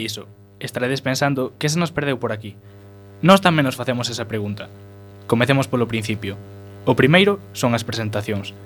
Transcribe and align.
vai 0.00 0.06
iso? 0.06 0.24
Estaredes 0.60 1.00
pensando 1.00 1.52
que 1.58 1.68
se 1.68 1.78
nos 1.78 1.92
perdeu 1.92 2.16
por 2.16 2.32
aquí. 2.32 2.56
Nós 3.20 3.44
tamén 3.44 3.68
nos 3.68 3.76
facemos 3.76 4.08
esa 4.08 4.24
pregunta. 4.24 4.72
Comecemos 5.28 5.68
polo 5.68 5.88
principio. 5.88 6.40
O 6.88 6.96
primeiro 6.96 7.36
son 7.52 7.76
as 7.76 7.84
presentacións. 7.84 8.56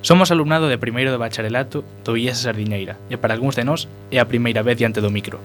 Somos 0.00 0.32
alumnado 0.32 0.72
de 0.72 0.80
primeiro 0.80 1.12
de 1.12 1.20
bacharelato 1.20 1.84
do 2.04 2.16
IES 2.16 2.48
Sardiñeira 2.48 2.96
e 3.12 3.20
para 3.20 3.36
algúns 3.36 3.56
de 3.60 3.68
nós 3.68 3.84
é 4.08 4.16
a 4.16 4.28
primeira 4.28 4.64
vez 4.64 4.80
diante 4.80 5.04
do 5.04 5.12
micro. 5.12 5.36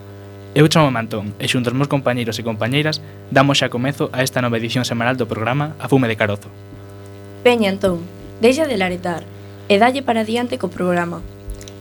Eu 0.56 0.72
chamo 0.72 0.88
Mantón 0.88 1.36
e 1.36 1.52
xunto 1.52 1.68
aos 1.68 1.76
meus 1.76 1.92
compañeiros 1.92 2.40
e 2.40 2.48
compañeiras 2.48 3.04
damos 3.28 3.60
xa 3.60 3.68
comezo 3.68 4.08
a 4.16 4.24
esta 4.24 4.40
nova 4.40 4.56
edición 4.56 4.88
semanal 4.88 5.20
do 5.20 5.28
programa 5.28 5.76
A 5.84 5.92
Fume 5.92 6.08
de 6.08 6.16
Carozo. 6.16 6.48
Peña, 7.44 7.68
entón, 7.68 8.08
deixa 8.40 8.64
de 8.64 8.80
laretar 8.80 9.28
e 9.68 9.76
dalle 9.76 10.00
para 10.00 10.24
diante 10.24 10.56
co 10.56 10.72
programa. 10.72 11.20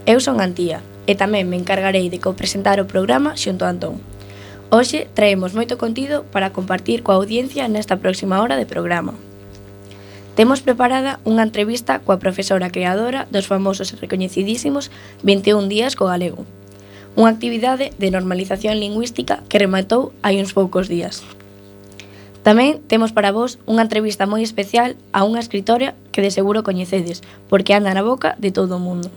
Eu 0.03 0.19
son 0.19 0.43
Antía, 0.43 0.83
e 1.05 1.13
tamén 1.13 1.49
me 1.49 1.57
encargarei 1.57 2.09
de 2.09 2.21
copresentar 2.21 2.81
o 2.81 2.89
programa 2.89 3.37
xunto 3.37 3.65
a 3.65 3.71
Antón. 3.73 4.01
Hoxe 4.73 5.07
traemos 5.13 5.53
moito 5.53 5.77
contido 5.77 6.25
para 6.33 6.49
compartir 6.49 7.05
coa 7.05 7.21
audiencia 7.21 7.69
nesta 7.69 8.01
próxima 8.01 8.41
hora 8.41 8.57
de 8.57 8.65
programa. 8.65 9.13
Temos 10.35 10.59
preparada 10.59 11.23
unha 11.23 11.47
entrevista 11.47 12.03
coa 12.03 12.19
profesora 12.19 12.67
creadora 12.67 13.23
dos 13.31 13.47
famosos 13.47 13.93
e 13.93 13.99
recoñecidísimos 14.01 14.91
21 15.23 15.71
días 15.71 15.95
co 15.95 16.11
galego. 16.11 16.43
Unha 17.15 17.31
actividade 17.31 17.95
de 17.95 18.11
normalización 18.11 18.75
lingüística 18.75 19.39
que 19.47 19.61
rematou 19.61 20.11
hai 20.19 20.35
uns 20.43 20.51
poucos 20.51 20.91
días. 20.91 21.23
Tamén 22.43 22.83
temos 22.91 23.15
para 23.15 23.31
vos 23.31 23.63
unha 23.63 23.87
entrevista 23.87 24.27
moi 24.27 24.43
especial 24.43 24.99
a 25.15 25.23
unha 25.23 25.39
escritora 25.39 25.95
que 26.11 26.19
de 26.19 26.35
seguro 26.35 26.67
coñecedes, 26.67 27.23
porque 27.47 27.71
anda 27.71 27.95
na 27.95 28.03
boca 28.03 28.35
de 28.35 28.51
todo 28.51 28.75
o 28.75 28.83
mundo. 28.83 29.07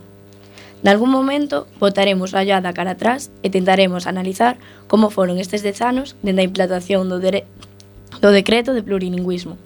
Nalgún 0.83 1.11
momento 1.11 1.67
botaremos 1.81 2.35
a 2.35 2.45
llada 2.45 2.73
cara 2.73 2.95
atrás 2.95 3.35
e 3.43 3.51
tentaremos 3.51 4.07
analizar 4.07 4.63
como 4.87 5.11
foron 5.11 5.43
estes 5.43 5.67
dez 5.67 5.83
anos 5.83 6.15
dende 6.23 6.47
a 6.47 6.49
implantación 6.49 7.11
do, 7.11 7.19
dere... 7.19 7.51
do 8.23 8.31
decreto 8.31 8.71
de 8.75 8.87
plurilingüismo. 8.87 9.59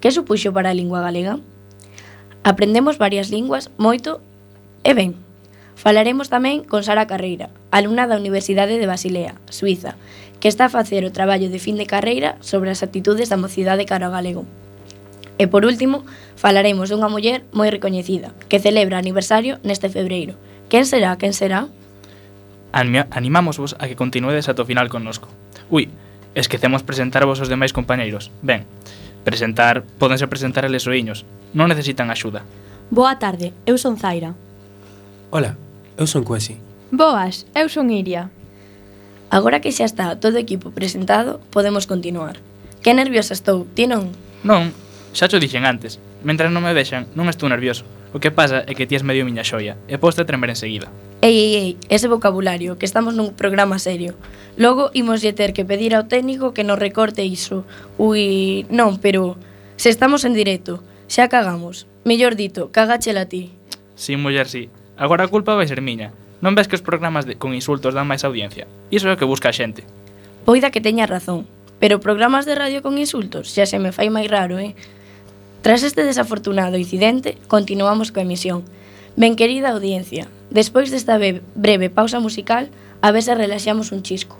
Que 0.00 0.08
supuxo 0.08 0.56
para 0.56 0.72
a 0.72 0.76
lingua 0.76 1.04
galega? 1.04 1.36
Aprendemos 2.44 2.96
varias 2.96 3.28
linguas 3.28 3.68
moito 3.76 4.24
e 4.88 4.96
ben. 4.96 5.20
Falaremos 5.76 6.32
tamén 6.32 6.64
con 6.64 6.80
Sara 6.80 7.04
Carreira, 7.04 7.52
alumna 7.68 8.08
da 8.08 8.16
Universidade 8.16 8.80
de 8.80 8.88
Basilea, 8.88 9.36
Suiza, 9.52 10.00
que 10.40 10.48
está 10.48 10.68
a 10.68 10.72
facer 10.72 11.04
o 11.04 11.12
traballo 11.12 11.52
de 11.52 11.60
fin 11.60 11.76
de 11.76 11.84
carreira 11.84 12.40
sobre 12.40 12.72
as 12.72 12.80
actitudes 12.80 13.28
da 13.28 13.40
mocidade 13.40 13.84
cara 13.84 14.08
ao 14.08 14.16
galego. 14.16 14.48
E 15.36 15.44
por 15.44 15.68
último, 15.68 16.08
falaremos 16.40 16.88
dunha 16.88 17.12
muller 17.12 17.44
moi 17.52 17.68
recoñecida, 17.68 18.32
que 18.48 18.62
celebra 18.62 18.96
aniversario 18.96 19.60
neste 19.66 19.90
febreiro, 19.90 20.38
Quen 20.74 20.86
será? 20.86 21.16
Quen 21.18 21.32
será? 21.32 21.68
Animámosvos 22.72 23.76
a 23.78 23.86
que 23.86 23.94
continuedes 23.94 24.50
ata 24.50 24.66
o 24.66 24.66
final 24.66 24.90
connosco. 24.90 25.30
Ui, 25.70 25.86
esquecemos 26.34 26.82
presentarvos 26.82 27.38
os 27.38 27.46
demais 27.46 27.70
compañeiros. 27.70 28.34
Ben, 28.42 28.66
presentar, 29.22 29.86
podense 30.02 30.26
presentar 30.26 30.66
eles 30.66 30.90
oiños. 30.90 31.22
Non 31.54 31.70
necesitan 31.70 32.10
axuda. 32.10 32.42
Boa 32.90 33.22
tarde, 33.22 33.54
eu 33.70 33.78
son 33.78 33.94
Zaira. 34.02 34.34
Ola, 35.30 35.54
eu 35.94 36.10
son 36.10 36.26
Cuesi. 36.26 36.58
Boas, 36.90 37.46
eu 37.54 37.70
son 37.70 37.94
Iria. 37.94 38.34
Agora 39.30 39.62
que 39.62 39.70
xa 39.70 39.86
está 39.86 40.18
todo 40.18 40.34
o 40.34 40.42
equipo 40.42 40.74
presentado, 40.74 41.38
podemos 41.54 41.86
continuar. 41.86 42.42
Que 42.82 42.98
nerviosa 42.98 43.30
estou, 43.30 43.62
ti 43.78 43.86
non? 43.86 44.10
Non, 44.42 44.74
xa 45.14 45.30
xo 45.30 45.38
dixen 45.38 45.70
antes. 45.70 46.02
Mentre 46.26 46.50
non 46.50 46.66
me 46.66 46.74
vexan, 46.74 47.06
non 47.14 47.30
estou 47.30 47.46
nervioso. 47.46 47.86
O 48.14 48.22
que 48.22 48.30
pasa 48.30 48.62
é 48.70 48.78
que 48.78 48.86
ti 48.86 48.94
es 48.94 49.02
medio 49.02 49.26
miña 49.26 49.42
xoia, 49.42 49.74
e 49.90 49.98
poste 49.98 50.22
a 50.22 50.28
tremer 50.28 50.46
enseguida. 50.46 50.86
Ei, 51.18 51.34
ei, 51.34 51.52
ei, 51.58 51.70
ese 51.90 52.06
vocabulario, 52.06 52.78
que 52.78 52.86
estamos 52.86 53.18
nun 53.18 53.34
programa 53.34 53.82
serio. 53.82 54.14
Logo 54.54 54.94
imoslle 54.94 55.34
ter 55.34 55.50
que 55.50 55.66
pedir 55.66 55.98
ao 55.98 56.06
técnico 56.06 56.54
que 56.54 56.62
nos 56.62 56.78
recorte 56.78 57.26
iso. 57.26 57.66
Ui, 57.98 58.70
non, 58.70 59.02
pero 59.02 59.34
se 59.74 59.90
estamos 59.90 60.22
en 60.22 60.30
directo, 60.30 60.78
xa 61.10 61.26
cagamos. 61.26 61.90
Mellor 62.06 62.38
dito, 62.38 62.70
cagáchela 62.70 63.26
ti. 63.26 63.50
Si, 63.98 64.14
sí, 64.14 64.16
muller, 64.16 64.46
si. 64.46 64.70
Sí. 64.70 64.84
Agora 64.94 65.26
a 65.26 65.32
culpa 65.34 65.58
vai 65.58 65.66
ser 65.66 65.82
miña. 65.82 66.14
Non 66.38 66.54
ves 66.54 66.70
que 66.70 66.78
os 66.78 66.86
programas 66.86 67.26
de, 67.26 67.34
con 67.34 67.50
insultos 67.50 67.98
dan 67.98 68.06
máis 68.06 68.22
audiencia? 68.22 68.70
Iso 68.94 69.10
é 69.10 69.14
o 69.14 69.18
que 69.18 69.26
busca 69.26 69.50
a 69.50 69.56
xente. 69.56 69.82
Poida 70.46 70.70
que 70.70 70.78
teña 70.78 71.10
razón, 71.10 71.50
pero 71.82 71.98
programas 71.98 72.46
de 72.46 72.54
radio 72.54 72.78
con 72.78 72.94
insultos 72.94 73.50
xa 73.50 73.66
se 73.66 73.82
me 73.82 73.90
fai 73.90 74.06
máis 74.06 74.30
raro, 74.30 74.62
eh? 74.62 74.78
Tras 75.64 75.82
este 75.82 76.04
desafortunado 76.04 76.76
incidente, 76.76 77.38
continuamos 77.48 78.12
coa 78.12 78.28
emisión. 78.28 78.68
Ben 79.16 79.32
querida 79.32 79.72
audiencia, 79.72 80.28
despois 80.52 80.92
desta 80.92 81.16
breve 81.16 81.88
pausa 81.88 82.20
musical, 82.20 82.68
a 83.00 83.08
ver 83.16 83.24
se 83.24 83.32
relaxamos 83.32 83.88
un 83.88 84.04
chisco. 84.04 84.36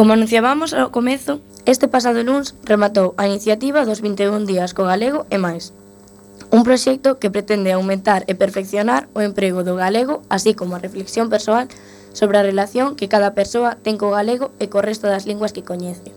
Como 0.00 0.16
anunciábamos 0.16 0.72
ao 0.72 0.88
comezo, 0.88 1.44
este 1.68 1.84
pasado 1.84 2.24
luns 2.24 2.56
rematou 2.64 3.12
a 3.20 3.28
iniciativa 3.28 3.84
dos 3.84 4.00
21 4.00 4.48
días 4.48 4.72
co 4.72 4.88
galego 4.88 5.28
e 5.28 5.36
máis. 5.36 5.76
Un 6.48 6.64
proxecto 6.64 7.20
que 7.20 7.28
pretende 7.28 7.68
aumentar 7.68 8.24
e 8.24 8.32
perfeccionar 8.32 9.12
o 9.12 9.20
emprego 9.20 9.60
do 9.60 9.76
galego, 9.76 10.24
así 10.32 10.56
como 10.56 10.72
a 10.72 10.80
reflexión 10.80 11.28
persoal 11.28 11.68
sobre 12.16 12.40
a 12.40 12.46
relación 12.48 12.96
que 12.96 13.12
cada 13.12 13.36
persoa 13.36 13.76
ten 13.84 14.00
co 14.00 14.08
galego 14.08 14.56
e 14.56 14.72
co 14.72 14.80
resto 14.80 15.04
das 15.04 15.28
linguas 15.28 15.52
que 15.52 15.68
coñece. 15.68 16.16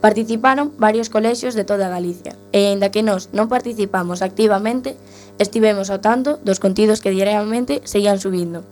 Participaron 0.00 0.72
varios 0.80 1.12
colexios 1.12 1.52
de 1.52 1.68
toda 1.68 1.92
Galicia, 1.92 2.40
e 2.48 2.72
aínda 2.72 2.88
que 2.88 3.04
nós 3.04 3.28
non 3.36 3.52
participamos 3.52 4.24
activamente, 4.24 4.96
estivemos 5.36 5.92
ao 5.92 6.00
tanto 6.00 6.40
dos 6.48 6.64
contidos 6.64 7.04
que 7.04 7.12
diariamente 7.12 7.84
seguían 7.84 8.16
subindo. 8.16 8.64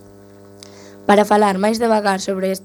Para 1.05 1.29
falar 1.29 1.61
máis 1.61 1.77
devagar 1.77 2.25
sobre 2.25 2.57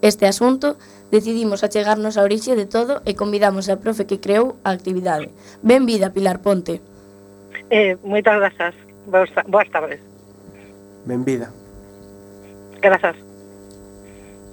este 0.00 0.24
asunto, 0.26 0.76
Decidimos 1.10 1.64
achegarnos 1.64 2.20
a 2.20 2.22
orixe 2.22 2.52
de 2.52 2.68
todo 2.68 3.00
e 3.08 3.16
convidamos 3.16 3.72
a 3.72 3.80
profe 3.80 4.04
que 4.04 4.20
creou 4.20 4.60
a 4.60 4.76
actividade. 4.76 5.32
Benvida, 5.64 6.12
Pilar 6.12 6.44
Ponte. 6.44 6.84
Eh, 7.72 7.96
moitas 8.04 8.36
grazas. 8.36 8.76
Boas, 9.08 9.32
boas 9.48 9.68
tardes. 9.72 10.00
Benvida. 11.08 11.48
Grazas. 12.84 13.16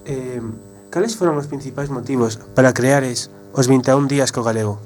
Eh, 0.07 0.39
cales 0.89 1.19
foron 1.19 1.35
os 1.35 1.51
principais 1.51 1.91
motivos 1.91 2.39
para 2.55 2.71
creares 2.71 3.27
os 3.51 3.67
21 3.67 4.07
días 4.07 4.31
co 4.31 4.43
galego? 4.43 4.79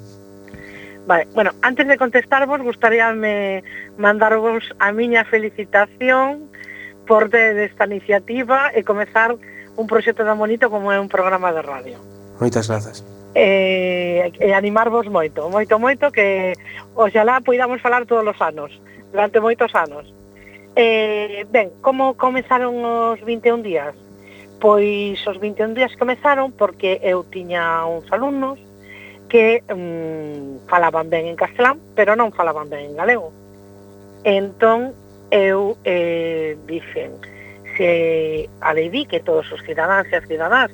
Vale, 1.06 1.26
bueno, 1.34 1.52
antes 1.62 1.86
de 1.88 1.98
contestarvos, 1.98 2.62
gustaríame 2.62 3.64
mandarvos 3.98 4.66
a 4.78 4.94
miña 4.94 5.26
felicitación 5.26 6.50
por 7.06 7.30
ter 7.30 7.58
esta 7.58 7.86
iniciativa 7.90 8.70
e 8.74 8.86
comezar 8.86 9.34
un 9.80 9.88
proxecto 9.88 10.28
tan 10.28 10.36
bonito 10.36 10.68
como 10.68 10.92
é 10.92 11.00
un 11.00 11.08
programa 11.08 11.56
de 11.56 11.64
radio. 11.64 11.98
Moitas 12.36 12.68
grazas. 12.68 13.00
E, 13.32 14.28
e 14.36 14.52
animarvos 14.52 15.08
moito, 15.08 15.48
moito, 15.48 15.80
moito, 15.80 16.12
que 16.12 16.52
oxalá 17.00 17.40
poidamos 17.40 17.80
falar 17.80 18.04
todos 18.04 18.28
os 18.28 18.40
anos, 18.44 18.76
durante 19.16 19.40
moitos 19.40 19.72
anos. 19.72 20.12
Eh, 20.76 21.48
ben, 21.48 21.72
como 21.80 22.20
comezaron 22.20 22.76
os 22.84 23.24
21 23.24 23.64
días? 23.64 23.96
Pois 24.60 25.16
os 25.24 25.40
21 25.40 25.72
días 25.72 25.96
comezaron 25.96 26.52
porque 26.52 27.00
eu 27.00 27.24
tiña 27.24 27.88
uns 27.88 28.12
alumnos 28.12 28.60
que 29.32 29.64
mm, 29.64 30.68
falaban 30.68 31.08
ben 31.08 31.32
en 31.32 31.40
castelán, 31.40 31.80
pero 31.96 32.20
non 32.20 32.36
falaban 32.36 32.68
ben 32.68 32.92
en 32.92 33.00
galego. 33.00 33.32
Entón, 34.28 34.92
eu 35.32 35.80
eh, 35.88 36.60
dixen, 36.68 37.16
que 37.80 38.50
adeidique 38.60 39.24
todos 39.24 39.48
os 39.56 39.64
cidadáns 39.64 40.12
e 40.12 40.20
as 40.20 40.28
cidadás 40.28 40.68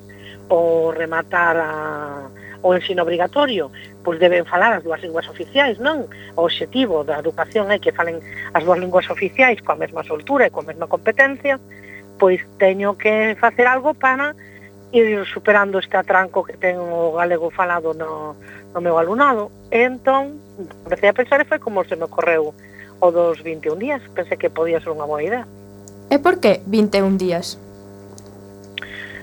o 0.50 0.90
rematar 0.90 1.54
a, 1.54 2.26
o 2.66 2.74
ensino 2.74 3.06
obrigatorio, 3.06 3.70
pois 4.02 4.18
deben 4.18 4.42
falar 4.44 4.74
as 4.74 4.82
dúas 4.82 4.98
linguas 5.06 5.30
oficiais, 5.30 5.78
non? 5.78 6.10
O 6.34 6.50
obxectivo 6.50 7.06
da 7.06 7.22
educación 7.22 7.70
é 7.70 7.78
que 7.78 7.94
falen 7.94 8.18
as 8.58 8.66
dúas 8.66 8.82
linguas 8.82 9.06
oficiais 9.06 9.62
coa 9.62 9.78
mesma 9.78 10.02
soltura 10.02 10.50
e 10.50 10.50
coa 10.50 10.66
mesma 10.66 10.90
competencia, 10.90 11.62
pois 12.18 12.42
teño 12.58 12.98
que 12.98 13.38
facer 13.38 13.70
algo 13.70 13.94
para 13.94 14.34
ir 14.90 15.22
superando 15.30 15.78
este 15.78 15.94
atranco 15.94 16.42
que 16.42 16.58
ten 16.58 16.74
o 16.74 17.14
galego 17.14 17.54
falado 17.54 17.94
no, 17.94 18.34
no 18.74 18.80
meu 18.82 18.98
alumnado. 18.98 19.54
E 19.70 19.86
entón, 19.86 20.42
comecei 20.82 21.06
a 21.06 21.14
pensar 21.14 21.38
e 21.38 21.46
foi 21.46 21.62
como 21.62 21.86
se 21.86 21.94
me 21.94 22.10
ocorreu 22.10 22.50
o 22.98 23.08
dos 23.14 23.38
21 23.46 23.78
días, 23.78 24.02
pensei 24.10 24.34
que 24.34 24.50
podía 24.50 24.82
ser 24.82 24.90
unha 24.90 25.06
boa 25.06 25.22
idea. 25.22 25.46
E 26.10 26.18
por 26.18 26.38
que 26.38 26.62
21 26.66 27.18
días? 27.18 27.58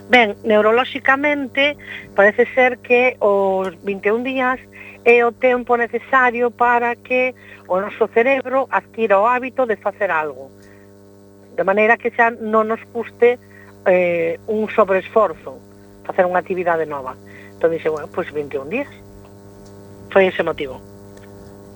Ben, 0.09 0.35
neurolóxicamente 0.43 1.77
parece 2.15 2.45
ser 2.53 2.77
que 2.79 3.15
os 3.19 3.71
21 3.83 4.23
días 4.23 4.59
é 5.05 5.23
o 5.25 5.31
tempo 5.31 5.75
necesario 5.77 6.51
para 6.51 6.95
que 6.95 7.35
o 7.67 7.79
noso 7.79 8.07
cerebro 8.13 8.67
adquira 8.69 9.19
o 9.19 9.27
hábito 9.27 9.65
de 9.65 9.75
facer 9.75 10.11
algo. 10.11 10.51
De 11.55 11.63
maneira 11.63 11.97
que 11.97 12.11
xa 12.11 12.31
non 12.35 12.67
nos 12.67 12.83
custe 12.91 13.39
eh, 13.87 14.39
un 14.47 14.67
sobreesforzo 14.71 15.59
facer 16.03 16.27
unha 16.27 16.39
actividade 16.39 16.83
nova. 16.83 17.15
Entón 17.55 17.71
dixe, 17.71 17.87
bueno, 17.87 18.11
pois 18.11 18.27
pues 18.27 18.35
21 18.35 18.67
días. 18.67 18.91
Foi 20.11 20.27
ese 20.27 20.43
motivo. 20.43 20.83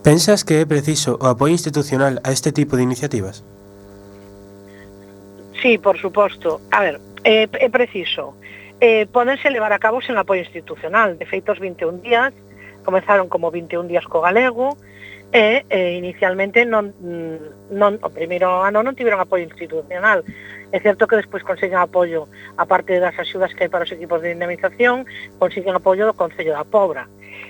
Pensas 0.04 0.44
que 0.44 0.62
é 0.62 0.66
preciso 0.68 1.16
o 1.20 1.32
apoio 1.32 1.56
institucional 1.56 2.20
a 2.24 2.32
este 2.32 2.52
tipo 2.52 2.76
de 2.76 2.84
iniciativas? 2.84 3.44
Sí, 5.62 5.78
por 5.78 5.98
suposto. 5.98 6.62
A 6.72 6.82
ver, 6.82 7.00
é, 7.24 7.48
é 7.52 7.70
preciso. 7.70 8.36
Eh, 8.80 9.08
podense 9.12 9.50
levar 9.50 9.74
a 9.74 9.80
cabo 9.80 10.02
sen 10.02 10.18
apoio 10.18 10.46
institucional. 10.46 11.18
De 11.18 11.26
feito, 11.26 11.52
os 11.52 11.60
21 11.60 12.06
días 12.06 12.34
comezaron 12.86 13.28
como 13.28 13.50
21 13.50 13.90
días 13.90 14.06
co 14.06 14.22
galego 14.22 14.78
e 15.34 15.66
eh, 15.68 15.98
inicialmente 15.98 16.64
non, 16.64 16.94
non, 17.68 18.00
o 18.00 18.10
primeiro 18.14 18.64
ano 18.64 18.80
non 18.86 18.96
tiveron 18.96 19.20
apoio 19.20 19.50
institucional. 19.50 20.22
É 20.72 20.80
certo 20.80 21.10
que 21.10 21.20
despois 21.20 21.44
consiguen 21.44 21.82
apoio, 21.82 22.30
aparte 22.56 23.02
das 23.02 23.18
axudas 23.18 23.52
que 23.58 23.66
hai 23.66 23.72
para 23.72 23.84
os 23.84 23.92
equipos 23.92 24.22
de 24.22 24.32
indemnización, 24.32 25.10
consiguen 25.42 25.76
apoio 25.76 26.06
do 26.06 26.16
Concello 26.16 26.54
da 26.54 26.64
Pobra. 26.64 27.10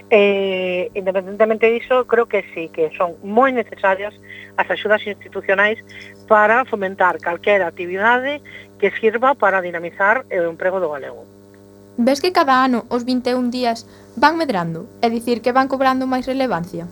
Eh, 0.10 0.90
independentemente 0.94 1.68
diso, 1.68 2.08
creo 2.08 2.28
que 2.28 2.46
sí, 2.54 2.70
que 2.70 2.90
son 2.96 3.20
moi 3.28 3.52
necesarias 3.52 4.16
as 4.56 4.68
axudas 4.72 5.04
institucionais 5.04 5.84
para 6.32 6.64
fomentar 6.64 7.20
calquera 7.20 7.68
actividade 7.68 8.40
que 8.80 8.88
sirva 8.96 9.36
para 9.36 9.60
dinamizar 9.60 10.24
eh, 10.32 10.40
o 10.40 10.48
emprego 10.48 10.80
do 10.80 10.96
galego. 10.96 11.28
Ves 12.00 12.22
que 12.22 12.32
cada 12.32 12.64
ano 12.64 12.86
os 12.88 13.04
21 13.04 13.52
días 13.52 13.84
van 14.16 14.40
medrando, 14.40 14.88
é 15.04 15.12
dicir, 15.12 15.44
que 15.44 15.52
van 15.52 15.68
cobrando 15.68 16.08
máis 16.08 16.24
relevancia? 16.24 16.88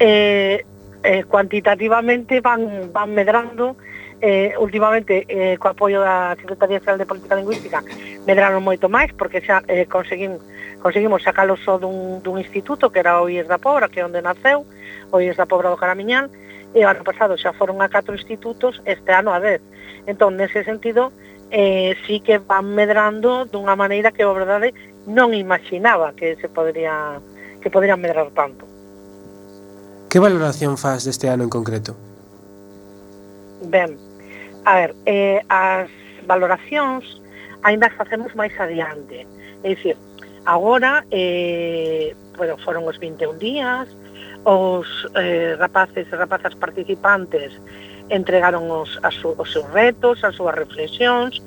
Eh, 0.00 0.64
eh, 1.04 1.24
cuantitativamente 1.28 2.40
van, 2.40 2.88
van 2.88 3.12
medrando, 3.12 3.76
eh, 4.22 4.54
últimamente 4.56 5.26
eh, 5.26 5.58
co 5.58 5.74
apoio 5.74 5.98
da 5.98 6.38
Secretaría 6.38 6.78
Xeral 6.78 6.96
de 6.96 7.10
Política 7.10 7.34
Lingüística 7.34 7.82
medraron 8.22 8.62
moito 8.62 8.86
máis 8.86 9.10
porque 9.10 9.42
xa 9.42 9.66
eh, 9.66 9.90
conseguim, 9.90 10.38
conseguimos 10.78 11.26
sacalo 11.26 11.58
só 11.58 11.76
dun, 11.82 12.22
dun 12.22 12.38
instituto 12.38 12.94
que 12.94 13.02
era 13.02 13.18
o 13.18 13.26
IES 13.26 13.50
da 13.50 13.58
Pobra 13.58 13.90
que 13.90 13.98
é 13.98 14.06
onde 14.06 14.22
naceu 14.22 14.62
o 15.10 15.16
IES 15.18 15.36
da 15.36 15.50
Pobra 15.50 15.74
do 15.74 15.76
Caramiñal 15.76 16.30
e 16.70 16.86
o 16.86 16.88
ano 16.88 17.02
pasado 17.02 17.34
xa 17.34 17.50
foron 17.50 17.82
a 17.82 17.90
catro 17.90 18.14
institutos 18.14 18.78
este 18.86 19.10
ano 19.10 19.34
a 19.34 19.42
10 19.42 20.06
entón 20.06 20.38
nese 20.38 20.62
sentido 20.62 21.10
eh, 21.50 21.98
sí 22.06 22.22
que 22.22 22.38
van 22.38 22.70
medrando 22.78 23.44
dunha 23.50 23.74
maneira 23.74 24.14
que 24.14 24.22
a 24.22 24.30
verdade 24.30 24.70
non 25.10 25.34
imaginaba 25.34 26.14
que 26.14 26.38
se 26.38 26.46
podría 26.46 27.18
que 27.58 27.74
poderían 27.74 27.98
medrar 27.98 28.30
tanto 28.30 28.70
Que 30.12 30.20
valoración 30.20 30.76
faz 30.76 31.08
deste 31.08 31.26
ano 31.32 31.42
en 31.42 31.50
concreto? 31.50 31.96
Ben, 33.64 33.96
A 34.64 34.74
ver, 34.74 34.94
eh, 35.06 35.42
as 35.48 35.90
valoracións 36.26 37.20
ainda 37.62 37.86
as 37.86 37.94
facemos 37.94 38.34
máis 38.34 38.54
adiante. 38.58 39.26
É 39.62 39.74
dicir, 39.74 39.96
agora 40.46 41.04
eh, 41.10 42.14
bueno, 42.36 42.58
foron 42.58 42.86
os 42.86 42.98
21 42.98 43.38
días, 43.38 43.90
os 44.44 44.86
eh, 45.14 45.54
rapaces 45.58 46.06
e 46.06 46.14
rapazas 46.14 46.54
participantes 46.54 47.54
entregaron 48.10 48.70
os, 48.70 48.98
as, 49.02 49.14
os 49.24 49.48
seus 49.50 49.66
retos, 49.70 50.22
as 50.22 50.34
súas 50.34 50.54
reflexións, 50.54 51.42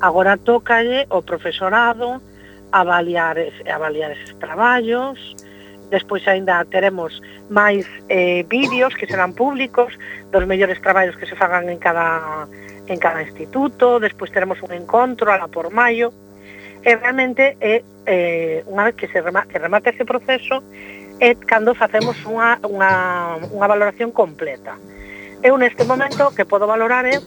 agora 0.00 0.36
tocalle 0.36 1.06
o 1.10 1.20
profesorado 1.22 2.20
avaliar, 2.72 3.36
avaliar 3.68 4.12
eses 4.12 4.36
traballos, 4.38 5.16
Despois 5.90 6.26
aínda 6.28 6.64
teremos 6.68 7.20
máis 7.48 7.88
eh, 8.08 8.44
vídeos 8.44 8.92
que 8.94 9.08
serán 9.08 9.32
públicos 9.32 9.96
dos 10.30 10.44
mellores 10.44 10.80
traballos 10.84 11.16
que 11.16 11.24
se 11.24 11.36
fagan 11.36 11.68
en 11.68 11.78
cada 11.78 12.46
en 12.88 12.98
cada 12.98 13.22
instituto, 13.22 14.00
despois 14.00 14.32
teremos 14.32 14.62
un 14.62 14.72
encontro 14.72 15.30
a 15.32 15.36
la 15.36 15.48
por 15.48 15.70
maio. 15.70 16.12
E 16.84 16.96
realmente 16.96 17.56
é 17.60 17.84
eh, 18.06 18.64
unha 18.64 18.88
vez 18.88 18.94
que 18.96 19.08
se 19.12 19.20
remate, 19.20 19.52
que 19.52 19.60
remate 19.60 19.92
ese 19.92 20.08
proceso 20.08 20.64
é 21.20 21.34
cando 21.34 21.74
facemos 21.74 22.16
unha, 22.24 22.62
unha, 22.64 22.92
unha 23.50 23.66
valoración 23.66 24.14
completa. 24.14 24.78
Eu 25.42 25.58
neste 25.58 25.84
momento 25.84 26.32
que 26.32 26.46
podo 26.46 26.70
valorar 26.70 27.04
é 27.04 27.18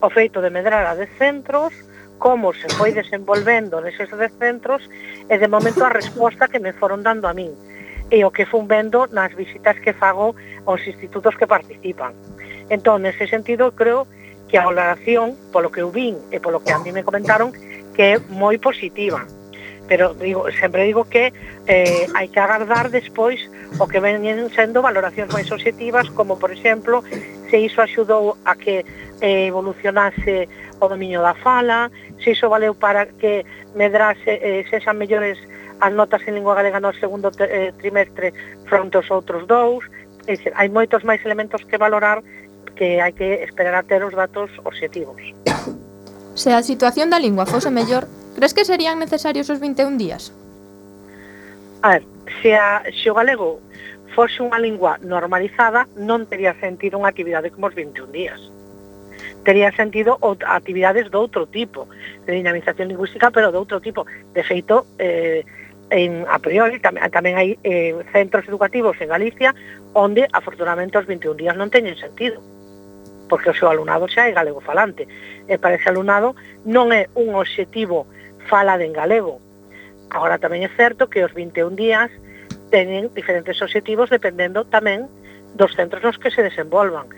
o 0.00 0.08
feito 0.10 0.40
de 0.40 0.50
medrar 0.50 0.84
a 0.88 0.96
de 0.96 1.06
centros, 1.20 1.72
como 2.18 2.52
se 2.56 2.68
foi 2.80 2.96
desenvolvendo 2.96 3.80
neses 3.80 4.08
de 4.08 4.28
centros 4.40 4.80
e 5.28 5.36
de 5.36 5.48
momento 5.48 5.84
a 5.84 5.92
resposta 5.92 6.48
que 6.48 6.58
me 6.58 6.72
foron 6.72 7.04
dando 7.04 7.28
a 7.28 7.36
min 7.36 7.52
e 8.10 8.22
o 8.22 8.30
que 8.30 8.46
fun 8.46 8.70
vendo 8.70 9.06
nas 9.10 9.34
visitas 9.34 9.78
que 9.82 9.92
fago 9.92 10.34
aos 10.66 10.82
institutos 10.86 11.34
que 11.34 11.46
participan. 11.46 12.14
Entón, 12.70 13.02
nese 13.02 13.26
sentido, 13.26 13.74
creo 13.74 14.06
que 14.48 14.58
a 14.58 14.66
valoración, 14.66 15.34
polo 15.50 15.70
que 15.70 15.82
eu 15.82 15.90
vin 15.90 16.18
e 16.30 16.38
polo 16.38 16.62
que 16.62 16.70
a 16.70 16.78
mí 16.78 16.94
me 16.94 17.02
comentaron, 17.02 17.50
que 17.94 18.14
é 18.14 18.22
moi 18.30 18.58
positiva. 18.58 19.26
Pero 19.86 20.14
digo, 20.14 20.50
sempre 20.58 20.82
digo 20.84 21.06
que 21.06 21.30
eh, 21.66 22.06
hai 22.14 22.26
que 22.26 22.38
agardar 22.42 22.90
despois 22.90 23.38
o 23.78 23.86
que 23.86 24.02
veñen 24.02 24.50
sendo 24.50 24.82
valoracións 24.82 25.30
máis 25.30 25.50
objetivas, 25.50 26.10
como, 26.10 26.38
por 26.38 26.50
exemplo, 26.50 27.02
se 27.50 27.58
iso 27.58 27.82
axudou 27.82 28.34
a 28.42 28.58
que 28.58 28.82
eh, 29.22 29.46
evolucionase 29.46 30.50
o 30.82 30.86
dominio 30.90 31.22
da 31.22 31.34
fala, 31.38 31.90
se 32.22 32.34
iso 32.34 32.50
valeu 32.50 32.74
para 32.74 33.06
que 33.06 33.46
medrase, 33.78 34.42
eh, 34.42 34.66
sexan 34.70 34.98
mellores 34.98 35.38
as 35.80 35.92
notas 35.92 36.22
en 36.26 36.34
lingua 36.34 36.54
galega 36.54 36.80
no 36.80 36.92
segundo 36.96 37.30
eh, 37.38 37.72
trimestre 37.78 38.32
fronte 38.64 38.96
aos 38.96 39.10
outros 39.10 39.46
dous, 39.46 39.84
é 40.26 40.36
dicir, 40.36 40.52
hai 40.56 40.68
moitos 40.68 41.04
máis 41.04 41.22
elementos 41.24 41.62
que 41.64 41.76
valorar 41.78 42.22
que 42.76 43.00
hai 43.00 43.12
que 43.12 43.44
esperar 43.44 43.74
a 43.74 43.82
ter 43.82 44.04
os 44.04 44.12
datos 44.12 44.50
obxectivos. 44.64 45.20
Se 46.36 46.52
a 46.52 46.60
situación 46.60 47.08
da 47.08 47.16
lingua 47.16 47.48
fose 47.48 47.72
mellor, 47.72 48.04
crees 48.36 48.52
que 48.52 48.68
serían 48.68 49.00
necesarios 49.00 49.48
os 49.48 49.56
21 49.56 49.96
días? 49.96 50.36
A 51.80 51.96
ver, 51.96 52.04
se, 52.42 52.52
a, 52.52 52.84
se 52.92 53.08
o 53.08 53.16
galego 53.16 53.64
fose 54.12 54.44
unha 54.44 54.60
lingua 54.60 55.00
normalizada, 55.00 55.88
non 55.96 56.28
tería 56.28 56.52
sentido 56.60 57.00
unha 57.00 57.08
actividade 57.08 57.48
como 57.48 57.72
os 57.72 57.74
21 57.76 58.12
días 58.12 58.40
tería 59.46 59.70
sentido 59.78 60.18
actividades 60.42 61.06
de 61.06 61.16
outro 61.16 61.46
tipo, 61.46 61.86
de 62.26 62.34
dinamización 62.34 62.90
lingüística, 62.90 63.30
pero 63.30 63.54
de 63.54 63.58
outro 63.62 63.78
tipo. 63.78 64.02
De 64.34 64.42
feito, 64.42 64.90
eh, 64.98 65.46
en, 65.90 66.26
a 66.26 66.38
priori 66.38 66.80
tam, 66.82 66.98
tamén 67.10 67.38
hai 67.38 67.58
eh, 67.62 67.94
centros 68.10 68.46
educativos 68.50 68.98
en 68.98 69.08
Galicia 69.10 69.54
onde 69.94 70.26
afortunadamente 70.32 70.98
os 70.98 71.06
21 71.06 71.38
días 71.38 71.54
non 71.54 71.70
teñen 71.70 71.94
sentido 71.94 72.42
porque 73.28 73.50
o 73.50 73.56
seu 73.58 73.68
alumnado 73.68 74.06
xa 74.06 74.30
é 74.30 74.32
galego 74.32 74.62
falante. 74.62 75.06
E 75.50 75.58
para 75.58 75.74
ese 75.74 75.90
alumnado 75.90 76.34
non 76.66 76.94
é 76.94 77.10
un 77.18 77.34
obxectivo 77.34 78.06
falade 78.46 78.86
en 78.86 78.94
galego. 78.94 79.42
Agora 80.10 80.38
tamén 80.38 80.62
é 80.62 80.70
certo 80.70 81.10
que 81.10 81.26
os 81.26 81.34
21 81.34 81.74
días 81.74 82.10
teñen 82.70 83.10
diferentes 83.14 83.58
obxectivos 83.58 84.10
dependendo 84.10 84.66
tamén 84.66 85.10
dos 85.54 85.74
centros 85.74 86.02
nos 86.02 86.18
que 86.18 86.30
se 86.30 86.42
desenvolvan 86.42 87.10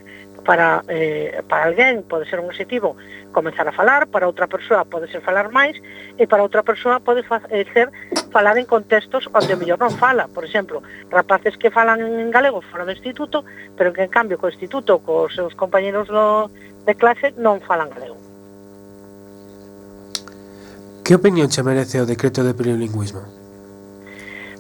para, 0.49 0.83
eh, 0.89 1.43
para 1.47 1.69
alguén 1.69 2.01
pode 2.09 2.25
ser 2.25 2.41
un 2.41 2.49
objetivo 2.49 2.97
comenzar 3.37 3.69
a 3.69 3.73
falar, 3.77 4.09
para 4.09 4.25
outra 4.25 4.49
persoa 4.49 4.89
pode 4.89 5.05
ser 5.13 5.21
falar 5.21 5.53
máis, 5.53 5.77
e 6.17 6.25
para 6.25 6.41
outra 6.41 6.65
persoa 6.65 7.05
pode 7.05 7.21
eh, 7.53 7.69
ser 7.77 7.93
falar 8.33 8.57
en 8.57 8.65
contextos 8.65 9.29
onde 9.29 9.61
mellor 9.61 9.77
non 9.77 9.93
fala. 9.93 10.25
Por 10.25 10.49
exemplo, 10.49 10.81
rapaces 11.13 11.53
que 11.61 11.69
falan 11.69 12.01
en 12.01 12.33
galego 12.33 12.65
fora 12.65 12.89
do 12.89 12.97
instituto, 12.97 13.45
pero 13.77 13.93
que 13.93 14.01
en 14.01 14.09
cambio 14.09 14.41
co 14.41 14.49
instituto, 14.49 15.05
cos 15.05 15.37
seus 15.37 15.53
compañeros 15.53 16.09
do, 16.09 16.49
de 16.89 16.97
clase, 16.97 17.37
non 17.37 17.61
falan 17.61 17.93
galego. 17.93 18.17
Que 21.05 21.13
opinión 21.13 21.53
che 21.53 21.61
merece 21.61 22.01
o 22.01 22.09
decreto 22.09 22.41
de 22.41 22.57
plurilingüismo? 22.57 23.21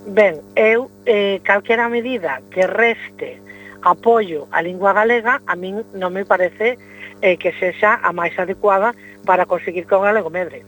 Ben, 0.04 0.44
eu, 0.52 0.92
eh, 1.08 1.40
calquera 1.40 1.88
medida 1.88 2.44
que 2.52 2.68
reste 2.68 3.47
apoio 3.82 4.48
á 4.50 4.62
lingua 4.62 4.92
galega, 4.92 5.40
a 5.46 5.54
min 5.54 5.86
non 5.94 6.14
me 6.14 6.24
parece 6.24 6.78
eh, 7.22 7.36
que 7.36 7.54
sexa 7.58 7.98
a 8.02 8.10
máis 8.12 8.34
adecuada 8.38 8.94
para 9.26 9.46
conseguir 9.46 9.86
que 9.86 9.94
o 9.94 10.02
galego 10.02 10.30
medre. 10.30 10.64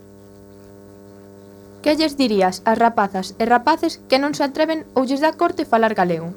Que 1.83 1.97
lles 1.97 2.17
dirías 2.17 2.61
ás 2.69 2.79
rapazas 2.79 3.35
e 3.41 3.45
rapaces 3.49 4.03
que 4.09 4.21
non 4.21 4.37
se 4.37 4.45
atreven 4.45 4.85
ou 4.93 5.09
lles 5.09 5.25
dá 5.25 5.33
corte 5.33 5.65
falar 5.65 5.97
galego? 5.97 6.35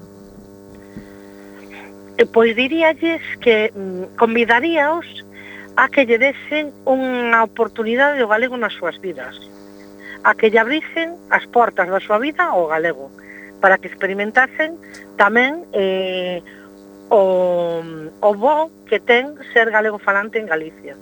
Eh, 2.17 2.25
pois 2.25 2.55
diríalles 2.55 3.21
que 3.41 3.73
mm, 3.73 4.15
convidaríaos 4.15 5.05
a 5.75 5.89
que 5.89 6.05
lle 6.05 6.21
desen 6.21 6.69
unha 6.85 7.41
oportunidade 7.41 8.21
do 8.21 8.29
galego 8.29 8.53
nas 8.55 8.77
súas 8.77 9.01
vidas, 9.01 9.33
a 10.21 10.37
que 10.37 10.53
lle 10.53 10.61
abrisen 10.61 11.17
as 11.33 11.49
portas 11.49 11.89
da 11.89 11.97
súa 11.97 12.21
vida 12.21 12.45
ao 12.45 12.69
galego, 12.69 13.09
para 13.57 13.81
que 13.81 13.89
experimentasen 13.89 14.77
tamén 15.17 15.65
eh, 15.73 16.45
o, 17.09 17.81
o 18.21 18.29
bo 18.35 18.71
que 18.87 18.99
ten 18.99 19.35
ser 19.51 19.71
galego 19.71 19.99
falante 19.99 20.39
en 20.39 20.47
Galicia, 20.47 20.95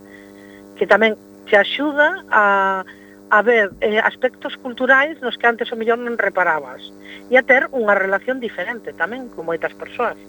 que 0.78 0.88
tamén 0.88 1.18
te 1.46 1.58
axuda 1.58 2.24
a, 2.32 2.84
a 3.30 3.40
ver 3.42 3.72
eh, 3.82 4.00
aspectos 4.00 4.58
culturais 4.58 5.20
nos 5.22 5.38
que 5.38 5.48
antes 5.48 5.72
o 5.72 5.76
millón 5.76 6.04
non 6.04 6.20
reparabas 6.20 6.82
e 7.32 7.38
a 7.38 7.44
ter 7.44 7.68
unha 7.72 7.96
relación 7.96 8.44
diferente 8.44 8.92
tamén 8.92 9.32
con 9.32 9.48
moitas 9.48 9.72
persoas. 9.78 10.20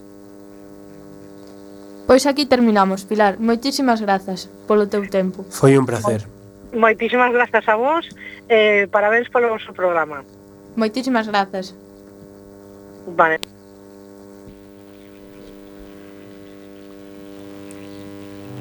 Pois 2.07 2.26
aquí 2.26 2.47
terminamos, 2.47 3.07
Pilar. 3.07 3.38
Moitísimas 3.38 4.02
grazas 4.02 4.50
polo 4.67 4.91
teu 4.91 5.07
tempo. 5.07 5.47
Foi 5.50 5.79
un 5.79 5.87
placer. 5.87 6.26
Moitísimas 6.75 7.31
grazas 7.31 7.64
a 7.69 7.76
vos. 7.79 8.05
Eh, 8.49 8.87
parabéns 8.91 9.31
polo 9.31 9.49
vosso 9.49 9.73
programa. 9.73 10.26
Moitísimas 10.76 11.26
grazas. 11.29 11.75
Vale. 13.07 13.38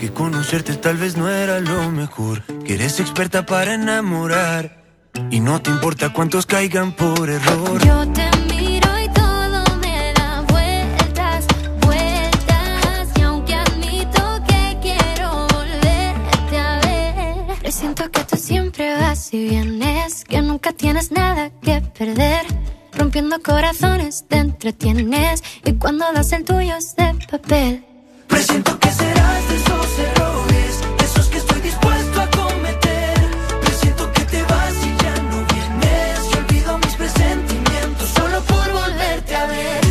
Que 0.01 0.11
conocerte 0.11 0.73
tal 0.77 0.97
vez 0.97 1.15
no 1.15 1.29
era 1.29 1.59
lo 1.59 1.91
mejor. 1.91 2.41
Que 2.65 2.73
eres 2.73 2.99
experta 2.99 3.45
para 3.45 3.75
enamorar. 3.75 4.81
Y 5.29 5.39
no 5.41 5.61
te 5.61 5.69
importa 5.69 6.11
cuántos 6.11 6.47
caigan 6.47 6.93
por 6.93 7.29
error. 7.29 7.79
Yo 7.85 8.11
te 8.11 8.27
miro 8.51 8.89
y 8.99 9.07
todo 9.09 9.63
me 9.77 10.11
da 10.13 10.41
vueltas, 10.49 11.45
vueltas. 11.81 13.09
Y 13.15 13.21
aunque 13.21 13.53
admito 13.53 14.23
que 14.47 14.77
quiero 14.81 15.47
volverte 15.53 16.57
a 16.57 16.79
ver, 16.79 18.11
que 18.11 18.23
tú 18.23 18.37
siempre 18.37 18.95
vas 18.95 19.31
y 19.35 19.49
vienes, 19.49 20.25
que 20.25 20.41
nunca 20.41 20.73
tienes 20.73 21.11
nada 21.11 21.51
que 21.61 21.79
perder. 21.79 22.47
Rompiendo 22.91 23.39
corazones 23.43 24.25
te 24.27 24.37
entretienes 24.37 25.43
y 25.63 25.73
cuando 25.73 26.11
das 26.11 26.31
el 26.31 26.43
tuyo 26.43 26.75
es 26.75 26.95
de 26.95 27.13
papel. 27.29 27.90
Presiento 28.31 28.79
que 28.79 28.91
serás 28.91 29.47
de 29.49 29.55
esos 29.57 29.99
errores, 29.99 30.79
esos 31.03 31.27
que 31.27 31.37
estoy 31.37 31.61
dispuesto 31.61 32.21
a 32.21 32.27
cometer. 32.31 33.13
Presiento 33.61 34.11
que 34.13 34.23
te 34.25 34.41
vas 34.43 34.73
y 34.83 35.03
ya 35.03 35.15
no 35.29 35.37
vienes. 35.53 36.19
Y 36.31 36.37
olvido 36.37 36.77
mis 36.79 36.95
presentimientos 36.95 38.09
solo 38.09 38.41
por 38.51 38.71
volverte 38.71 39.35
a 39.35 39.45
ver. 39.45 39.81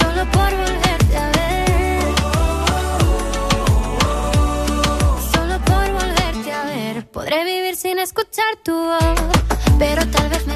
Solo 0.00 0.22
por 0.36 0.50
volverte 0.62 1.16
a 1.16 1.28
ver. 1.38 2.04
Solo 5.32 5.54
por 5.70 5.86
volverte 6.00 6.52
a 6.52 6.64
ver. 6.64 7.06
Podré 7.10 7.44
vivir 7.44 7.76
sin 7.76 7.98
escuchar 7.98 8.52
tu 8.62 8.74
voz, 8.74 9.20
pero 9.78 10.06
tal 10.08 10.28
vez 10.28 10.46
me 10.46 10.51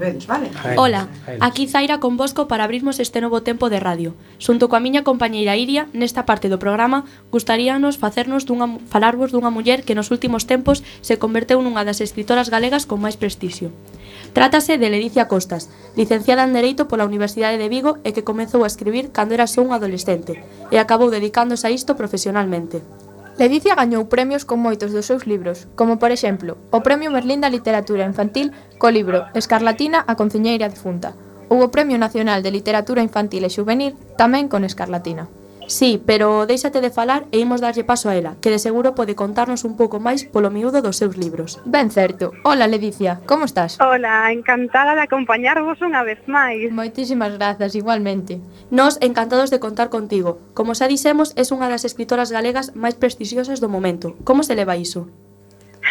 sabedes, 0.00 0.26
vale? 0.26 0.50
Ola, 0.76 1.08
aquí 1.40 1.68
Zaira 1.68 2.00
convosco 2.00 2.48
para 2.48 2.64
abrirmos 2.64 2.98
este 2.98 3.20
novo 3.20 3.42
tempo 3.42 3.68
de 3.68 3.80
radio. 3.80 4.14
Xunto 4.40 4.72
coa 4.72 4.80
miña 4.80 5.04
compañeira 5.04 5.56
Iria, 5.60 5.86
nesta 5.92 6.24
parte 6.24 6.48
do 6.48 6.58
programa, 6.58 7.04
gustaríanos 7.28 8.00
facernos 8.00 8.48
dunha, 8.48 8.80
falarvos 8.88 9.30
dunha 9.30 9.52
muller 9.52 9.84
que 9.84 9.94
nos 9.94 10.08
últimos 10.08 10.48
tempos 10.48 10.80
se 11.04 11.20
converteu 11.20 11.60
nunha 11.60 11.84
das 11.84 12.00
escritoras 12.00 12.48
galegas 12.48 12.88
con 12.88 13.04
máis 13.04 13.20
prestixio. 13.20 13.68
Trátase 14.32 14.80
de 14.80 14.88
Ledicia 14.88 15.28
Costas, 15.28 15.68
licenciada 15.98 16.46
en 16.48 16.56
Dereito 16.56 16.88
pola 16.88 17.04
Universidade 17.04 17.60
de 17.60 17.68
Vigo 17.68 18.00
e 18.02 18.16
que 18.16 18.24
comezou 18.24 18.64
a 18.64 18.70
escribir 18.70 19.12
cando 19.12 19.36
era 19.36 19.44
só 19.44 19.60
un 19.60 19.76
adolescente 19.76 20.40
e 20.72 20.76
acabou 20.80 21.12
dedicándose 21.12 21.68
a 21.68 21.74
isto 21.74 21.92
profesionalmente. 21.98 22.80
Ledicia 23.40 23.72
gañou 23.72 24.04
premios 24.04 24.44
con 24.44 24.60
moitos 24.60 24.92
dos 24.92 25.08
seus 25.08 25.24
libros, 25.24 25.64
como 25.72 25.96
por 25.96 26.12
exemplo, 26.12 26.60
o 26.76 26.84
Premio 26.84 27.08
Merlín 27.08 27.40
da 27.40 27.48
Literatura 27.48 28.04
Infantil 28.04 28.52
co 28.76 28.92
libro 28.92 29.32
Escarlatina 29.32 30.04
a 30.04 30.12
Conciñeira 30.12 30.68
defunta, 30.68 31.16
ou 31.48 31.64
o 31.64 31.72
Premio 31.72 31.96
Nacional 31.96 32.44
de 32.44 32.52
Literatura 32.52 33.00
Infantil 33.00 33.48
e 33.48 33.48
Xuvenil 33.48 33.96
tamén 34.20 34.52
con 34.52 34.60
Escarlatina. 34.68 35.24
Sí, 35.70 36.02
pero 36.04 36.50
déixate 36.50 36.82
de 36.82 36.90
falar 36.90 37.30
e 37.30 37.38
imos 37.38 37.62
darlle 37.62 37.86
paso 37.86 38.10
a 38.10 38.18
ela, 38.18 38.34
que 38.42 38.50
de 38.50 38.58
seguro 38.58 38.98
pode 38.98 39.14
contarnos 39.14 39.62
un 39.62 39.78
pouco 39.78 40.02
máis 40.02 40.26
polo 40.26 40.50
miúdo 40.50 40.82
dos 40.82 40.98
seus 40.98 41.14
libros. 41.14 41.62
Ben 41.62 41.94
certo. 41.94 42.34
Hola, 42.42 42.66
Ledicia, 42.66 43.22
como 43.22 43.46
estás? 43.46 43.78
Hola, 43.78 44.34
encantada 44.34 44.98
de 44.98 45.06
acompañarvos 45.06 45.78
unha 45.78 46.02
vez 46.02 46.18
máis. 46.26 46.74
Moitísimas 46.74 47.38
grazas, 47.38 47.78
igualmente. 47.78 48.42
Nos 48.74 48.98
encantados 48.98 49.54
de 49.54 49.62
contar 49.62 49.94
contigo. 49.94 50.42
Como 50.58 50.74
xa 50.74 50.90
dixemos, 50.90 51.38
es 51.38 51.54
unha 51.54 51.70
das 51.70 51.86
escritoras 51.86 52.34
galegas 52.34 52.74
máis 52.74 52.98
prestixiosas 52.98 53.62
do 53.62 53.70
momento. 53.70 54.18
Como 54.26 54.42
se 54.42 54.58
leva 54.58 54.74
iso? 54.74 55.06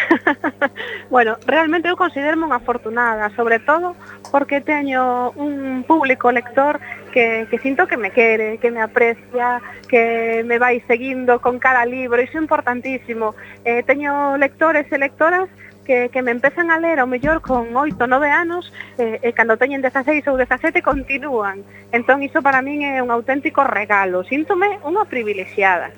bueno, 1.10 1.36
realmente 1.46 1.88
eu 1.88 1.96
considero 1.96 2.38
unha 2.38 2.58
afortunada, 2.58 3.30
sobre 3.36 3.58
todo 3.60 3.94
porque 4.30 4.60
teño 4.60 5.30
un 5.34 5.84
público 5.86 6.30
lector 6.30 6.78
que, 7.12 7.46
que 7.50 7.58
sinto 7.58 7.86
que 7.86 7.96
me 7.96 8.10
quere, 8.10 8.58
que 8.58 8.70
me 8.70 8.80
aprecia, 8.80 9.60
que 9.88 10.42
me 10.46 10.58
vai 10.58 10.80
seguindo 10.86 11.40
con 11.40 11.58
cada 11.58 11.84
libro, 11.84 12.22
iso 12.22 12.38
é 12.38 12.42
importantísimo. 12.42 13.34
Eh, 13.64 13.82
teño 13.82 14.36
lectores 14.38 14.86
e 14.90 14.96
lectoras 14.98 15.50
que, 15.84 16.08
que 16.10 16.22
me 16.22 16.30
empezan 16.30 16.70
a 16.70 16.78
ler 16.78 17.00
ao 17.00 17.10
mellor 17.10 17.42
con 17.42 17.74
8, 17.74 18.06
9 18.06 18.30
anos 18.30 18.72
eh, 18.98 19.18
e 19.26 19.34
cando 19.34 19.58
teñen 19.58 19.82
16 19.82 20.22
ou 20.30 20.38
17 20.38 20.82
continúan. 20.86 21.66
Entón 21.90 22.22
iso 22.22 22.38
para 22.42 22.62
min 22.62 22.86
é 22.86 23.02
un 23.02 23.10
auténtico 23.10 23.66
regalo, 23.66 24.22
síntome 24.22 24.78
unha 24.86 25.02
privilexiada. 25.10 25.90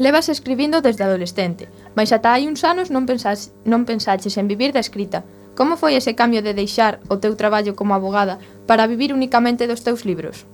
Levas 0.00 0.30
escribindo 0.30 0.80
desde 0.80 1.04
adolescente, 1.04 1.68
mais 1.92 2.08
ata 2.08 2.32
hai 2.32 2.48
uns 2.48 2.64
anos 2.64 2.88
non, 2.88 3.04
pensas, 3.04 3.52
non 3.68 3.84
pensaches 3.84 4.40
en 4.40 4.48
vivir 4.48 4.72
da 4.72 4.80
escrita. 4.80 5.28
Como 5.52 5.76
foi 5.76 5.92
ese 5.92 6.16
cambio 6.16 6.40
de 6.40 6.56
deixar 6.56 7.04
o 7.12 7.20
teu 7.20 7.36
traballo 7.36 7.76
como 7.76 7.92
abogada 7.92 8.40
para 8.64 8.88
vivir 8.88 9.12
únicamente 9.12 9.68
dos 9.68 9.84
teus 9.84 10.08
libros? 10.08 10.48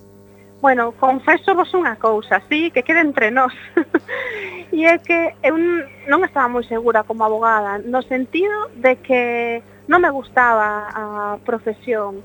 Bueno, 0.59 0.91
confeso 0.99 1.55
vos 1.55 1.71
unha 1.79 1.95
cousa, 1.95 2.43
sí, 2.51 2.75
que 2.75 2.83
quede 2.83 3.07
entre 3.07 3.31
nós. 3.31 3.55
e 4.75 4.83
é 4.83 4.99
que 4.99 5.39
eu 5.47 5.55
non 6.11 6.27
estaba 6.27 6.51
moi 6.51 6.67
segura 6.67 7.07
como 7.07 7.23
abogada, 7.23 7.79
no 7.87 8.03
sentido 8.03 8.75
de 8.83 8.99
que 8.99 9.63
non 9.87 10.03
me 10.03 10.11
gustaba 10.11 10.91
a 10.91 11.39
profesión. 11.47 12.19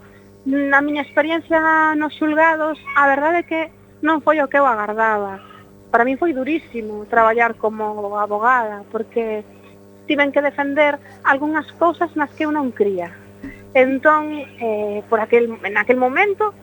Na 0.50 0.82
miña 0.82 1.06
experiencia 1.06 1.94
nos 1.94 2.18
xulgados, 2.18 2.82
a 2.98 3.06
verdade 3.06 3.46
é 3.46 3.48
que 3.48 3.62
non 4.02 4.26
foi 4.26 4.42
o 4.42 4.50
que 4.50 4.58
eu 4.58 4.66
agardaba 4.66 5.51
para 5.92 6.08
mí 6.08 6.16
foi 6.16 6.34
durísimo 6.34 7.06
traballar 7.06 7.56
como 7.56 8.18
abogada, 8.18 8.84
porque 8.92 9.44
tiven 10.08 10.32
que 10.32 10.42
defender 10.42 10.98
algunhas 11.24 11.68
cousas 11.78 12.16
nas 12.16 12.32
que 12.32 12.48
eu 12.48 12.52
non 12.52 12.72
cría. 12.72 13.12
Entón, 13.76 14.44
eh, 14.60 15.04
por 15.12 15.20
aquel, 15.20 15.60
en 15.64 15.76
aquel 15.78 15.96
momento, 15.96 16.56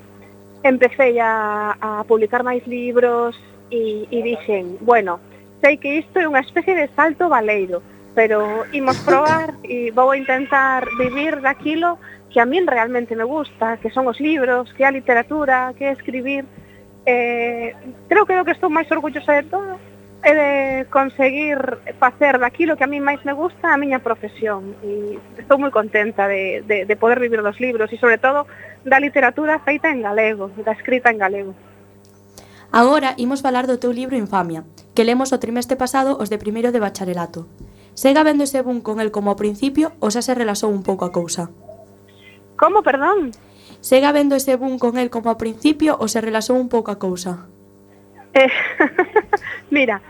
empecé 0.62 1.21
a, 1.21 1.77
a 1.81 2.05
publicar 2.05 2.43
máis 2.43 2.64
libros 2.67 3.37
e, 3.71 4.09
e 4.11 4.19
dixen, 4.25 4.81
bueno, 4.81 5.21
sei 5.61 5.77
que 5.77 6.01
isto 6.01 6.19
é 6.19 6.27
unha 6.29 6.43
especie 6.43 6.75
de 6.75 6.88
salto 6.97 7.29
valeiro, 7.29 7.85
pero 8.17 8.67
imos 8.75 8.99
probar 9.05 9.55
e 9.62 9.93
vou 9.95 10.12
intentar 10.17 10.88
vivir 10.99 11.41
daquilo 11.41 12.01
que 12.29 12.41
a 12.41 12.47
min 12.47 12.67
realmente 12.67 13.17
me 13.17 13.25
gusta, 13.25 13.79
que 13.79 13.91
son 13.91 14.09
os 14.09 14.21
libros, 14.21 14.73
que 14.75 14.85
é 14.85 14.87
a 14.88 14.95
literatura, 14.95 15.73
que 15.77 15.85
é 15.88 15.93
escribir, 15.93 16.45
eh, 17.09 17.73
creo 18.09 18.29
que 18.29 18.37
o 18.37 18.44
que 18.44 18.53
estou 18.53 18.68
máis 18.68 18.85
orgullosa 18.92 19.40
de 19.40 19.49
todo 19.49 19.81
é 20.21 20.35
de 20.35 20.51
conseguir 20.90 21.57
facer 21.97 22.37
daquilo 22.37 22.77
que 22.77 22.85
a 22.85 22.90
mí 22.90 23.01
máis 23.01 23.25
me 23.25 23.33
gusta 23.33 23.73
a 23.73 23.81
miña 23.81 24.05
profesión 24.05 24.77
e 24.85 25.16
estou 25.40 25.57
moi 25.57 25.73
contenta 25.73 26.29
de, 26.29 26.61
de, 26.68 26.85
de 26.85 26.94
poder 27.01 27.16
vivir 27.16 27.40
dos 27.40 27.57
libros 27.57 27.88
e 27.88 27.97
sobre 27.97 28.21
todo 28.21 28.44
da 28.85 29.01
literatura 29.01 29.57
feita 29.64 29.88
en 29.88 30.05
galego, 30.05 30.53
da 30.61 30.77
escrita 30.77 31.09
en 31.09 31.18
galego. 31.23 31.53
Agora 32.68 33.16
imos 33.16 33.40
falar 33.40 33.64
do 33.64 33.81
teu 33.81 33.88
libro 33.88 34.21
Infamia, 34.21 34.68
que 34.92 35.07
lemos 35.07 35.33
o 35.33 35.40
trimestre 35.40 35.81
pasado 35.81 36.21
os 36.21 36.29
de 36.29 36.37
primeiro 36.37 36.77
de 36.77 36.83
bacharelato. 36.83 37.49
Sega 37.97 38.21
vendo 38.21 38.44
ese 38.44 38.61
boom 38.61 38.85
con 38.85 39.01
el 39.01 39.09
como 39.09 39.33
ao 39.33 39.40
principio 39.40 39.97
ou 40.03 40.12
xa 40.12 40.21
se 40.21 40.37
relaxou 40.37 40.68
un 40.68 40.85
pouco 40.85 41.09
a 41.09 41.14
cousa? 41.14 41.49
Como, 42.59 42.85
perdón? 42.85 43.33
Segue 43.81 44.07
habendo 44.07 44.35
ese 44.35 44.57
boom 44.57 44.79
con 44.79 44.99
el 44.99 45.11
como 45.11 45.31
ao 45.31 45.38
principio 45.38 45.95
ou 45.95 46.11
se 46.11 46.21
relaxou 46.21 46.59
un 46.59 46.67
pouco 46.67 46.91
a 46.91 46.99
cousa? 46.99 47.47
Eh, 48.35 48.51
mira, 49.71 50.03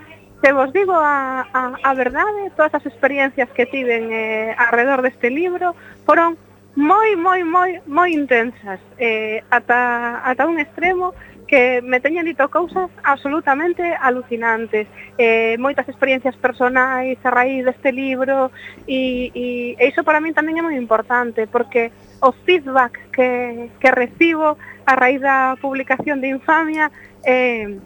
se 0.42 0.52
vos 0.52 0.72
digo 0.72 0.94
a, 0.94 1.44
a, 1.52 1.60
a 1.82 1.92
verdade, 1.94 2.50
todas 2.56 2.74
as 2.74 2.86
experiencias 2.86 3.50
que 3.50 3.66
tiven 3.66 4.08
eh, 4.12 4.54
alrededor 4.56 5.02
deste 5.02 5.28
libro 5.30 5.74
foron 6.06 6.38
moi, 6.78 7.16
moi, 7.18 7.42
moi, 7.42 7.82
moi 7.90 8.08
intensas, 8.14 8.78
eh, 9.02 9.42
ata, 9.50 10.22
ata 10.22 10.46
un 10.46 10.62
extremo 10.62 11.10
que 11.48 11.82
me 11.82 11.98
teñen 11.98 12.28
dito 12.28 12.46
cousas 12.52 12.86
absolutamente 13.02 13.82
alucinantes. 13.98 14.86
Eh, 15.16 15.56
moitas 15.58 15.88
experiencias 15.88 16.36
personais 16.36 17.18
a 17.24 17.30
raíz 17.34 17.64
deste 17.64 17.90
libro 17.90 18.52
e, 18.86 19.32
e, 19.34 19.46
e 19.74 19.84
iso 19.88 20.04
para 20.04 20.22
min 20.22 20.36
tamén 20.36 20.60
é 20.60 20.62
moi 20.62 20.76
importante 20.78 21.50
porque 21.50 21.90
o 22.20 22.32
feedback 22.44 22.98
que, 23.12 23.70
que 23.80 23.90
recibo 23.90 24.58
a 24.86 24.94
raíz 24.94 25.20
da 25.20 25.56
publicación 25.60 26.20
de 26.20 26.28
Infamia 26.28 26.90
eh, 27.24 27.78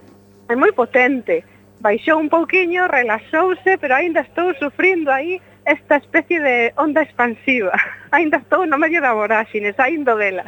é 0.49 0.55
moi 0.57 0.73
potente. 0.73 1.45
Baixou 1.83 2.21
un 2.23 2.31
pouquiño, 2.31 2.87
relaxouse, 2.87 3.79
pero 3.81 3.99
aínda 3.99 4.23
estou 4.23 4.55
sufrindo 4.55 5.11
aí 5.11 5.43
esta 5.67 5.97
especie 5.97 6.41
de 6.41 6.73
onda 6.77 7.03
expansiva. 7.03 7.73
Aínda 8.13 8.39
estou 8.39 8.67
no 8.67 8.79
medio 8.79 9.01
da 9.01 9.15
voráxine, 9.15 9.73
saindo 9.75 10.15
dela. 10.17 10.47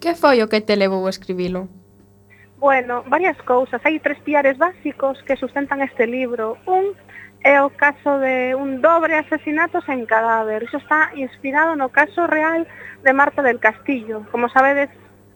Que 0.00 0.14
foi 0.14 0.42
o 0.42 0.48
que 0.48 0.60
te 0.60 0.76
levou 0.76 1.06
a 1.06 1.10
escribilo? 1.10 1.68
Bueno, 2.58 3.04
varias 3.06 3.40
cousas. 3.42 3.80
Hai 3.84 4.00
tres 4.00 4.18
piares 4.20 4.58
básicos 4.58 5.22
que 5.22 5.36
sustentan 5.36 5.80
este 5.80 6.06
libro. 6.06 6.58
Un, 6.66 6.96
é 7.42 7.62
o 7.62 7.70
caso 7.70 8.18
de 8.18 8.54
un 8.54 8.80
dobre 8.80 9.14
asesinato 9.14 9.80
sen 9.86 10.06
cadáver. 10.06 10.62
Iso 10.66 10.78
está 10.78 11.10
inspirado 11.14 11.76
no 11.76 11.88
caso 11.88 12.26
real 12.26 12.66
de 13.04 13.12
Marta 13.12 13.42
del 13.42 13.60
Castillo. 13.60 14.26
Como 14.30 14.48
sabedes, 14.48 14.90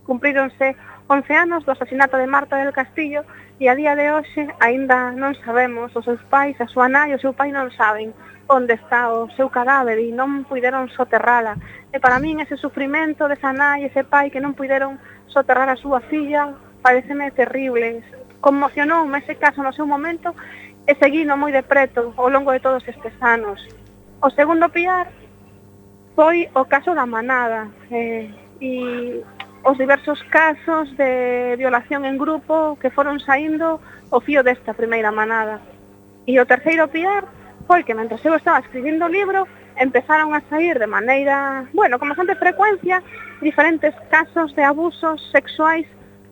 cumpríronse 0.05 0.75
11 1.07 1.35
anos 1.35 1.65
do 1.65 1.73
asesinato 1.73 2.17
de 2.17 2.27
Marta 2.27 2.57
del 2.57 2.73
Castillo 2.73 3.23
e 3.63 3.69
a 3.69 3.75
día 3.75 3.95
de 3.95 4.11
hoxe 4.11 4.51
aínda 4.59 5.15
non 5.15 5.39
sabemos, 5.47 5.95
os 5.95 6.05
seus 6.05 6.23
pais, 6.27 6.59
a 6.59 6.67
súa 6.67 6.91
nai 6.91 7.13
e 7.13 7.17
o 7.17 7.23
seu 7.23 7.31
pai 7.31 7.55
non 7.55 7.71
saben 7.71 8.11
onde 8.51 8.75
está 8.75 9.09
o 9.15 9.31
seu 9.39 9.49
cadáver 9.49 10.03
e 10.03 10.11
non 10.11 10.43
puideron 10.45 10.91
soterrala. 10.91 11.55
E 11.95 12.03
para 12.03 12.19
min 12.19 12.43
ese 12.43 12.59
sufrimento 12.59 13.31
desa 13.31 13.55
nai 13.55 13.87
e 13.87 13.89
ese 13.93 14.03
pai 14.03 14.35
que 14.35 14.43
non 14.43 14.59
puideron 14.59 14.99
soterrar 15.31 15.71
a 15.71 15.79
súa 15.79 16.03
filla 16.11 16.51
pareceme 16.83 17.31
terrible. 17.31 18.03
Conmocionoume 18.43 19.23
ese 19.23 19.39
caso 19.39 19.63
no 19.63 19.71
seu 19.71 19.87
momento 19.87 20.35
e 20.87 20.95
seguino 20.97 21.37
moi 21.37 21.53
de 21.53 21.63
preto 21.63 22.15
ao 22.17 22.29
longo 22.29 22.51
de 22.51 22.61
todos 22.61 22.83
estes 22.87 23.15
anos. 23.23 23.63
O 24.23 24.31
segundo 24.31 24.69
piar 24.71 25.11
foi 26.15 26.51
o 26.55 26.65
caso 26.67 26.95
da 26.95 27.07
manada 27.07 27.71
eh, 27.91 28.31
e 28.61 29.23
os 29.65 29.79
diversos 29.79 30.23
casos 30.31 30.91
de 30.97 31.55
violación 31.57 32.05
en 32.05 32.19
grupo 32.19 32.77
que 32.83 32.91
foron 32.91 33.23
saindo 33.23 33.79
o 34.11 34.19
fío 34.21 34.43
desta 34.43 34.75
primeira 34.75 35.15
manada. 35.15 35.63
E 36.27 36.39
o 36.39 36.47
terceiro 36.47 36.91
piar 36.91 37.27
foi 37.67 37.87
que 37.87 37.95
mentre 37.95 38.19
eu 38.19 38.35
estaba 38.35 38.59
escribindo 38.59 39.07
o 39.07 39.13
libro 39.13 39.47
empezaron 39.79 40.35
a 40.35 40.43
sair 40.51 40.79
de 40.79 40.87
maneira, 40.87 41.67
bueno, 41.73 41.99
con 41.99 42.09
bastante 42.09 42.35
frecuencia 42.37 43.03
diferentes 43.41 43.95
casos 44.11 44.55
de 44.55 44.63
abusos 44.63 45.23
sexuais 45.33 45.87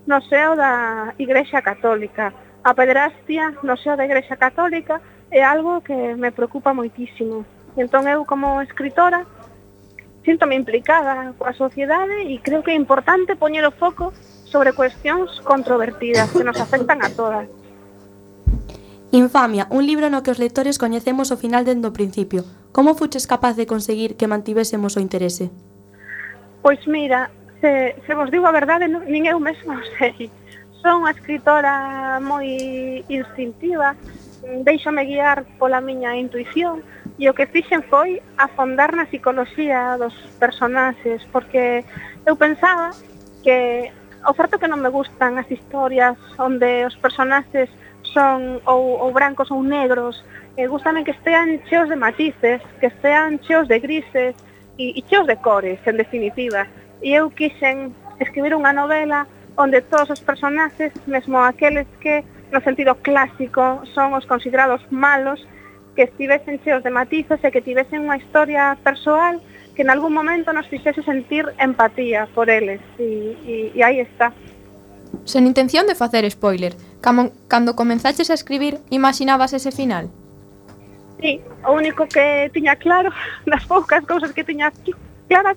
no 0.06 0.20
seo 0.22 0.56
da 0.56 1.14
Igrexa 1.18 1.62
Católica 1.62 2.34
a 2.64 2.74
pederastia 2.74 3.56
no 3.62 3.76
seo 3.76 3.96
da 3.96 4.04
Igrexa 4.04 4.36
Católica 4.36 5.00
é 5.30 5.42
algo 5.42 5.80
que 5.80 5.94
me 6.16 6.32
preocupa 6.32 6.74
moitísimo. 6.74 7.44
E 7.76 7.80
entón 7.80 8.04
eu 8.10 8.26
como 8.26 8.60
escritora 8.60 9.24
síntome 10.24 10.54
implicada 10.56 11.32
coa 11.40 11.56
sociedade 11.56 12.28
e 12.28 12.36
creo 12.44 12.60
que 12.60 12.72
é 12.72 12.76
importante 12.76 13.38
poñer 13.40 13.64
o 13.64 13.72
foco 13.72 14.12
sobre 14.44 14.76
cuestións 14.76 15.40
controvertidas 15.46 16.28
que 16.34 16.44
nos 16.44 16.60
afectan 16.60 17.00
a 17.00 17.08
todas. 17.08 17.48
Infamia, 19.10 19.66
un 19.70 19.86
libro 19.86 20.06
no 20.10 20.22
que 20.22 20.30
os 20.30 20.38
lectores 20.38 20.78
coñecemos 20.78 21.32
o 21.34 21.40
final 21.40 21.64
dende 21.64 21.88
o 21.88 21.96
principio. 21.96 22.44
Como 22.70 22.94
fuches 22.94 23.26
capaz 23.26 23.56
de 23.56 23.66
conseguir 23.66 24.14
que 24.14 24.30
mantivésemos 24.30 24.94
o 24.94 25.02
interese? 25.02 25.50
Pois 26.62 26.78
mira, 26.86 27.30
se, 27.60 27.96
se 28.06 28.12
vos 28.14 28.30
digo 28.30 28.46
a 28.46 28.54
verdade, 28.54 28.86
non, 28.86 29.02
nin 29.08 29.26
eu 29.26 29.40
mesma 29.40 29.80
o 29.80 29.84
sei. 29.98 30.30
Son 30.80 31.04
unha 31.04 31.12
escritora 31.12 32.16
moi 32.24 32.48
instintiva, 33.12 33.92
deixome 34.64 35.04
guiar 35.04 35.44
pola 35.60 35.84
miña 35.84 36.16
intuición 36.16 36.80
e 37.20 37.28
o 37.28 37.36
que 37.36 37.44
fixen 37.44 37.84
foi 37.84 38.24
afondar 38.40 38.96
na 38.96 39.04
psicología 39.04 40.00
dos 40.00 40.16
personaxes, 40.40 41.20
porque 41.28 41.84
eu 42.24 42.32
pensaba 42.40 42.96
que 43.44 43.92
o 44.24 44.32
certo 44.32 44.56
que 44.56 44.68
non 44.72 44.80
me 44.80 44.88
gustan 44.88 45.36
as 45.36 45.48
historias 45.52 46.16
onde 46.40 46.88
os 46.88 46.96
personaxes 46.96 47.68
son 48.16 48.64
ou, 48.64 49.04
ou 49.04 49.12
brancos 49.12 49.52
ou 49.52 49.60
negros, 49.60 50.24
eh, 50.56 50.64
gustame 50.64 51.04
que 51.04 51.12
estean 51.12 51.60
cheos 51.68 51.92
de 51.92 52.00
matices, 52.00 52.64
que 52.80 52.88
estean 52.88 53.36
cheos 53.44 53.68
de 53.68 53.78
grises 53.84 54.32
e, 54.80 54.96
e 54.96 55.00
cheos 55.04 55.28
de 55.28 55.36
cores, 55.36 55.76
en 55.84 55.96
definitiva. 56.00 56.64
E 57.04 57.12
eu 57.12 57.28
quixen 57.28 57.92
escribir 58.16 58.56
unha 58.56 58.72
novela 58.72 59.28
onde 59.56 59.82
todos 59.82 60.10
os 60.10 60.20
personaxes, 60.20 60.92
mesmo 61.06 61.38
aqueles 61.38 61.86
que 62.00 62.24
no 62.52 62.60
sentido 62.60 62.94
clásico 63.02 63.82
son 63.94 64.14
os 64.14 64.26
considerados 64.26 64.82
malos, 64.90 65.46
que 65.94 66.04
estivesen 66.04 66.60
cheos 66.62 66.82
de 66.82 66.90
matices 66.90 67.38
e 67.42 67.50
que 67.50 67.60
tivesen 67.60 68.06
unha 68.06 68.18
historia 68.18 68.78
persoal 68.82 69.42
que 69.74 69.82
en 69.82 69.90
algún 69.90 70.12
momento 70.12 70.52
nos 70.52 70.66
fixese 70.66 71.02
sentir 71.02 71.46
empatía 71.58 72.28
por 72.34 72.50
eles 72.50 72.80
e, 72.98 73.36
e, 73.46 73.54
e 73.74 73.80
aí 73.82 74.00
está. 74.00 74.32
Sen 75.24 75.46
intención 75.46 75.86
de 75.86 75.94
facer 75.94 76.24
spoiler, 76.30 76.74
camo, 77.00 77.32
cando 77.48 77.74
comenzaches 77.74 78.30
a 78.30 78.34
escribir, 78.34 78.78
imaginabas 78.90 79.52
ese 79.52 79.70
final? 79.72 80.10
Sí, 81.20 81.40
o 81.66 81.72
único 81.72 82.06
que 82.06 82.50
tiña 82.54 82.76
claro, 82.76 83.10
das 83.46 83.64
poucas 83.66 84.04
cousas 84.06 84.32
que 84.32 84.44
tiña 84.44 84.72
claras, 85.28 85.56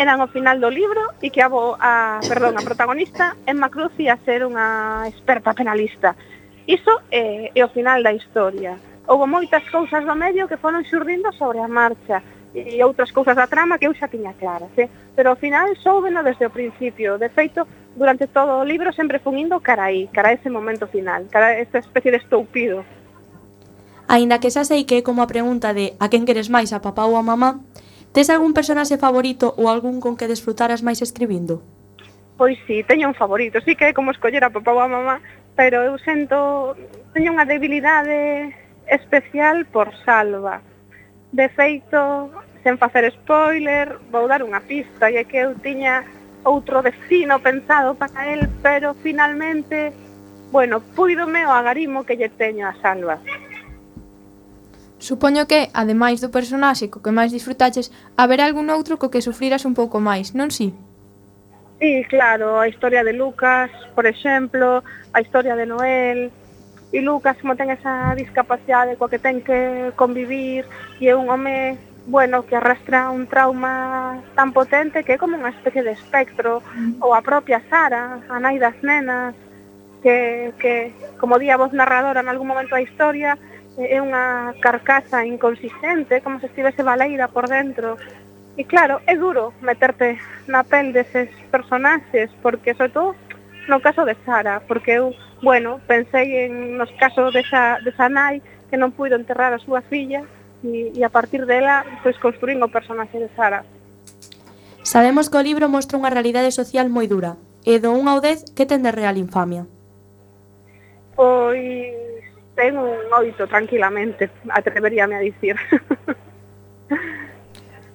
eran 0.00 0.16
o 0.24 0.32
final 0.32 0.56
do 0.56 0.72
libro 0.72 1.12
e 1.20 1.28
que 1.28 1.44
a, 1.44 1.52
bo, 1.52 1.76
a 1.76 2.24
perdón, 2.24 2.56
a 2.56 2.64
protagonista 2.64 3.36
Emma 3.44 3.68
Cruz 3.68 3.92
ia 4.00 4.16
ser 4.24 4.48
unha 4.48 5.04
experta 5.04 5.52
penalista. 5.52 6.16
Iso 6.64 7.04
é, 7.12 7.52
é 7.52 7.60
o 7.60 7.68
final 7.68 8.00
da 8.00 8.16
historia. 8.16 8.80
Houve 9.04 9.28
moitas 9.28 9.60
cousas 9.68 10.00
do 10.08 10.16
medio 10.16 10.48
que 10.48 10.56
foron 10.56 10.88
xurdindo 10.88 11.28
sobre 11.36 11.60
a 11.60 11.68
marcha 11.68 12.24
e 12.56 12.80
outras 12.80 13.12
cousas 13.12 13.36
da 13.36 13.44
trama 13.44 13.76
que 13.76 13.84
eu 13.84 13.92
xa 13.92 14.08
tiña 14.08 14.32
claras, 14.40 14.72
eh? 14.80 14.88
pero 15.12 15.36
ao 15.36 15.36
final 15.36 15.68
soubeno 15.84 16.24
desde 16.24 16.48
o 16.48 16.50
principio. 16.50 17.20
De 17.20 17.28
feito, 17.28 17.68
durante 17.92 18.24
todo 18.24 18.56
o 18.56 18.64
libro 18.64 18.96
sempre 18.96 19.20
fun 19.20 19.36
indo 19.36 19.60
cara 19.60 19.92
aí, 19.92 20.08
cara 20.08 20.32
a 20.32 20.36
ese 20.40 20.48
momento 20.48 20.88
final, 20.88 21.28
cara 21.28 21.52
a 21.52 21.60
esta 21.60 21.76
especie 21.76 22.08
de 22.08 22.24
estoupido. 22.24 22.88
Aínda 24.08 24.40
que 24.40 24.48
xa 24.48 24.64
sei 24.64 24.88
que 24.88 25.04
é 25.04 25.06
como 25.06 25.20
a 25.20 25.28
pregunta 25.28 25.76
de 25.76 25.92
a 26.00 26.08
quen 26.08 26.24
queres 26.24 26.48
máis, 26.48 26.72
a 26.72 26.80
papá 26.80 27.04
ou 27.04 27.20
a 27.20 27.22
mamá, 27.22 27.60
Tes 28.12 28.26
algún 28.26 28.58
personaxe 28.58 28.98
favorito 28.98 29.54
ou 29.54 29.70
algún 29.70 30.02
con 30.02 30.18
que 30.18 30.26
desfrutaras 30.26 30.82
máis 30.82 30.98
escribindo? 30.98 31.62
Pois 32.34 32.58
sí, 32.66 32.82
teño 32.82 33.06
un 33.06 33.14
favorito, 33.14 33.62
sí 33.62 33.78
que 33.78 33.90
é 33.90 33.94
como 33.94 34.10
escoller 34.10 34.42
a 34.42 34.50
papá 34.50 34.74
ou 34.74 34.82
a 34.82 34.90
mamá, 34.90 35.22
pero 35.54 35.86
eu 35.86 35.94
sento, 36.02 36.74
teño 37.14 37.30
unha 37.30 37.46
debilidade 37.46 38.50
especial 38.90 39.62
por 39.70 39.94
Salva. 40.02 40.58
De 41.30 41.46
feito, 41.54 42.34
sen 42.66 42.82
facer 42.82 43.06
spoiler, 43.14 44.02
vou 44.10 44.26
dar 44.26 44.42
unha 44.42 44.58
pista, 44.58 45.06
e 45.06 45.22
é 45.22 45.22
que 45.22 45.38
eu 45.46 45.54
tiña 45.54 46.02
outro 46.42 46.82
destino 46.82 47.38
pensado 47.38 47.94
para 47.94 48.26
el, 48.26 48.50
pero 48.58 48.98
finalmente, 49.06 49.94
bueno, 50.50 50.82
puidome 50.98 51.46
o 51.46 51.54
agarimo 51.54 52.02
que 52.02 52.18
lle 52.18 52.26
teño 52.26 52.66
a 52.66 52.74
Salva. 52.82 53.22
Supoño 55.10 55.50
que, 55.50 55.74
ademais 55.74 56.22
do 56.22 56.30
personaxe 56.30 56.86
co 56.86 57.02
que 57.02 57.10
máis 57.10 57.34
disfrutaches, 57.34 57.90
haberá 58.14 58.46
algún 58.46 58.70
outro 58.70 58.94
co 58.94 59.10
que 59.10 59.18
sufriras 59.18 59.66
un 59.66 59.74
pouco 59.74 59.98
máis, 59.98 60.38
non 60.38 60.54
si? 60.54 60.70
Sí, 61.82 62.06
claro, 62.06 62.62
a 62.62 62.70
historia 62.70 63.02
de 63.02 63.10
Lucas, 63.10 63.74
por 63.98 64.06
exemplo, 64.06 64.86
a 65.10 65.18
historia 65.18 65.58
de 65.58 65.66
Noel, 65.66 66.30
e 66.94 67.02
Lucas 67.02 67.34
como 67.42 67.58
ten 67.58 67.74
esa 67.74 68.14
discapacidade 68.14 68.94
coa 68.94 69.10
que 69.10 69.18
ten 69.18 69.42
que 69.42 69.90
convivir 69.98 70.62
e 71.02 71.10
é 71.10 71.18
un 71.18 71.26
home 71.26 71.74
bueno, 72.06 72.46
que 72.46 72.54
arrastra 72.54 73.10
un 73.10 73.26
trauma 73.26 74.22
tan 74.38 74.54
potente 74.54 75.02
que 75.02 75.18
é 75.18 75.18
como 75.18 75.34
unha 75.34 75.50
especie 75.50 75.82
de 75.82 75.90
espectro 75.90 76.62
mm. 76.62 77.02
ou 77.02 77.18
a 77.18 77.22
propia 77.26 77.58
Sara, 77.66 78.22
a 78.30 78.38
nai 78.38 78.62
das 78.62 78.78
nenas 78.86 79.34
que, 80.06 80.54
que 80.62 80.94
como 81.18 81.34
di 81.42 81.50
a 81.50 81.58
voz 81.58 81.74
narradora 81.74 82.22
en 82.22 82.30
algún 82.30 82.46
momento 82.46 82.78
da 82.78 82.86
historia 82.86 83.34
é 83.88 83.98
unha 84.02 84.52
carcasa 84.60 85.24
inconsistente, 85.24 86.20
como 86.20 86.40
se 86.40 86.52
estivese 86.52 86.84
baleira 86.84 87.32
por 87.32 87.48
dentro. 87.48 87.96
E 88.58 88.68
claro, 88.68 89.00
é 89.08 89.16
duro 89.16 89.56
meterte 89.64 90.20
na 90.44 90.66
pel 90.66 90.92
deses 90.92 91.32
personaxes, 91.48 92.28
porque 92.44 92.76
sobre 92.76 92.92
todo 92.92 93.16
no 93.68 93.80
caso 93.80 94.04
de 94.04 94.16
Sara, 94.26 94.60
porque 94.66 94.98
eu, 94.98 95.14
bueno, 95.42 95.80
pensei 95.86 96.44
en 96.44 96.76
nos 96.76 96.90
casos 96.98 97.32
desa, 97.32 97.78
desa 97.80 98.10
nai 98.10 98.42
que 98.68 98.76
non 98.76 98.92
puido 98.92 99.16
enterrar 99.16 99.54
a 99.54 99.62
súa 99.62 99.80
filla 99.80 100.26
e, 100.66 100.92
e 100.92 101.00
a 101.06 101.10
partir 101.10 101.46
dela 101.46 101.86
pois 102.02 102.18
construín 102.18 102.60
o 102.60 102.68
personaxe 102.68 103.16
de 103.16 103.30
Sara. 103.32 103.64
Sabemos 104.82 105.30
que 105.30 105.38
o 105.38 105.46
libro 105.46 105.70
mostra 105.70 105.96
unha 105.96 106.12
realidade 106.12 106.50
social 106.50 106.90
moi 106.90 107.06
dura, 107.06 107.38
e 107.64 107.78
do 107.78 107.94
1 107.94 108.04
ao 108.10 108.18
10 108.20 108.52
que 108.56 108.66
ten 108.66 108.82
de 108.82 108.92
real 108.92 109.16
infamia? 109.16 109.64
Pois 111.14 112.19
ten 112.60 112.76
un 112.76 113.08
oito 113.16 113.48
tranquilamente, 113.48 114.28
atreveríame 114.52 115.16
a 115.16 115.24
dicir. 115.24 115.56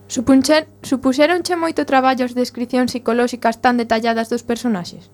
Supuncher, 0.07 0.65
supuxeronche 0.81 1.53
moito 1.53 1.85
traballo 1.85 2.25
as 2.25 2.33
descripcións 2.33 2.89
psicolóxicas 2.89 3.61
tan 3.61 3.77
detalladas 3.77 4.29
dos 4.29 4.41
personaxes? 4.41 5.13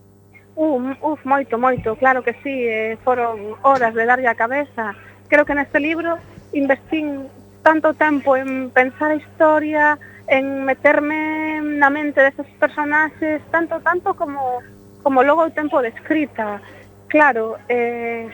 Uh, 0.56 0.96
uf, 1.04 1.20
moito, 1.28 1.60
moito, 1.60 1.96
claro 2.00 2.24
que 2.24 2.36
sí, 2.44 2.56
eh, 2.68 2.96
foron 3.04 3.56
horas 3.64 3.92
de 3.96 4.04
darlle 4.08 4.28
a 4.32 4.36
cabeza. 4.36 4.96
Creo 5.28 5.44
que 5.44 5.56
neste 5.56 5.80
libro 5.80 6.20
investín 6.52 7.28
tanto 7.64 7.96
tempo 7.96 8.36
en 8.36 8.70
pensar 8.72 9.12
a 9.12 9.20
historia, 9.20 10.00
en 10.28 10.64
meterme 10.64 11.60
na 11.64 11.90
mente 11.90 12.20
deses 12.24 12.48
personaxes, 12.60 13.42
tanto, 13.52 13.80
tanto 13.80 14.16
como, 14.16 14.60
como 15.04 15.24
logo 15.24 15.48
o 15.48 15.56
tempo 15.56 15.82
de 15.82 15.96
escrita. 15.96 16.60
Claro, 17.08 17.58
eh, 17.68 18.28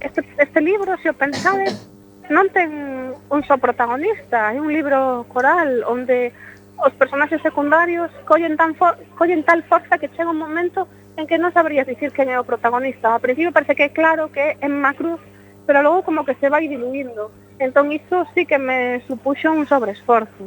este, 0.00 0.24
este 0.38 0.60
libro, 0.60 0.96
se 1.02 1.10
o 1.10 1.14
pensades, 1.14 1.90
non 2.28 2.52
ten 2.52 3.14
un 3.32 3.40
só 3.48 3.56
protagonista, 3.56 4.52
é 4.52 4.60
un 4.60 4.68
libro 4.68 5.24
coral 5.32 5.82
onde 5.88 6.32
os 6.78 6.92
personaxes 6.94 7.42
secundarios 7.42 8.12
collen, 8.24 8.56
tan 8.56 8.76
for, 8.76 8.94
collen 9.18 9.42
tal 9.42 9.64
forza 9.64 9.98
que 9.98 10.12
chega 10.14 10.30
un 10.30 10.38
momento 10.38 10.86
en 11.18 11.26
que 11.26 11.40
non 11.40 11.50
sabrías 11.50 11.88
dicir 11.88 12.14
quen 12.14 12.30
é 12.30 12.38
o 12.38 12.46
protagonista. 12.46 13.10
Ao 13.10 13.18
principio 13.18 13.50
parece 13.50 13.74
que 13.74 13.90
é 13.90 13.92
claro 13.92 14.30
que 14.30 14.38
é 14.38 14.48
Emma 14.62 14.94
Cruz, 14.94 15.18
pero 15.66 15.82
logo 15.82 16.06
como 16.06 16.22
que 16.22 16.38
se 16.38 16.46
vai 16.46 16.70
diluindo. 16.70 17.34
Entón 17.58 17.90
iso 17.90 18.22
sí 18.38 18.46
que 18.46 18.60
me 18.60 19.02
supuxo 19.10 19.50
un 19.50 19.66
sobreesforzo. 19.66 20.46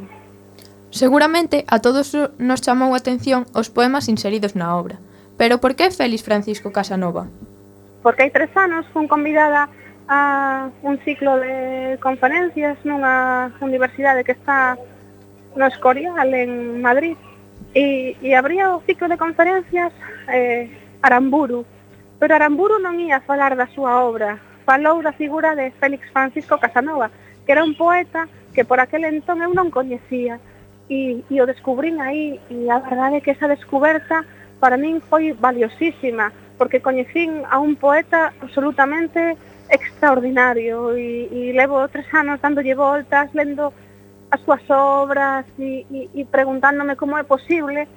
Seguramente 0.88 1.68
a 1.68 1.84
todos 1.84 2.16
nos 2.40 2.64
chamou 2.64 2.96
a 2.96 3.00
atención 3.00 3.44
os 3.52 3.68
poemas 3.68 4.08
inseridos 4.08 4.56
na 4.56 4.72
obra. 4.72 4.96
Pero 5.36 5.60
por 5.60 5.76
que 5.76 5.92
Félix 5.92 6.24
Francisco 6.24 6.72
Casanova? 6.72 7.28
porque 8.02 8.26
hai 8.26 8.30
tres 8.34 8.50
anos 8.58 8.84
fun 8.90 9.06
convidada 9.06 9.70
a 10.10 10.68
un 10.82 10.98
ciclo 11.06 11.38
de 11.38 11.96
conferencias 12.02 12.76
nunha 12.84 13.54
universidade 13.62 14.26
que 14.26 14.34
está 14.34 14.76
no 15.54 15.66
Escorial, 15.66 16.34
en 16.34 16.82
Madrid, 16.82 17.16
e, 17.74 18.16
e 18.20 18.34
abría 18.34 18.74
o 18.74 18.82
ciclo 18.84 19.08
de 19.08 19.16
conferencias 19.16 19.92
eh, 20.28 20.68
Aramburu, 21.00 21.64
pero 22.18 22.34
Aramburu 22.34 22.78
non 22.82 22.98
ia 22.98 23.22
falar 23.22 23.54
da 23.54 23.70
súa 23.70 24.02
obra, 24.02 24.40
falou 24.66 25.00
da 25.00 25.14
figura 25.14 25.54
de 25.54 25.70
Félix 25.78 26.10
Francisco 26.10 26.58
Casanova, 26.58 27.10
que 27.46 27.52
era 27.52 27.64
un 27.64 27.74
poeta 27.76 28.28
que 28.52 28.64
por 28.64 28.80
aquel 28.80 29.04
entón 29.08 29.40
eu 29.40 29.52
non 29.54 29.70
coñecía, 29.72 30.40
e, 30.90 31.24
e 31.30 31.36
o 31.40 31.48
descubrín 31.48 32.00
aí, 32.02 32.36
e 32.50 32.68
a 32.68 32.78
verdade 32.82 33.18
é 33.18 33.24
que 33.24 33.32
esa 33.32 33.48
descoberta 33.48 34.26
para 34.60 34.76
min 34.76 35.00
foi 35.00 35.32
valiosísima, 35.32 36.30
porque 36.62 36.78
coñecín 36.78 37.42
a 37.50 37.58
un 37.58 37.74
poeta 37.74 38.32
absolutamente 38.40 39.34
extraordinario 39.66 40.94
e, 40.94 41.26
e 41.26 41.50
levo 41.50 41.82
tres 41.90 42.06
anos 42.14 42.38
dándolle 42.38 42.78
voltas, 42.78 43.34
lendo 43.34 43.74
as 44.30 44.38
súas 44.46 44.62
obras 44.70 45.42
e, 45.58 45.82
e, 45.90 46.06
e 46.14 46.22
preguntándome 46.22 46.94
como 46.94 47.18
é 47.18 47.26
posible 47.26 47.90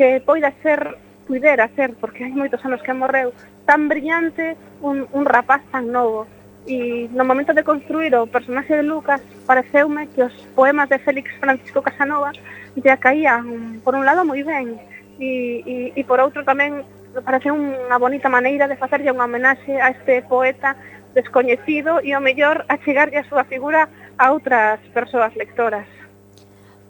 que 0.00 0.24
poida 0.24 0.48
ser, 0.64 0.96
puidera 1.28 1.68
ser, 1.76 1.92
porque 2.00 2.24
hai 2.24 2.32
moitos 2.32 2.64
anos 2.64 2.80
que 2.80 2.96
morreu, 2.96 3.36
tan 3.68 3.84
brillante 3.84 4.56
un, 4.80 5.04
un 5.12 5.28
rapaz 5.28 5.60
tan 5.68 5.92
novo. 5.92 6.24
E 6.64 7.12
no 7.12 7.28
momento 7.28 7.52
de 7.52 7.68
construir 7.68 8.16
o 8.16 8.24
personaxe 8.32 8.80
de 8.80 8.88
Lucas, 8.88 9.20
pareceume 9.44 10.08
que 10.08 10.24
os 10.24 10.32
poemas 10.56 10.88
de 10.88 10.96
Félix 11.04 11.36
Francisco 11.36 11.84
Casanova 11.84 12.32
ya 12.80 12.96
caían, 12.96 13.84
por 13.84 13.92
un 13.92 14.08
lado, 14.08 14.24
moi 14.24 14.40
ben, 14.40 14.80
e, 15.20 15.60
e, 15.68 15.76
e 15.92 16.02
por 16.08 16.16
outro 16.16 16.40
tamén 16.48 16.80
parece 17.22 17.52
unha 17.52 17.96
bonita 17.96 18.28
maneira 18.28 18.68
de 18.68 18.76
facerlle 18.76 19.12
unha 19.12 19.28
homenaxe 19.28 19.78
a 19.80 19.92
este 19.92 20.24
poeta 20.26 20.76
descoñecido 21.16 22.04
e 22.04 22.12
ao 22.12 22.20
mellor 22.20 22.68
a 22.68 22.76
chegarlle 22.84 23.20
a 23.20 23.28
súa 23.28 23.48
figura 23.48 23.88
a 24.20 24.32
outras 24.32 24.80
persoas 24.92 25.32
lectoras. 25.36 25.88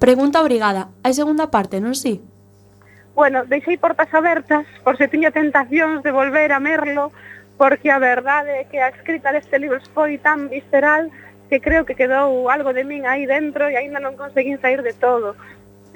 Pregunta 0.02 0.42
obrigada. 0.42 0.90
Hai 1.06 1.14
segunda 1.14 1.48
parte, 1.48 1.78
non 1.78 1.94
si? 1.94 2.20
Bueno, 3.16 3.48
deixei 3.48 3.80
portas 3.80 4.12
abertas 4.12 4.68
por 4.84 5.00
se 5.00 5.08
tiña 5.08 5.32
tentacións 5.32 6.04
de 6.04 6.12
volver 6.12 6.52
a 6.52 6.60
merlo 6.60 7.14
porque 7.56 7.88
a 7.88 7.98
verdade 7.98 8.60
é 8.60 8.64
que 8.68 8.76
a 8.76 8.92
escrita 8.92 9.32
deste 9.32 9.56
libro 9.56 9.80
foi 9.96 10.20
tan 10.20 10.52
visceral 10.52 11.08
que 11.48 11.62
creo 11.64 11.86
que 11.88 11.96
quedou 11.96 12.50
algo 12.52 12.76
de 12.76 12.84
min 12.84 13.08
aí 13.08 13.24
dentro 13.24 13.70
e 13.70 13.78
aínda 13.80 14.04
non 14.04 14.20
conseguín 14.20 14.60
sair 14.60 14.84
de 14.84 14.92
todo. 14.92 15.32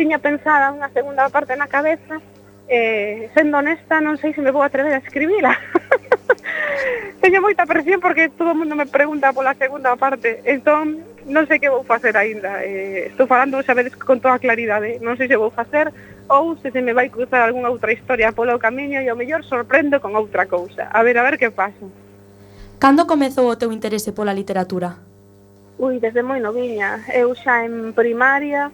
Tiña 0.00 0.16
pensada 0.16 0.72
unha 0.72 0.88
segunda 0.96 1.28
parte 1.28 1.52
na 1.60 1.68
cabeza, 1.68 2.24
eh, 2.70 3.28
sendo 3.34 3.58
honesta, 3.58 3.98
non 3.98 4.14
sei 4.22 4.30
se 4.30 4.40
me 4.40 4.54
vou 4.54 4.62
atrever 4.62 4.94
a 4.94 5.02
escribila. 5.02 5.50
Teño 7.20 7.42
moita 7.42 7.66
presión 7.66 8.00
porque 8.00 8.30
todo 8.30 8.54
o 8.54 8.58
mundo 8.58 8.78
me 8.78 8.86
pregunta 8.86 9.34
pola 9.34 9.58
segunda 9.58 9.98
parte. 9.98 10.40
Entón, 10.46 11.02
non 11.26 11.44
sei 11.50 11.58
que 11.58 11.68
vou 11.68 11.82
facer 11.82 12.14
aínda. 12.14 12.62
Eh, 12.62 13.10
estou 13.10 13.26
falando, 13.26 13.60
xa 13.60 13.74
vedes, 13.74 13.92
con 13.98 14.22
toda 14.22 14.38
claridade. 14.38 15.02
Non 15.02 15.18
sei 15.18 15.26
se 15.26 15.36
vou 15.36 15.50
facer 15.50 15.90
ou 16.30 16.54
se 16.62 16.70
se 16.70 16.80
me 16.80 16.94
vai 16.94 17.10
cruzar 17.10 17.42
algunha 17.42 17.68
outra 17.68 17.90
historia 17.90 18.30
polo 18.30 18.56
camiño 18.62 19.02
e 19.02 19.10
ao 19.10 19.18
mellor 19.18 19.42
sorprendo 19.42 19.98
con 19.98 20.14
outra 20.14 20.46
cousa. 20.46 20.86
A 20.94 21.02
ver, 21.02 21.18
a 21.18 21.26
ver 21.26 21.36
que 21.36 21.50
pasa. 21.50 21.84
Cando 22.78 23.04
comezou 23.04 23.50
o 23.50 23.58
teu 23.58 23.74
interese 23.74 24.14
pola 24.14 24.32
literatura? 24.32 24.96
Ui, 25.76 25.98
desde 25.98 26.22
moi 26.22 26.38
noviña. 26.38 27.02
Eu 27.12 27.34
xa 27.34 27.66
en 27.66 27.92
primaria, 27.92 28.70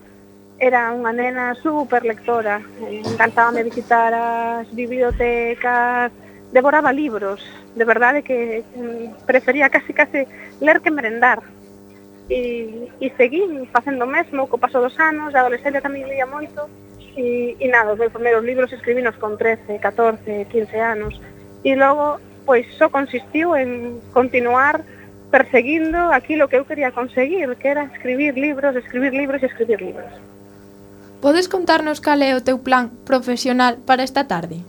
era 0.58 0.88
unha 0.92 1.12
nena 1.12 1.52
super 1.60 2.00
lectora, 2.00 2.64
encantábame 2.88 3.68
visitar 3.68 4.08
as 4.12 4.68
bibliotecas, 4.72 6.12
devoraba 6.52 6.92
libros, 6.92 7.44
de 7.76 7.84
verdade 7.84 8.22
que 8.22 8.64
mm, 8.74 9.26
prefería 9.26 9.68
casi 9.68 9.92
casi 9.92 10.24
ler 10.60 10.80
que 10.80 10.90
merendar. 10.90 11.42
E, 12.28 12.88
e 12.98 13.06
seguí 13.14 13.44
facendo 13.70 14.02
o 14.02 14.10
mesmo 14.10 14.48
co 14.48 14.58
paso 14.58 14.80
dos 14.80 14.98
anos, 14.98 15.36
a 15.36 15.44
adolescencia 15.44 15.84
tamén 15.84 16.08
leía 16.08 16.24
moito, 16.24 16.66
e, 17.14 17.54
e 17.60 17.66
nada, 17.68 17.92
os 17.92 18.00
meus 18.00 18.10
primeiros 18.10 18.42
libros 18.42 18.72
escribinos 18.72 19.14
con 19.20 19.36
13, 19.36 19.78
14, 19.78 20.48
15 20.48 20.80
anos, 20.80 21.12
e 21.62 21.76
logo 21.76 22.18
pois 22.48 22.64
só 22.78 22.88
consistiu 22.88 23.52
en 23.52 24.00
continuar 24.14 24.80
perseguindo 25.30 25.98
aquilo 26.14 26.48
que 26.48 26.56
eu 26.56 26.64
quería 26.64 26.94
conseguir, 26.94 27.50
que 27.60 27.68
era 27.68 27.84
escribir 27.92 28.38
libros, 28.38 28.72
escribir 28.76 29.12
libros 29.12 29.42
e 29.42 29.46
escribir 29.46 29.82
libros. 29.82 30.08
Podes 31.20 31.48
contarnos 31.48 32.00
cal 32.04 32.20
é 32.20 32.36
o 32.36 32.44
teu 32.44 32.60
plan 32.60 32.92
profesional 33.08 33.80
para 33.88 34.04
esta 34.04 34.28
tarde? 34.28 34.60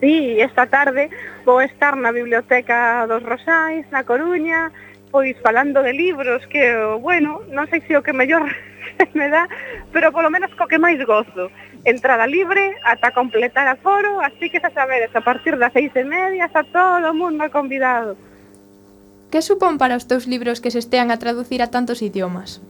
Sí, 0.00 0.40
esta 0.40 0.66
tarde 0.66 1.10
vou 1.44 1.62
estar 1.62 1.94
na 1.94 2.10
Biblioteca 2.10 3.06
dos 3.06 3.22
Rosais, 3.22 3.86
na 3.92 4.02
Coruña, 4.02 4.72
pois 5.12 5.36
falando 5.44 5.84
de 5.84 5.92
libros 5.92 6.42
que, 6.48 6.74
bueno, 6.98 7.44
non 7.52 7.68
sei 7.68 7.84
se 7.84 7.94
o 7.94 8.02
que 8.02 8.16
mellor 8.16 8.48
me 9.14 9.28
dá, 9.28 9.46
pero 9.92 10.10
polo 10.10 10.32
menos 10.32 10.50
co 10.56 10.66
que 10.66 10.80
máis 10.80 10.98
gozo. 11.04 11.52
Entrada 11.84 12.26
libre 12.26 12.74
ata 12.82 13.12
completar 13.12 13.68
a 13.68 13.76
foro, 13.76 14.24
así 14.24 14.48
que 14.48 14.58
xa 14.58 14.72
sabedes, 14.72 15.12
a 15.12 15.20
partir 15.20 15.60
das 15.60 15.70
seis 15.76 15.92
e 15.92 16.02
media 16.02 16.48
está 16.48 16.64
todo 16.64 17.12
o 17.12 17.14
mundo 17.14 17.44
convidado. 17.52 18.16
Que 19.28 19.44
supón 19.44 19.76
para 19.76 20.00
os 20.00 20.08
teus 20.08 20.24
libros 20.24 20.64
que 20.64 20.72
se 20.72 20.80
estean 20.80 21.12
a 21.12 21.20
traducir 21.20 21.60
a 21.60 21.68
tantos 21.68 22.00
idiomas? 22.00 22.64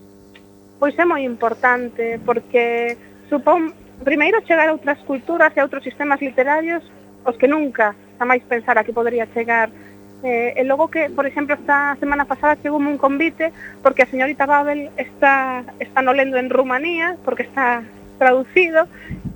pois 0.82 0.98
é 0.98 1.06
moi 1.06 1.22
importante 1.22 2.18
porque 2.26 2.98
supón 3.30 3.70
primeiro 4.02 4.42
chegar 4.42 4.66
a 4.66 4.74
outras 4.74 4.98
culturas 5.06 5.54
e 5.54 5.62
a 5.62 5.66
outros 5.70 5.86
sistemas 5.86 6.18
literarios 6.18 6.82
os 7.22 7.38
que 7.38 7.46
nunca 7.46 7.94
jamais 8.18 8.42
pensara 8.50 8.82
que 8.82 8.90
podería 8.90 9.30
chegar 9.30 9.70
Eh, 10.22 10.54
e 10.54 10.62
logo 10.62 10.86
que, 10.86 11.10
por 11.10 11.26
exemplo, 11.26 11.58
esta 11.58 11.98
semana 11.98 12.30
pasada 12.30 12.54
chegou 12.62 12.78
un 12.78 12.94
convite 12.94 13.50
porque 13.82 14.06
a 14.06 14.10
señorita 14.10 14.46
Babel 14.46 14.94
está, 14.94 15.66
está 15.82 15.98
no 15.98 16.14
lendo 16.14 16.38
en 16.38 16.46
Rumanía, 16.46 17.18
porque 17.26 17.42
está 17.42 17.82
traducido, 18.22 18.86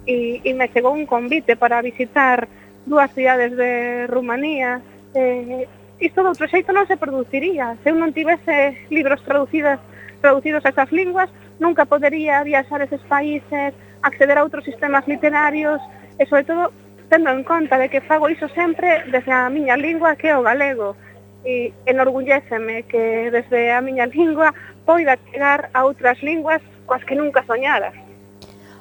e, 0.06 0.38
e 0.46 0.50
me 0.54 0.70
chegou 0.70 0.94
un 0.94 1.02
convite 1.02 1.58
para 1.58 1.82
visitar 1.82 2.46
dúas 2.86 3.10
cidades 3.18 3.58
de 3.58 4.06
Rumanía. 4.06 4.78
Eh, 5.10 5.66
isto 5.98 6.22
de 6.22 6.30
outro 6.30 6.46
xeito 6.46 6.70
non 6.70 6.86
se 6.86 6.94
produciría 6.94 7.74
se 7.82 7.90
eu 7.90 7.96
non 7.98 8.14
tivese 8.14 8.78
libros 8.92 9.18
traducidos 9.26 9.82
traducidos 10.26 10.66
a 10.66 10.70
esas 10.70 10.90
linguas, 10.90 11.30
nunca 11.60 11.84
podería 11.84 12.42
viaxar 12.42 12.82
a 12.82 12.84
eses 12.90 13.00
países, 13.06 13.70
acceder 14.02 14.34
a 14.38 14.42
outros 14.42 14.66
sistemas 14.66 15.06
literarios 15.06 15.78
e, 16.18 16.26
sobre 16.26 16.42
todo, 16.42 16.74
tendo 17.06 17.30
en 17.30 17.46
conta 17.46 17.78
de 17.78 17.86
que 17.86 18.02
fago 18.02 18.26
iso 18.26 18.50
sempre 18.50 19.06
desde 19.14 19.30
a 19.30 19.46
miña 19.46 19.78
lingua 19.78 20.18
que 20.18 20.26
é 20.26 20.34
o 20.34 20.42
galego 20.42 20.98
e 21.46 21.70
enorgulléceme 21.86 22.82
que 22.90 23.30
desde 23.30 23.70
a 23.70 23.78
miña 23.78 24.10
lingua 24.10 24.50
poida 24.82 25.14
chegar 25.30 25.70
a 25.70 25.86
outras 25.86 26.18
linguas 26.26 26.58
coas 26.90 27.06
que 27.06 27.14
nunca 27.14 27.46
soñara. 27.46 27.94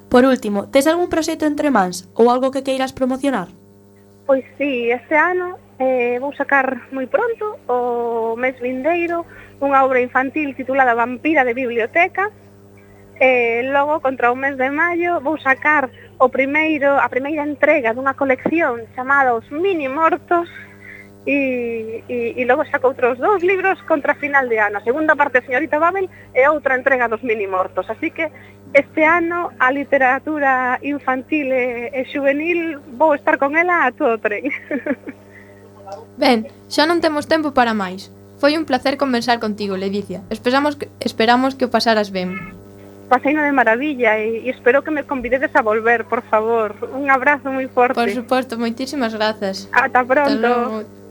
Por 0.10 0.25
último, 0.25 0.65
tes 0.73 0.89
algún 0.89 1.13
proxecto 1.13 1.45
entre 1.45 1.69
mans 1.69 2.10
ou 2.17 2.34
algo 2.34 2.49
que 2.49 2.65
queiras 2.65 2.89
promocionar? 2.89 3.53
Pois 4.25 4.41
sí, 4.58 4.89
este 4.89 5.13
ano 5.13 5.62
eh, 5.77 6.17
vou 6.17 6.34
sacar 6.34 6.89
moi 6.89 7.05
pronto 7.05 7.62
o 7.69 8.34
mes 8.34 8.58
vindeiro 8.58 9.29
unha 9.61 9.83
obra 9.83 10.03
infantil 10.03 10.55
titulada 10.55 10.95
Vampira 10.97 11.45
de 11.45 11.53
Biblioteca, 11.53 12.31
e 13.19 13.63
logo 13.71 14.03
contra 14.03 14.31
o 14.31 14.35
mes 14.35 14.57
de 14.57 14.69
maio 14.69 15.23
vou 15.23 15.39
sacar 15.39 15.87
o 16.19 16.27
primeiro 16.27 16.99
a 16.99 17.07
primeira 17.07 17.47
entrega 17.47 17.95
dunha 17.95 18.15
colección 18.15 18.83
chamada 18.91 19.31
Os 19.31 19.47
Mini 19.51 19.87
Mortos 19.87 20.51
e, 21.25 22.03
e, 22.07 22.35
e 22.35 22.41
logo 22.45 22.67
saco 22.67 22.91
outros 22.91 23.17
dous 23.17 23.41
libros 23.41 23.81
contra 23.87 24.19
final 24.19 24.45
de 24.47 24.59
ano. 24.59 24.77
A 24.77 24.85
segunda 24.85 25.15
parte, 25.15 25.41
Señorita 25.41 25.79
Babel, 25.79 26.11
é 26.35 26.45
outra 26.51 26.75
entrega 26.75 27.07
dos 27.07 27.23
Mini 27.23 27.47
Mortos. 27.47 27.89
Así 27.89 28.11
que 28.11 28.29
este 28.75 29.03
ano 29.03 29.51
a 29.59 29.71
literatura 29.71 30.77
infantil 30.83 31.49
e, 31.51 31.89
e 31.95 32.05
juvenil 32.11 32.83
vou 32.99 33.15
estar 33.15 33.39
con 33.39 33.57
ela 33.57 33.87
a 33.87 33.91
todo 33.91 34.19
tren. 34.19 34.51
Ben, 36.17 36.47
xa 36.71 36.87
non 36.87 37.03
temos 37.03 37.27
tempo 37.27 37.51
para 37.51 37.75
máis. 37.75 38.14
Foi 38.37 38.57
un 38.57 38.65
placer 38.65 38.97
conversar 38.97 39.39
contigo, 39.39 39.77
Ledicia. 39.77 40.21
Esperamos 40.29 40.75
que, 40.75 40.89
esperamos 40.99 41.55
que 41.55 41.65
o 41.65 41.69
pasaras 41.69 42.11
ben. 42.11 42.35
Paseino 43.09 43.41
de 43.41 43.53
maravilla 43.53 44.17
e, 44.17 44.43
e 44.45 44.49
espero 44.49 44.83
que 44.83 44.91
me 44.91 45.03
convidedes 45.05 45.53
a 45.55 45.61
volver, 45.61 46.05
por 46.05 46.21
favor. 46.25 46.75
Un 46.91 47.07
abrazo 47.09 47.47
moi 47.53 47.67
forte. 47.69 47.95
Por 47.95 48.11
suposto, 48.11 48.57
moitísimas 48.57 49.13
grazas. 49.13 49.69
Ata 49.71 50.03
pronto. 50.03 50.29
Hasta 50.29 50.41
luego. 50.41 51.05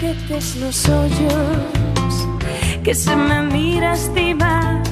que 0.00 0.14
tes 0.28 0.56
los 0.56 0.88
ollos 0.88 2.26
que 2.82 2.94
se 2.94 3.16
me 3.16 3.42
miras 3.42 4.12
divar 4.14 4.82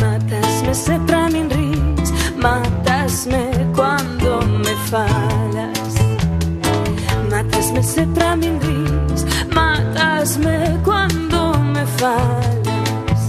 Matasme 0.00 0.74
se 0.74 0.98
pra 1.06 1.28
min 1.28 1.48
ris. 1.50 2.12
Matasme 2.36 3.50
cuando 3.74 4.40
me 4.64 4.74
falas. 4.90 5.94
Matasme 7.30 7.82
se 7.82 8.06
pra 8.06 8.36
min 8.36 8.60
ris. 8.60 9.24
Matasme 9.54 10.78
cuando 10.84 11.58
me 11.74 11.84
falas. 11.98 13.22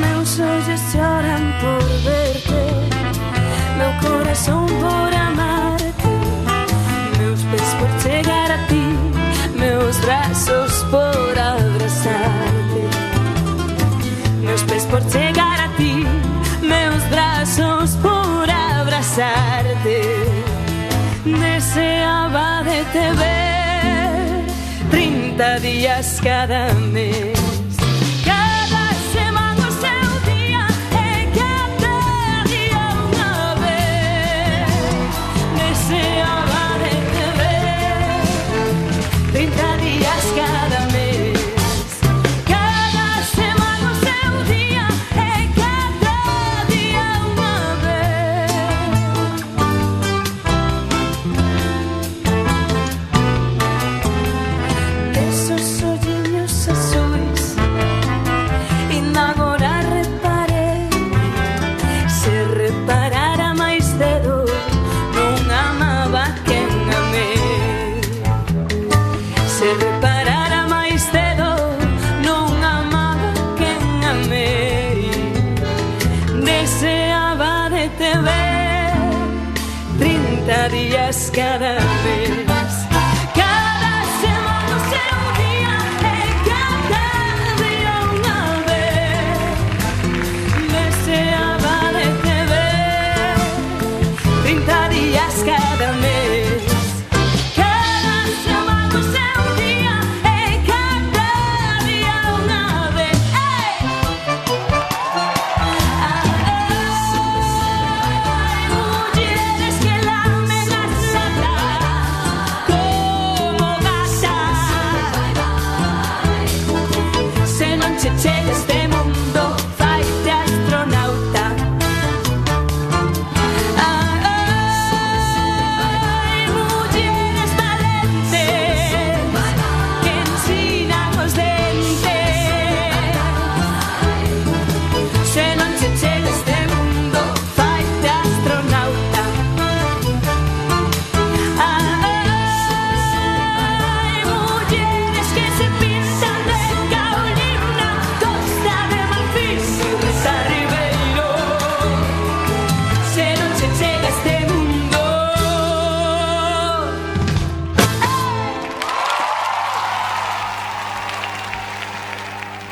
Meus 0.00 0.38
ollos 0.38 0.80
choran 0.92 1.44
por 1.60 1.84
verte. 2.04 2.62
Meu 3.78 3.92
corazón 4.02 4.66
por 4.82 5.10
amarte. 5.26 6.12
Meus 7.18 7.40
pés 7.50 7.74
por 7.78 7.90
chegar 8.02 8.50
a 8.52 8.66
ti. 8.66 8.86
Meus 9.58 10.00
brazos 10.00 10.84
por 10.90 11.18
pés 14.68 14.84
por 14.86 15.02
chegar 15.10 15.47
abrazarte 19.18 20.02
Deseaba 21.24 22.62
de 22.62 22.84
te 22.92 23.12
ver 23.12 24.90
30 24.90 25.58
días 25.60 26.20
cada 26.22 26.72
mes 26.74 27.37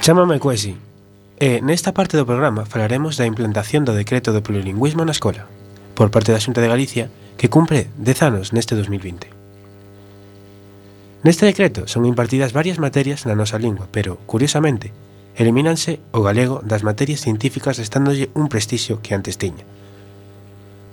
Chámame 0.06 0.38
Cuesi. 0.38 0.76
E 1.40 1.58
nesta 1.66 1.90
parte 1.90 2.14
do 2.14 2.22
programa 2.22 2.62
falaremos 2.62 3.18
da 3.18 3.26
implantación 3.26 3.82
do 3.82 3.90
decreto 3.90 4.30
do 4.30 4.38
plurilingüismo 4.38 5.02
na 5.02 5.10
escola, 5.10 5.50
por 5.98 6.14
parte 6.14 6.30
da 6.30 6.38
Xunta 6.38 6.62
de 6.62 6.70
Galicia, 6.70 7.10
que 7.34 7.50
cumpre 7.50 7.90
10 7.98 8.22
anos 8.22 8.54
neste 8.54 8.78
2020. 8.78 9.26
Neste 11.26 11.42
decreto 11.42 11.90
son 11.90 12.06
impartidas 12.06 12.54
varias 12.54 12.78
materias 12.78 13.26
na 13.26 13.34
nosa 13.34 13.58
lingua, 13.58 13.90
pero, 13.90 14.22
curiosamente, 14.30 14.94
elimínanse 15.34 15.98
o 16.14 16.22
galego 16.22 16.62
das 16.62 16.86
materias 16.86 17.18
científicas 17.18 17.74
restándolle 17.74 18.30
un 18.38 18.46
prestixio 18.46 19.02
que 19.02 19.10
antes 19.10 19.42
tiña. 19.42 19.66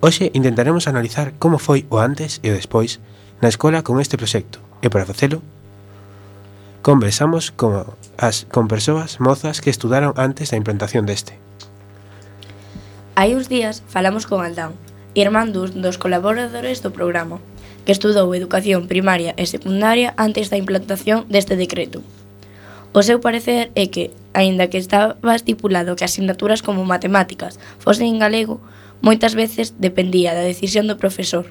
Hoxe 0.01 0.33
intentaremos 0.33 0.89
analizar 0.89 1.37
como 1.37 1.61
foi 1.61 1.85
o 1.93 2.01
antes 2.01 2.41
e 2.41 2.49
o 2.49 2.57
despois 2.57 2.97
na 3.45 3.53
escola 3.53 3.85
con 3.85 4.01
este 4.01 4.17
proxecto, 4.17 4.57
e 4.81 4.89
para 4.89 5.05
facelo, 5.05 5.45
conversamos 6.81 7.53
con 7.53 7.93
as 8.17 8.45
con 8.51 8.67
persoas 8.67 9.19
mozas 9.19 9.61
que 9.61 9.69
estudaron 9.69 10.13
antes 10.17 10.51
da 10.51 10.59
implantación 10.59 11.05
deste. 11.05 11.37
Hai 13.13 13.37
uns 13.37 13.49
días 13.49 13.85
falamos 13.89 14.25
con 14.25 14.41
Aldán, 14.41 14.73
irmán 15.13 15.53
dos, 15.53 15.73
dos 15.77 16.01
colaboradores 16.01 16.81
do 16.81 16.89
programa, 16.89 17.37
que 17.85 17.91
estudou 17.91 18.33
educación 18.33 18.87
primaria 18.87 19.37
e 19.37 19.45
secundaria 19.45 20.17
antes 20.17 20.49
da 20.49 20.57
implantación 20.57 21.29
deste 21.29 21.53
decreto. 21.53 22.01
O 22.93 23.01
seu 23.01 23.17
parecer 23.17 23.73
é 23.73 23.89
que, 23.89 24.13
aínda 24.37 24.69
que 24.69 24.77
estaba 24.77 25.17
estipulado 25.33 25.97
que 25.97 26.05
asignaturas 26.05 26.61
como 26.61 26.85
matemáticas 26.85 27.57
fosen 27.81 28.07
en 28.09 28.21
galego, 28.21 28.61
moitas 29.01 29.33
veces 29.33 29.73
dependía 29.81 30.37
da 30.37 30.45
decisión 30.45 30.85
do 30.85 31.01
profesor, 31.01 31.49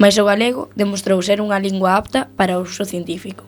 mas 0.00 0.16
o 0.16 0.24
galego 0.24 0.72
demostrou 0.74 1.20
ser 1.20 1.44
unha 1.44 1.60
lingua 1.60 1.94
apta 1.94 2.32
para 2.34 2.56
o 2.56 2.64
uso 2.64 2.88
científico. 2.88 3.44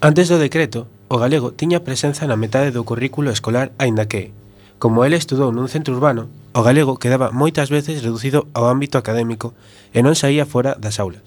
Antes 0.00 0.30
do 0.30 0.38
decreto, 0.40 0.88
O 1.08 1.16
galego 1.16 1.56
tiña 1.56 1.80
presenza 1.80 2.28
na 2.28 2.36
metade 2.36 2.68
do 2.68 2.84
currículo 2.84 3.32
escolar 3.32 3.72
aínda 3.80 4.04
que, 4.12 4.28
como 4.76 5.08
el 5.08 5.16
estudou 5.16 5.48
nun 5.56 5.72
centro 5.72 5.96
urbano, 5.96 6.28
o 6.52 6.60
galego 6.60 7.00
quedaba 7.00 7.32
moitas 7.32 7.72
veces 7.72 8.04
reducido 8.04 8.44
ao 8.52 8.68
ámbito 8.68 9.00
académico 9.00 9.56
e 9.96 10.04
non 10.04 10.12
saía 10.12 10.44
fora 10.44 10.76
das 10.76 11.00
aulas. 11.00 11.24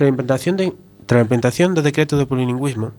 Tra 0.00 0.08
a 0.08 0.12
implantación, 0.16 0.56
de, 0.56 0.72
tra 1.04 1.20
a 1.20 1.24
implantación 1.28 1.76
do 1.76 1.84
decreto 1.84 2.16
do 2.16 2.24
plurilingüismo, 2.24 2.96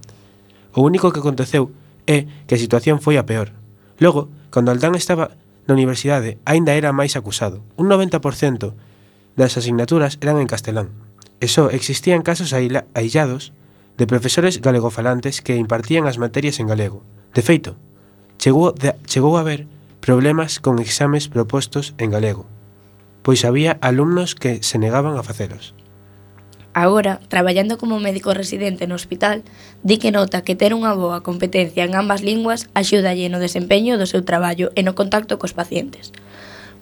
o 0.77 0.85
único 0.85 1.09
que 1.09 1.17
aconteceu 1.17 1.73
é 2.05 2.29
que 2.45 2.53
a 2.53 2.61
situación 2.61 3.01
foi 3.01 3.17
a 3.17 3.25
peor. 3.25 3.49
Logo, 3.97 4.29
cando 4.53 4.69
Aldán 4.69 4.93
estaba 4.93 5.33
na 5.65 5.73
universidade, 5.73 6.37
aínda 6.45 6.77
era 6.77 6.93
máis 6.93 7.17
acusado. 7.17 7.65
Un 7.73 7.89
90% 7.89 8.77
das 9.33 9.57
asignaturas 9.57 10.21
eran 10.21 10.37
en 10.37 10.45
castelán. 10.45 10.93
E 11.41 11.49
só 11.49 11.73
existían 11.73 12.21
casos 12.21 12.53
ailla, 12.53 12.85
aillados 12.93 13.49
de 13.97 14.07
profesores 14.07 14.61
galegofalantes 14.61 15.41
que 15.41 15.55
impartían 15.55 16.07
as 16.07 16.17
materias 16.17 16.59
en 16.59 16.67
galego. 16.67 17.03
De 17.33 17.41
feito, 17.41 17.75
chegou, 18.37 18.71
de, 18.71 18.95
chegou 19.05 19.37
a 19.37 19.41
haber 19.41 19.67
problemas 20.01 20.59
con 20.59 20.79
exames 20.79 21.29
propostos 21.29 21.93
en 21.97 22.11
galego, 22.11 22.49
pois 23.21 23.45
había 23.45 23.77
alumnos 23.79 24.33
que 24.33 24.63
se 24.63 24.81
negaban 24.81 25.15
a 25.15 25.23
facelos. 25.23 25.75
Agora, 26.73 27.19
traballando 27.27 27.77
como 27.77 27.99
médico 27.99 28.33
residente 28.33 28.87
no 28.87 28.95
hospital, 28.95 29.43
di 29.83 29.99
que 29.99 30.15
nota 30.15 30.41
que 30.47 30.55
ter 30.55 30.71
unha 30.71 30.95
boa 30.95 31.19
competencia 31.19 31.83
en 31.83 31.99
ambas 31.99 32.23
linguas 32.23 32.71
axúdalle 32.71 33.27
no 33.27 33.43
desempeño 33.43 33.99
do 33.99 34.07
seu 34.07 34.23
traballo 34.23 34.71
e 34.79 34.81
no 34.81 34.95
contacto 34.95 35.35
cos 35.35 35.51
pacientes. 35.51 36.15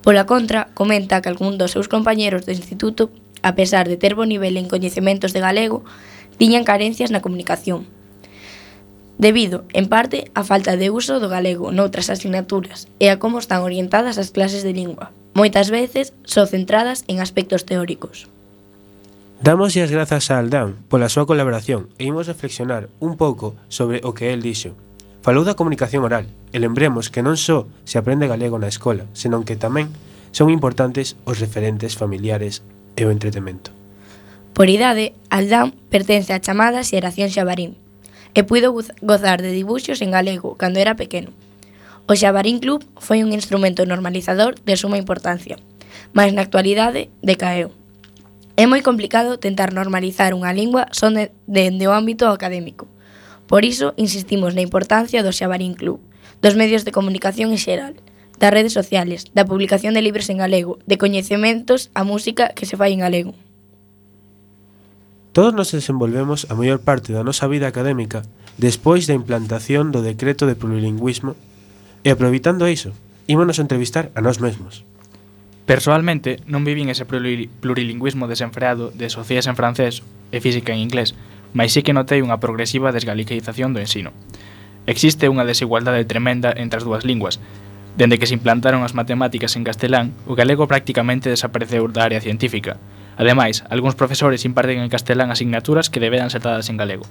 Pola 0.05 0.29
contra, 0.29 0.69
comenta 0.77 1.25
que 1.25 1.33
algún 1.33 1.57
dos 1.57 1.73
seus 1.73 1.89
compañeros 1.89 2.45
do 2.45 2.53
instituto, 2.53 3.09
a 3.41 3.57
pesar 3.57 3.89
de 3.89 3.97
ter 3.97 4.13
bo 4.13 4.29
nivel 4.29 4.61
en 4.61 4.69
coñecementos 4.69 5.33
de 5.33 5.41
galego, 5.41 5.81
tiñan 6.39 6.63
carencias 6.63 7.11
na 7.11 7.19
comunicación, 7.19 7.85
debido, 9.19 9.67
en 9.75 9.91
parte, 9.91 10.31
á 10.33 10.47
falta 10.47 10.79
de 10.79 10.89
uso 10.89 11.19
do 11.19 11.27
galego 11.27 11.75
noutras 11.75 12.07
asignaturas 12.07 12.87
e 12.97 13.11
a 13.11 13.19
como 13.19 13.37
están 13.37 13.61
orientadas 13.61 14.15
as 14.15 14.31
clases 14.31 14.63
de 14.63 14.71
lingua, 14.71 15.11
moitas 15.35 15.67
veces 15.69 16.15
só 16.23 16.47
centradas 16.47 17.03
en 17.11 17.19
aspectos 17.19 17.67
teóricos. 17.67 18.31
Damos 19.43 19.75
as 19.75 19.91
grazas 19.91 20.31
a 20.31 20.39
Aldán 20.39 20.79
pola 20.87 21.11
súa 21.11 21.27
colaboración 21.27 21.91
e 21.99 22.07
imos 22.07 22.31
reflexionar 22.31 22.87
un 23.03 23.19
pouco 23.19 23.59
sobre 23.67 23.99
o 24.07 24.15
que 24.15 24.31
el 24.31 24.39
dixo. 24.39 24.75
Falou 25.19 25.43
da 25.43 25.59
comunicación 25.59 26.07
oral 26.07 26.31
e 26.55 26.57
lembremos 26.63 27.11
que 27.11 27.19
non 27.19 27.35
só 27.35 27.67
se 27.83 27.99
aprende 27.99 28.31
galego 28.31 28.55
na 28.55 28.71
escola, 28.71 29.03
senón 29.11 29.43
que 29.43 29.59
tamén 29.59 29.91
son 30.31 30.47
importantes 30.47 31.19
os 31.27 31.43
referentes 31.43 31.99
familiares 31.99 32.63
e 32.95 33.03
o 33.03 33.11
entretemento. 33.11 33.78
Por 34.59 34.67
idade, 34.67 35.15
Aldán 35.31 35.71
pertence 35.87 36.35
á 36.35 36.39
chamada 36.43 36.83
xeración 36.83 37.31
xabarín 37.31 37.79
e 38.35 38.43
puido 38.43 38.75
gozar 38.75 39.39
de 39.39 39.55
dibuxos 39.55 40.03
en 40.03 40.11
galego 40.11 40.59
cando 40.59 40.83
era 40.83 40.99
pequeno. 40.99 41.31
O 42.11 42.13
Xabarín 42.19 42.59
Club 42.59 42.83
foi 42.99 43.23
un 43.23 43.31
instrumento 43.31 43.87
normalizador 43.87 44.59
de 44.67 44.75
suma 44.75 44.99
importancia, 44.99 45.55
mas 46.11 46.35
na 46.35 46.43
actualidade 46.43 47.07
decaeu. 47.23 47.71
É 48.59 48.67
moi 48.67 48.83
complicado 48.83 49.39
tentar 49.39 49.71
normalizar 49.71 50.35
unha 50.35 50.51
lingua 50.51 50.91
son 50.91 51.15
de, 51.15 51.31
de, 51.47 51.71
de 51.71 51.85
o 51.87 51.95
ámbito 51.95 52.27
académico. 52.27 52.83
Por 53.47 53.63
iso 53.63 53.95
insistimos 53.95 54.59
na 54.59 54.65
importancia 54.67 55.23
do 55.23 55.31
Xabarín 55.31 55.71
Club, 55.71 56.03
dos 56.43 56.59
medios 56.59 56.83
de 56.83 56.91
comunicación 56.91 57.55
en 57.55 57.63
xeral, 57.63 57.95
das 58.43 58.51
redes 58.51 58.75
sociales, 58.75 59.31
da 59.31 59.47
publicación 59.47 59.95
de 59.95 60.03
libros 60.03 60.27
en 60.27 60.43
galego, 60.43 60.83
de 60.83 60.99
coñecementos 60.99 61.95
a 61.95 62.03
música 62.03 62.51
que 62.51 62.67
se 62.67 62.75
fai 62.75 62.91
en 62.91 63.07
galego. 63.07 63.39
Todos 65.31 65.53
nos 65.53 65.71
desenvolvemos 65.71 66.49
a 66.49 66.57
maior 66.57 66.81
parte 66.81 67.13
da 67.13 67.21
nosa 67.21 67.45
vida 67.45 67.69
académica 67.69 68.25
despois 68.57 69.05
da 69.05 69.13
implantación 69.13 69.93
do 69.93 70.01
decreto 70.01 70.49
de 70.49 70.57
plurilingüismo 70.57 71.37
e 72.01 72.09
aproveitando 72.09 72.65
iso, 72.65 72.97
ímonos 73.29 73.61
a 73.61 73.63
entrevistar 73.63 74.09
a 74.17 74.25
nós 74.25 74.41
mesmos. 74.41 74.89
Personalmente, 75.69 76.41
non 76.49 76.65
vivín 76.65 76.89
ese 76.89 77.05
plurilingüismo 77.05 78.25
desenfreado 78.25 78.89
de 78.89 79.05
socias 79.13 79.45
en 79.45 79.53
francés 79.53 80.01
e 80.33 80.41
física 80.41 80.73
en 80.73 80.81
inglés, 80.81 81.13
mas 81.53 81.77
sí 81.77 81.85
que 81.85 81.93
notei 81.93 82.25
unha 82.25 82.41
progresiva 82.41 82.89
desgaliqueización 82.89 83.77
do 83.77 83.83
ensino. 83.85 84.09
Existe 84.89 85.29
unha 85.29 85.45
desigualdade 85.45 86.09
tremenda 86.09 86.49
entre 86.57 86.81
as 86.81 86.85
dúas 86.89 87.05
linguas. 87.05 87.37
Dende 87.93 88.17
que 88.17 88.25
se 88.25 88.33
implantaron 88.33 88.81
as 88.81 88.97
matemáticas 88.97 89.53
en 89.53 89.61
castelán, 89.61 90.17
o 90.25 90.33
galego 90.33 90.65
prácticamente 90.65 91.29
desapareceu 91.29 91.85
da 91.85 92.09
área 92.09 92.17
científica, 92.17 92.81
Ademais, 93.19 93.67
algúns 93.67 93.99
profesores 93.99 94.47
imparten 94.47 94.79
en 94.79 94.87
castelán 94.87 95.27
asignaturas 95.27 95.91
que 95.91 95.99
deberan 95.99 96.31
ser 96.31 96.39
dadas 96.39 96.71
en 96.71 96.79
galego. 96.79 97.03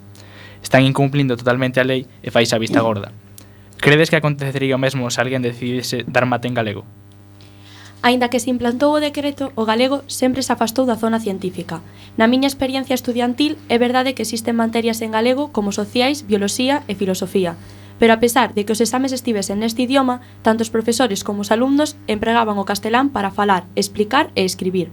Están 0.65 0.89
incumplindo 0.89 1.37
totalmente 1.37 1.85
a 1.85 1.85
lei 1.85 2.09
e 2.25 2.33
faise 2.33 2.57
a 2.57 2.63
vista 2.65 2.81
gorda. 2.81 3.13
Credes 3.77 4.09
que 4.09 4.17
acontecería 4.17 4.73
o 4.73 4.81
mesmo 4.81 5.13
se 5.13 5.21
alguén 5.21 5.45
decidise 5.45 6.09
dar 6.09 6.25
mate 6.25 6.49
en 6.49 6.57
galego? 6.57 6.89
Aínda 8.01 8.33
que 8.33 8.41
se 8.41 8.49
implantou 8.49 8.97
o 8.97 9.05
decreto, 9.05 9.53
o 9.53 9.69
galego 9.69 10.01
sempre 10.09 10.41
se 10.41 10.49
afastou 10.49 10.89
da 10.89 10.97
zona 10.97 11.21
científica. 11.21 11.85
Na 12.17 12.25
miña 12.25 12.49
experiencia 12.49 12.97
estudiantil, 12.97 13.61
é 13.69 13.77
verdade 13.77 14.17
que 14.17 14.25
existen 14.25 14.57
materias 14.57 15.05
en 15.05 15.13
galego 15.13 15.53
como 15.53 15.77
sociais, 15.77 16.25
bioloxía 16.25 16.89
e 16.89 16.97
filosofía. 16.97 17.61
Pero 18.01 18.17
a 18.17 18.23
pesar 18.23 18.57
de 18.57 18.65
que 18.65 18.73
os 18.73 18.81
exames 18.81 19.13
estivesen 19.13 19.61
neste 19.61 19.85
idioma, 19.85 20.25
tanto 20.41 20.65
os 20.65 20.73
profesores 20.73 21.21
como 21.21 21.45
os 21.45 21.53
alumnos 21.53 22.01
empregaban 22.09 22.57
o 22.57 22.65
castelán 22.65 23.13
para 23.13 23.29
falar, 23.29 23.69
explicar 23.77 24.33
e 24.33 24.49
escribir 24.49 24.89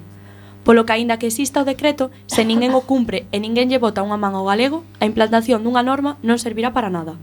polo 0.65 0.83
que 0.89 0.97
aínda 0.97 1.21
que 1.21 1.29
exista 1.29 1.61
o 1.61 1.69
decreto, 1.69 2.09
se 2.25 2.41
ninguén 2.43 2.73
o 2.73 2.81
cumpre 2.83 3.29
e 3.29 3.37
ninguén 3.37 3.69
lle 3.69 3.77
bota 3.77 4.01
unha 4.01 4.17
man 4.17 4.33
ao 4.33 4.49
galego, 4.49 4.81
a 4.97 5.05
implantación 5.05 5.61
dunha 5.61 5.85
norma 5.85 6.17
non 6.25 6.41
servirá 6.41 6.73
para 6.73 6.89
nada. 6.89 7.15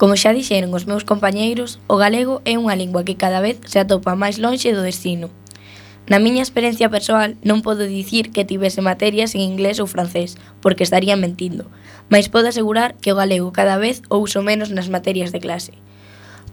Como 0.00 0.16
xa 0.16 0.32
dixeron 0.32 0.72
os 0.72 0.88
meus 0.88 1.04
compañeiros, 1.04 1.78
o 1.86 2.00
galego 2.00 2.40
é 2.48 2.56
unha 2.56 2.74
lingua 2.74 3.04
que 3.04 3.20
cada 3.20 3.44
vez 3.44 3.60
se 3.68 3.76
atopa 3.76 4.16
máis 4.16 4.40
lonxe 4.40 4.72
do 4.72 4.80
destino. 4.80 5.28
Na 6.08 6.18
miña 6.18 6.42
experiencia 6.42 6.90
persoal 6.90 7.36
non 7.44 7.60
podo 7.62 7.84
dicir 7.86 8.32
que 8.34 8.48
tivese 8.48 8.82
materias 8.82 9.36
en 9.36 9.44
inglés 9.44 9.78
ou 9.78 9.86
francés, 9.86 10.40
porque 10.64 10.82
estaría 10.82 11.14
mentindo, 11.14 11.68
mas 12.08 12.32
podo 12.32 12.50
asegurar 12.50 12.96
que 12.98 13.12
o 13.12 13.18
galego 13.20 13.52
cada 13.52 13.76
vez 13.76 14.00
o 14.08 14.18
uso 14.18 14.40
menos 14.40 14.72
nas 14.72 14.88
materias 14.88 15.30
de 15.30 15.44
clase. 15.44 15.76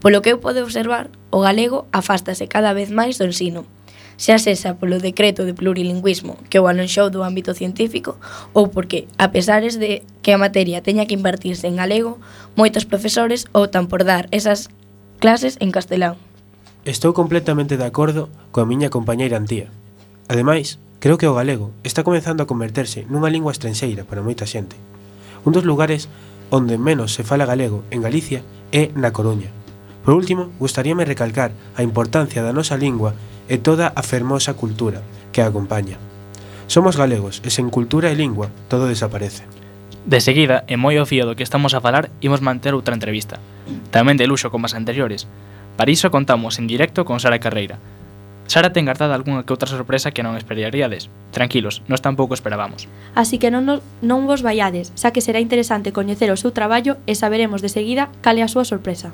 Polo 0.04 0.22
que 0.22 0.30
eu 0.30 0.38
podo 0.38 0.62
observar, 0.62 1.10
o 1.32 1.40
galego 1.40 1.88
afástase 1.90 2.46
cada 2.46 2.70
vez 2.76 2.92
máis 2.92 3.18
do 3.18 3.26
ensino, 3.26 3.66
xa 4.20 4.36
sexa 4.36 4.76
polo 4.76 5.00
decreto 5.00 5.48
de 5.48 5.56
plurilingüismo 5.56 6.36
que 6.52 6.60
o 6.60 6.68
alonxou 6.68 7.08
do 7.08 7.24
ámbito 7.24 7.56
científico 7.56 8.20
ou 8.52 8.68
porque, 8.68 9.08
a 9.16 9.32
pesares 9.32 9.80
de 9.80 10.04
que 10.20 10.36
a 10.36 10.38
materia 10.38 10.84
teña 10.84 11.08
que 11.08 11.16
impartirse 11.16 11.64
en 11.64 11.80
galego, 11.80 12.20
moitos 12.52 12.84
profesores 12.84 13.48
optan 13.56 13.88
por 13.88 14.04
dar 14.04 14.28
esas 14.28 14.68
clases 15.24 15.56
en 15.64 15.72
castelán. 15.72 16.20
Estou 16.84 17.16
completamente 17.16 17.80
de 17.80 17.88
acordo 17.88 18.28
coa 18.52 18.68
miña 18.68 18.92
compañeira 18.92 19.40
Antía. 19.40 19.72
Ademais, 20.28 20.76
creo 21.00 21.16
que 21.16 21.24
o 21.24 21.32
galego 21.32 21.72
está 21.80 22.04
comenzando 22.04 22.44
a 22.44 22.50
converterse 22.50 23.08
nunha 23.08 23.32
lingua 23.32 23.56
estranxeira 23.56 24.04
para 24.04 24.20
moita 24.20 24.44
xente. 24.44 24.76
Un 25.48 25.56
dos 25.56 25.64
lugares 25.64 26.12
onde 26.52 26.76
menos 26.76 27.16
se 27.16 27.24
fala 27.24 27.48
galego 27.48 27.88
en 27.88 28.04
Galicia 28.04 28.44
é 28.68 28.92
na 28.92 29.16
Coruña. 29.16 29.48
Por 30.04 30.12
último, 30.12 30.52
gustaríame 30.60 31.08
recalcar 31.08 31.56
a 31.72 31.80
importancia 31.80 32.44
da 32.44 32.52
nosa 32.52 32.76
lingua 32.76 33.16
e 33.50 33.58
toda 33.58 33.90
a 33.90 34.02
fermosa 34.06 34.54
cultura 34.54 35.02
que 35.34 35.42
a 35.42 35.50
acompaña. 35.50 35.98
Somos 36.70 36.94
galegos 36.94 37.42
e 37.42 37.50
sen 37.50 37.66
cultura 37.66 38.14
e 38.14 38.16
lingua 38.16 38.54
todo 38.70 38.86
desaparece. 38.86 39.42
De 40.06 40.22
seguida, 40.22 40.62
e 40.70 40.78
moi 40.78 40.96
ofío 41.02 41.26
do 41.26 41.34
que 41.34 41.44
estamos 41.44 41.74
a 41.74 41.82
falar, 41.82 42.08
imos 42.22 42.40
manter 42.40 42.72
outra 42.72 42.94
entrevista, 42.94 43.42
tamén 43.90 44.16
de 44.16 44.30
luxo 44.30 44.48
como 44.54 44.70
as 44.70 44.78
anteriores. 44.78 45.26
Para 45.74 45.90
iso 45.90 46.14
contamos 46.14 46.62
en 46.62 46.70
directo 46.70 47.02
con 47.02 47.18
Sara 47.18 47.42
Carreira. 47.42 47.82
Sara 48.50 48.74
ten 48.74 48.86
guardada 48.86 49.14
algunha 49.14 49.42
que 49.42 49.54
outra 49.54 49.70
sorpresa 49.70 50.10
que 50.10 50.22
non 50.22 50.38
esperaríades. 50.38 51.10
Tranquilos, 51.30 51.86
nós 51.86 52.02
tampouco 52.02 52.34
esperábamos. 52.34 52.86
Así 53.14 53.38
que 53.38 53.50
non, 53.50 53.66
nos, 53.66 53.82
non 54.02 54.26
vos 54.30 54.42
vaiades, 54.42 54.94
xa 54.98 55.10
que 55.10 55.22
será 55.22 55.38
interesante 55.42 55.94
coñecer 55.94 56.30
o 56.30 56.40
seu 56.40 56.50
traballo 56.50 56.98
e 57.06 57.14
saberemos 57.18 57.62
de 57.62 57.70
seguida 57.70 58.10
cal 58.22 58.38
é 58.38 58.42
a 58.42 58.50
súa 58.50 58.66
sorpresa. 58.66 59.10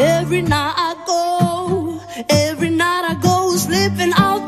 Every 0.00 0.42
night 0.42 0.74
I 0.76 0.94
go, 1.06 2.00
every 2.28 2.70
night 2.70 3.04
I 3.10 3.14
go 3.20 3.56
slipping 3.56 4.12
out 4.14 4.47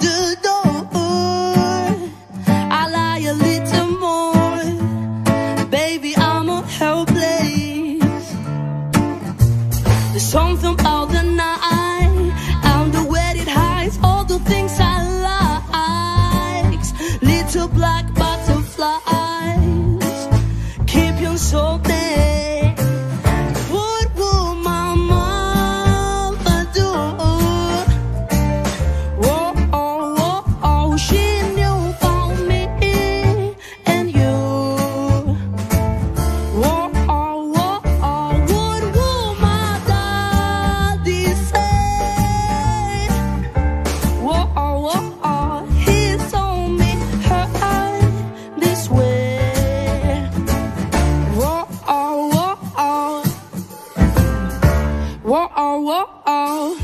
Whoa, 55.31 55.49
oh, 55.57 55.81
whoa, 55.83 56.09
oh. 56.26 56.76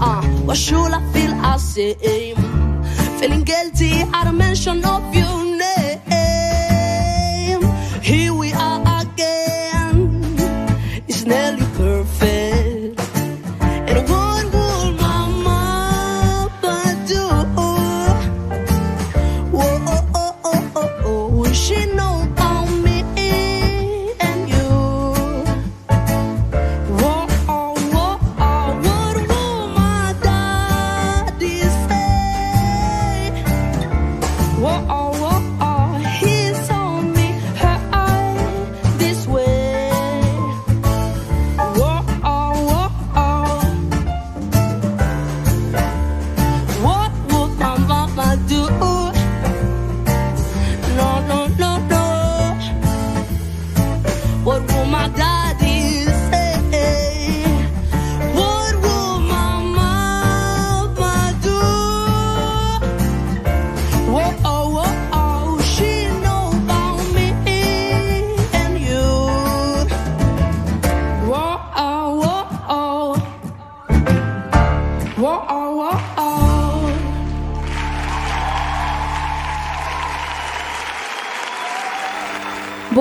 Uh, 0.00 0.22
what 0.46 0.56
should 0.56 0.92
I 0.92 1.00
feel 1.12 1.32
I 1.34 1.56
say? 1.56 2.32
Feeling 3.18 3.42
guilty 3.42 4.02
at 4.02 4.24
the 4.26 4.32
mention 4.32 4.84
of 4.84 5.12
your 5.12 5.45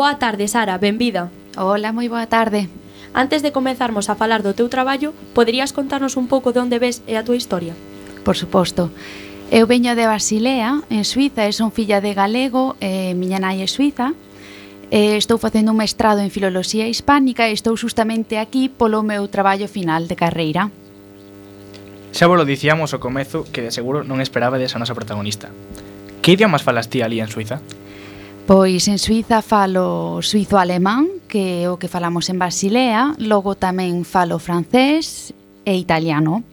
Boa 0.06 0.20
tarde, 0.20 0.48
Sara, 0.48 0.78
benvida. 0.78 1.32
Hola, 1.58 1.90
moi 1.90 2.06
boa 2.06 2.30
tarde. 2.30 2.70
Antes 3.18 3.42
de 3.42 3.50
comenzarmos 3.50 4.06
a 4.06 4.14
falar 4.14 4.46
do 4.46 4.54
teu 4.54 4.70
traballo, 4.70 5.18
poderías 5.34 5.74
contarnos 5.74 6.14
un 6.14 6.30
pouco 6.30 6.54
de 6.54 6.62
onde 6.62 6.78
ves 6.78 7.02
e 7.10 7.18
a 7.18 7.26
túa 7.26 7.34
historia? 7.34 7.74
Por 8.22 8.38
suposto. 8.38 8.94
Eu 9.50 9.66
veño 9.66 9.98
de 9.98 10.06
Basilea, 10.06 10.86
en 10.94 11.10
Suiza, 11.10 11.50
e 11.50 11.58
son 11.58 11.74
filla 11.74 12.06
de 12.06 12.14
galego, 12.14 12.78
e 12.78 13.18
miña 13.18 13.42
nai 13.42 13.66
é 13.66 13.68
suiza. 13.68 14.14
E 14.94 15.18
estou 15.18 15.42
facendo 15.42 15.74
un 15.74 15.82
mestrado 15.82 16.22
en 16.22 16.30
Filoloxía 16.30 16.86
Hispánica 16.86 17.50
e 17.50 17.58
estou 17.58 17.74
justamente 17.74 18.38
aquí 18.38 18.70
polo 18.70 19.02
meu 19.02 19.26
traballo 19.26 19.66
final 19.66 20.06
de 20.06 20.14
carreira. 20.14 20.70
Xa 22.14 22.30
vos 22.30 22.38
lo 22.38 22.46
dicíamos 22.46 22.94
ao 22.94 23.02
comezo 23.02 23.50
que 23.50 23.66
de 23.66 23.74
seguro 23.74 24.06
non 24.06 24.22
esperaba 24.22 24.62
desa 24.62 24.78
nosa 24.78 24.94
protagonista. 24.94 25.50
Que 26.22 26.38
idiomas 26.38 26.62
falas 26.62 26.94
ti 26.94 27.02
ali 27.02 27.18
en 27.18 27.34
Suiza? 27.34 27.58
Pois 28.46 28.88
en 28.88 29.00
Suiza 29.00 29.42
falo 29.42 30.22
suizo-alemán, 30.22 31.10
que 31.28 31.66
é 31.66 31.70
o 31.70 31.82
que 31.82 31.90
falamos 31.90 32.30
en 32.30 32.38
Basilea, 32.38 33.18
logo 33.18 33.58
tamén 33.58 34.06
falo 34.06 34.38
francés 34.38 35.34
e 35.66 35.74
italiano. 35.74 36.46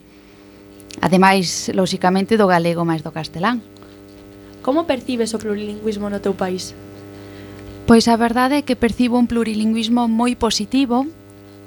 Ademais, 1.05 1.69
lóxicamente, 1.69 2.33
do 2.33 2.49
galego 2.49 2.81
máis 2.81 3.05
do 3.05 3.13
castelán. 3.13 3.61
Como 4.65 4.89
percibes 4.89 5.37
o 5.37 5.41
plurilingüismo 5.41 6.09
no 6.09 6.17
teu 6.17 6.33
país? 6.33 6.73
Pois 7.85 8.09
a 8.09 8.17
verdade 8.17 8.65
é 8.65 8.65
que 8.65 8.73
percibo 8.73 9.21
un 9.21 9.29
plurilingüismo 9.29 10.09
moi 10.09 10.33
positivo. 10.33 11.05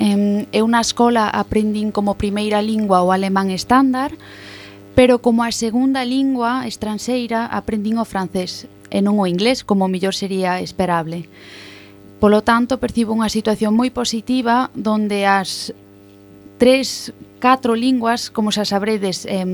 Eu 0.03 0.67
na 0.67 0.83
escola 0.83 1.31
aprendín 1.31 1.95
como 1.95 2.19
primeira 2.19 2.59
lingua 2.59 3.07
o 3.07 3.15
alemán 3.15 3.55
estándar, 3.55 4.11
pero 4.99 5.23
como 5.23 5.47
a 5.47 5.55
segunda 5.55 6.03
lingua 6.03 6.67
estranxeira 6.67 7.47
aprendín 7.47 8.03
o 8.03 8.09
francés, 8.09 8.67
e 8.91 9.03
non 9.03 9.19
o 9.19 9.29
inglés, 9.29 9.63
como 9.63 9.91
mellor 9.91 10.15
sería 10.15 10.61
esperable. 10.61 11.29
Polo 12.19 12.41
tanto, 12.41 12.81
percibo 12.81 13.13
unha 13.13 13.29
situación 13.29 13.77
moi 13.77 13.93
positiva 13.93 14.73
donde 14.73 15.29
as 15.29 15.77
tres, 16.57 17.13
catro 17.39 17.77
linguas, 17.77 18.33
como 18.33 18.49
xa 18.49 18.65
sabredes, 18.65 19.29
eh, 19.29 19.45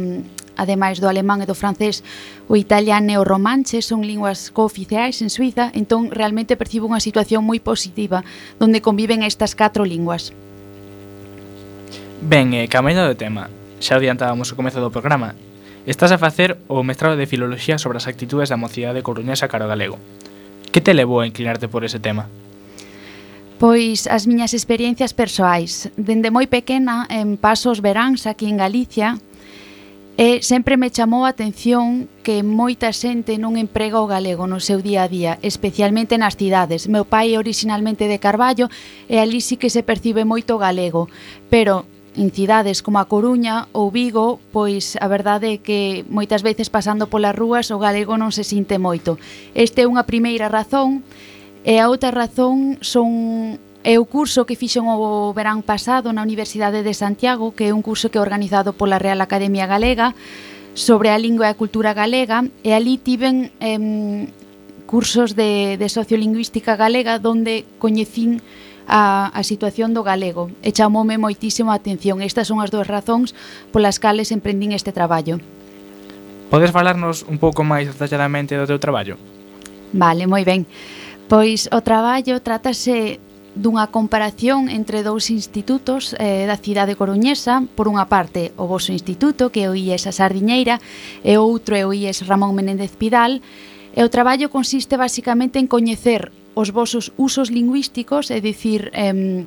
ademais 0.57 1.01
do 1.01 1.09
alemán 1.09 1.43
e 1.43 1.47
do 1.49 1.59
francés, 1.59 2.05
o 2.47 2.55
italiano 2.55 3.11
e 3.11 3.17
o 3.19 3.27
romanche 3.27 3.83
son 3.83 4.07
linguas 4.07 4.55
cooficiais 4.55 5.19
en 5.25 5.31
Suiza, 5.33 5.73
entón 5.75 6.13
realmente 6.13 6.55
percibo 6.55 6.87
unha 6.87 7.03
situación 7.03 7.43
moi 7.43 7.59
positiva 7.59 8.23
donde 8.63 8.85
conviven 8.85 9.27
estas 9.27 9.59
catro 9.59 9.83
linguas. 9.83 10.31
Ben, 12.23 12.55
eh, 12.55 12.71
camelo 12.71 13.03
do 13.03 13.19
tema. 13.19 13.51
Xa 13.83 13.99
adiantábamos 13.99 14.55
o 14.55 14.57
comezo 14.57 14.79
do 14.79 14.95
programa, 14.95 15.35
Estás 15.85 16.13
a 16.13 16.19
facer 16.19 16.59
o 16.69 16.87
mestrado 16.87 17.17
de 17.17 17.27
Filoloxía 17.27 17.75
sobre 17.75 17.99
as 17.99 18.07
actitudes 18.07 18.47
da 18.47 18.61
mocidade 18.61 19.03
coruñesa 19.03 19.51
cara 19.51 19.67
ao 19.67 19.73
galego. 19.75 19.99
Que 20.71 20.79
te 20.79 20.95
levou 20.95 21.19
a 21.19 21.27
inclinarte 21.27 21.67
por 21.67 21.83
ese 21.83 21.99
tema? 21.99 22.31
Pois 23.59 24.07
as 24.07 24.31
miñas 24.31 24.55
experiencias 24.55 25.11
persoais. 25.11 25.91
Dende 25.99 26.31
moi 26.31 26.47
pequena, 26.47 27.11
en 27.11 27.35
pasos 27.35 27.83
veráns 27.83 28.31
aquí 28.31 28.47
en 28.47 28.63
Galicia, 28.63 29.19
E 30.13 30.45
sempre 30.45 30.77
me 30.77 30.93
chamou 30.93 31.25
a 31.25 31.33
atención 31.33 32.05
que 32.21 32.45
moita 32.45 32.93
xente 32.93 33.41
non 33.41 33.57
emprega 33.57 33.97
o 33.97 34.05
galego 34.05 34.45
no 34.45 34.61
seu 34.61 34.85
día 34.85 35.09
a 35.09 35.11
día, 35.11 35.41
especialmente 35.41 36.21
nas 36.21 36.37
cidades. 36.37 36.85
Meu 36.85 37.09
pai 37.09 37.33
é 37.33 37.41
originalmente 37.41 38.05
de 38.05 38.21
Carballo 38.21 38.69
e 39.09 39.17
ali 39.17 39.41
sí 39.41 39.57
que 39.57 39.73
se 39.73 39.81
percibe 39.81 40.29
moito 40.29 40.61
galego, 40.61 41.09
pero 41.49 41.89
en 42.17 42.31
cidades 42.31 42.83
como 42.83 43.01
a 43.01 43.09
Coruña 43.09 43.69
ou 43.73 43.89
Vigo, 43.89 44.41
pois 44.53 45.01
a 45.01 45.09
verdade 45.09 45.57
é 45.57 45.63
que 45.63 46.05
moitas 46.13 46.45
veces 46.45 46.69
pasando 46.69 47.09
polas 47.09 47.33
rúas 47.33 47.73
o 47.73 47.81
galego 47.81 48.21
non 48.21 48.31
se 48.31 48.45
sinte 48.45 48.77
moito. 48.77 49.17
Este 49.57 49.85
é 49.85 49.89
unha 49.89 50.05
primeira 50.05 50.53
razón 50.53 51.01
e 51.65 51.81
a 51.81 51.89
outra 51.89 52.13
razón 52.13 52.77
son 52.85 53.57
é 53.83 53.99
o 53.99 54.07
curso 54.07 54.47
que 54.47 54.55
fixen 54.55 54.87
o 54.87 55.33
verán 55.35 55.65
pasado 55.65 56.13
na 56.13 56.23
Universidade 56.23 56.87
de 56.87 56.95
Santiago, 56.95 57.57
que 57.57 57.69
é 57.69 57.75
un 57.75 57.83
curso 57.83 58.13
que 58.13 58.21
é 58.21 58.23
organizado 58.23 58.77
pola 58.77 59.01
Real 59.01 59.25
Academia 59.25 59.67
Galega 59.67 60.15
sobre 60.75 61.11
a 61.11 61.19
lingua 61.19 61.49
e 61.49 61.53
a 61.53 61.59
cultura 61.59 61.93
galega 61.93 62.45
e 62.65 62.73
ali 62.73 62.97
tiven 62.97 63.53
em, 63.61 64.29
cursos 64.87 65.33
de, 65.33 65.77
de 65.77 65.89
sociolingüística 65.89 66.77
galega 66.77 67.19
donde 67.19 67.65
coñecín 67.81 68.45
a, 68.87 69.31
a 69.33 69.43
situación 69.43 69.95
do 69.95 70.03
galego 70.03 70.51
e 70.63 70.73
chamoume 70.73 71.19
moitísimo 71.19 71.71
a 71.71 71.79
atención. 71.79 72.21
Estas 72.21 72.49
son 72.49 72.61
as 72.61 72.71
dúas 72.71 72.89
razóns 72.89 73.35
polas 73.71 74.01
cales 74.03 74.31
emprendín 74.31 74.73
este 74.73 74.91
traballo. 74.91 75.39
Podes 76.53 76.71
falarnos 76.71 77.25
un 77.25 77.41
pouco 77.41 77.65
máis 77.65 77.89
detalladamente 77.89 78.59
do 78.59 78.69
teu 78.69 78.79
traballo? 78.83 79.17
Vale, 79.93 80.29
moi 80.29 80.45
ben. 80.45 80.69
Pois 81.29 81.69
o 81.73 81.81
traballo 81.81 82.41
trátase 82.45 83.23
dunha 83.53 83.93
comparación 83.93 84.73
entre 84.73 85.05
dous 85.05 85.29
institutos 85.29 86.17
eh, 86.17 86.49
da 86.49 86.57
cidade 86.57 86.97
coruñesa, 86.97 87.65
por 87.77 87.89
unha 87.89 88.09
parte 88.09 88.53
o 88.57 88.65
vosso 88.65 88.93
instituto, 88.97 89.53
que 89.53 89.65
é 89.65 89.69
o 89.69 89.77
IES 89.77 90.09
a 90.09 90.13
Sardiñeira, 90.13 90.81
e 91.21 91.37
outro 91.37 91.77
é 91.77 91.85
o 91.85 91.93
IES 91.93 92.25
Ramón 92.25 92.57
Menéndez 92.57 92.97
Pidal, 92.97 93.45
E 93.93 94.01
o 94.01 94.09
traballo 94.09 94.49
consiste 94.49 94.97
basicamente 94.97 95.61
en 95.61 95.69
coñecer 95.69 96.33
os 96.55 96.71
vosos 96.71 97.13
usos 97.17 97.51
lingüísticos, 97.51 98.31
é 98.31 98.41
dicir, 98.41 98.91
em, 98.95 99.47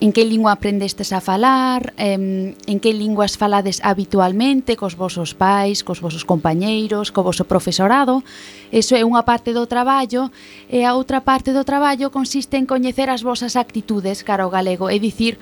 en 0.00 0.14
que 0.14 0.22
lingua 0.24 0.52
aprendestes 0.54 1.10
a 1.12 1.20
falar, 1.20 1.92
em, 1.98 2.54
en 2.66 2.78
que 2.78 2.94
linguas 2.94 3.34
falades 3.34 3.82
habitualmente 3.82 4.78
cos 4.78 4.94
vosos 4.94 5.34
pais, 5.34 5.82
cos 5.82 5.98
vosos 5.98 6.22
compañeiros, 6.22 7.10
co 7.10 7.26
voso 7.26 7.42
profesorado. 7.50 8.22
Eso 8.70 8.94
é 8.94 9.02
unha 9.02 9.26
parte 9.26 9.50
do 9.50 9.66
traballo 9.66 10.30
e 10.70 10.86
a 10.86 10.94
outra 10.94 11.26
parte 11.26 11.50
do 11.50 11.66
traballo 11.66 12.14
consiste 12.14 12.54
en 12.54 12.66
coñecer 12.66 13.10
as 13.10 13.26
vosas 13.26 13.58
actitudes 13.58 14.22
cara 14.22 14.46
ao 14.46 14.54
galego, 14.54 14.86
é 14.86 15.02
dicir, 15.02 15.34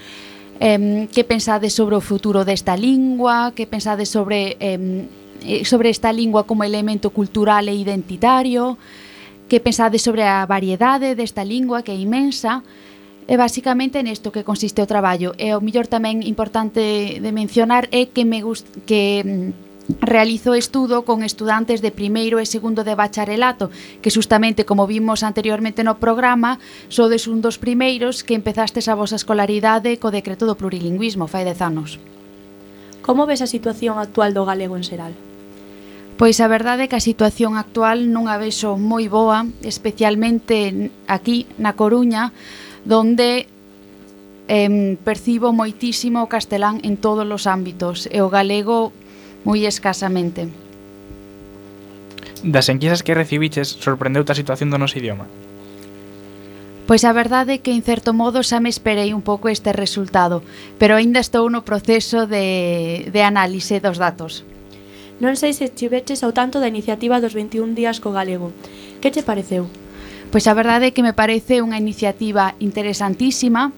em, 0.57 1.05
que 1.13 1.21
pensades 1.21 1.77
sobre 1.77 1.93
o 1.93 2.01
futuro 2.01 2.41
desta 2.45 2.81
lingua, 2.81 3.53
que 3.53 3.69
pensades 3.69 4.09
sobre, 4.09 4.57
em, 4.57 5.05
eh, 5.45 5.69
sobre 5.69 5.93
esta 5.93 6.09
lingua 6.09 6.49
como 6.49 6.65
elemento 6.65 7.13
cultural 7.13 7.69
e 7.69 7.77
identitario, 7.77 8.81
que 9.49 9.63
pensades 9.63 10.03
sobre 10.03 10.27
a 10.27 10.45
variedade 10.47 11.15
desta 11.15 11.47
lingua 11.47 11.83
que 11.83 11.93
é 11.93 11.99
imensa 11.99 12.67
e 13.27 13.35
basicamente 13.35 14.03
nesto 14.03 14.31
que 14.31 14.47
consiste 14.47 14.83
o 14.83 14.87
traballo. 14.87 15.35
E 15.39 15.55
o 15.55 15.63
mellor 15.63 15.91
tamén 15.91 16.23
importante 16.23 17.19
de 17.19 17.31
mencionar 17.35 17.91
é 17.91 18.11
que 18.11 18.23
me 18.23 18.43
gust 18.43 18.67
que 18.87 19.23
mm, 19.23 19.67
realizo 20.01 20.55
estudo 20.55 21.03
con 21.07 21.23
estudantes 21.23 21.83
de 21.83 21.91
primeiro 21.91 22.39
e 22.39 22.47
segundo 22.47 22.83
de 22.83 22.95
bacharelato, 22.95 23.71
que 24.03 24.11
justamente, 24.11 24.67
como 24.67 24.87
vimos 24.87 25.23
anteriormente 25.23 25.87
no 25.87 25.99
programa, 25.99 26.59
sodes 26.91 27.27
un 27.27 27.43
dos 27.43 27.59
primeiros 27.59 28.23
que 28.23 28.35
empezastes 28.35 28.87
a 28.91 28.99
vosa 28.99 29.19
escolaridade 29.19 29.99
co 29.99 30.15
decreto 30.15 30.47
do 30.47 30.59
plurilingüismo 30.59 31.31
fai 31.31 31.47
dez 31.47 31.63
anos. 31.63 31.99
Como 33.03 33.27
ves 33.27 33.43
a 33.43 33.51
situación 33.51 33.99
actual 33.99 34.35
do 34.35 34.47
galego 34.47 34.75
en 34.75 34.87
Seral? 34.87 35.15
Pois 36.17 36.41
a 36.41 36.49
verdade 36.49 36.85
é 36.85 36.89
que 36.89 36.97
a 36.97 37.05
situación 37.05 37.61
actual 37.61 38.09
non 38.09 38.25
a 38.25 38.41
vexo 38.41 38.81
moi 38.81 39.05
boa, 39.13 39.45
especialmente 39.61 40.89
aquí 41.05 41.45
na 41.61 41.77
Coruña, 41.77 42.33
donde 42.89 43.45
eh, 44.49 44.97
percibo 45.05 45.53
moitísimo 45.53 46.25
o 46.25 46.31
castelán 46.33 46.81
en 46.89 46.97
todos 46.97 47.29
os 47.29 47.45
ámbitos 47.45 48.09
e 48.09 48.25
o 48.25 48.33
galego 48.33 48.97
moi 49.45 49.69
escasamente. 49.69 50.49
Das 52.41 52.73
enquisas 52.73 53.05
que 53.05 53.13
recibiches, 53.13 53.77
sorprendeu 53.77 54.25
a 54.25 54.33
situación 54.33 54.73
do 54.73 54.81
noso 54.81 54.97
idioma? 54.97 55.29
Pois 56.89 57.05
a 57.05 57.13
verdade 57.13 57.59
é 57.59 57.61
que 57.61 57.77
en 57.77 57.85
certo 57.85 58.17
modo 58.17 58.41
xa 58.41 58.57
me 58.57 58.73
esperei 58.73 59.13
un 59.13 59.21
pouco 59.21 59.53
este 59.53 59.69
resultado, 59.77 60.41
pero 60.81 60.97
aínda 60.97 61.21
estou 61.21 61.45
no 61.53 61.61
proceso 61.61 62.25
de, 62.25 63.05
de 63.13 63.21
análise 63.21 63.85
dos 63.85 64.01
datos. 64.01 64.49
Non 65.17 65.33
sei 65.41 65.57
se 65.57 65.65
estiveches 65.65 66.21
ao 66.21 66.37
tanto 66.37 66.61
da 66.61 66.69
iniciativa 66.69 67.21
dos 67.25 67.33
21 67.33 67.73
días 67.73 68.01
co 68.05 68.13
galego. 68.13 68.53
Que 69.01 69.09
che 69.09 69.25
pareceu? 69.25 69.69
Pois 70.29 70.45
a 70.45 70.57
verdade 70.57 70.91
é 70.91 70.95
que 70.95 71.01
me 71.01 71.17
parece 71.17 71.65
unha 71.65 71.81
iniciativa 71.81 72.53
interesantísima, 72.61 73.73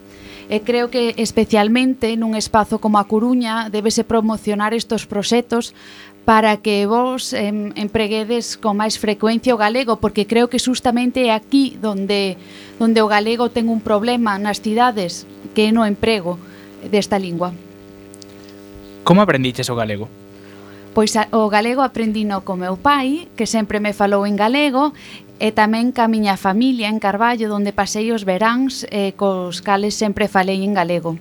e 0.48 0.64
creo 0.64 0.88
que 0.88 1.12
especialmente 1.20 2.16
nun 2.16 2.32
espazo 2.32 2.80
como 2.80 2.96
a 2.96 3.04
Coruña 3.04 3.68
debese 3.68 4.00
promocionar 4.02 4.72
estos 4.72 5.04
proxectos 5.04 5.76
para 6.24 6.56
que 6.58 6.88
vos 6.88 7.32
em, 7.32 7.72
empreguedes 7.76 8.56
con 8.56 8.80
máis 8.80 8.96
frecuencia 8.96 9.52
o 9.52 9.60
galego, 9.60 10.00
porque 10.00 10.24
creo 10.24 10.48
que 10.48 10.60
justamente 10.60 11.28
é 11.28 11.32
aquí 11.36 11.76
donde, 11.80 12.40
donde 12.80 13.00
o 13.04 13.08
galego 13.08 13.52
ten 13.52 13.68
un 13.68 13.84
problema 13.84 14.40
nas 14.40 14.64
cidades 14.64 15.28
que 15.52 15.68
é 15.68 15.72
no 15.72 15.84
emprego 15.84 16.40
desta 16.88 17.20
lingua. 17.20 17.52
Como 19.04 19.20
aprendiches 19.20 19.68
o 19.68 19.76
galego? 19.76 20.08
Pois 20.98 21.14
a, 21.14 21.30
o 21.30 21.46
galego 21.46 21.86
aprendino 21.86 22.42
co 22.42 22.58
meu 22.58 22.74
pai, 22.74 23.30
que 23.38 23.46
sempre 23.46 23.78
me 23.78 23.94
falou 23.94 24.26
en 24.26 24.34
galego, 24.34 24.90
e 25.38 25.54
tamén 25.54 25.94
ca 25.94 26.10
miña 26.10 26.34
familia 26.34 26.90
en 26.90 26.98
Carballo, 26.98 27.46
donde 27.46 27.70
pasei 27.70 28.10
os 28.10 28.26
veráns, 28.26 28.82
e 28.90 29.14
cos 29.14 29.62
cales 29.62 29.94
sempre 29.94 30.26
falei 30.26 30.58
en 30.66 30.74
galego. 30.74 31.14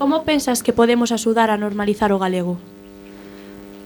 Como 0.00 0.24
pensas 0.24 0.64
que 0.64 0.72
podemos 0.72 1.12
axudar 1.12 1.52
a 1.52 1.60
normalizar 1.60 2.16
o 2.16 2.22
galego? 2.24 2.56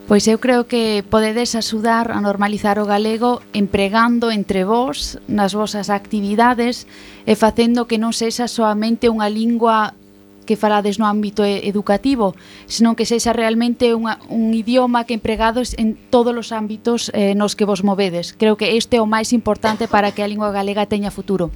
Pois 0.07 0.23
eu 0.31 0.39
creo 0.39 0.71
que 0.71 1.03
podedes 1.03 1.59
axudar 1.59 2.15
a 2.15 2.23
normalizar 2.23 2.79
o 2.79 2.87
galego 2.87 3.43
empregando 3.51 4.31
entre 4.31 4.63
vós 4.63 5.19
nas 5.27 5.51
vosas 5.51 5.91
actividades 5.91 6.87
e 7.27 7.35
facendo 7.35 7.91
que 7.91 7.99
non 7.99 8.15
sexa 8.15 8.47
soamente 8.47 9.11
unha 9.11 9.27
lingua 9.27 9.99
que 10.47 10.57
falades 10.57 10.97
no 10.97 11.05
ámbito 11.05 11.45
educativo, 11.45 12.33
senón 12.65 12.95
que 12.95 13.05
sexa 13.05 13.35
realmente 13.35 13.93
unha, 13.93 14.23
un 14.31 14.55
idioma 14.55 15.05
que 15.05 15.13
empregados 15.13 15.75
en 15.77 15.99
todos 16.09 16.33
os 16.33 16.55
ámbitos 16.55 17.11
eh, 17.13 17.35
nos 17.35 17.59
que 17.59 17.69
vos 17.69 17.83
movedes. 17.83 18.33
Creo 18.33 18.57
que 18.57 18.79
este 18.79 18.97
é 18.97 19.03
o 19.03 19.11
máis 19.11 19.35
importante 19.35 19.91
para 19.91 20.15
que 20.15 20.23
a 20.23 20.31
lingua 20.31 20.55
galega 20.55 20.87
teña 20.87 21.11
futuro. 21.11 21.51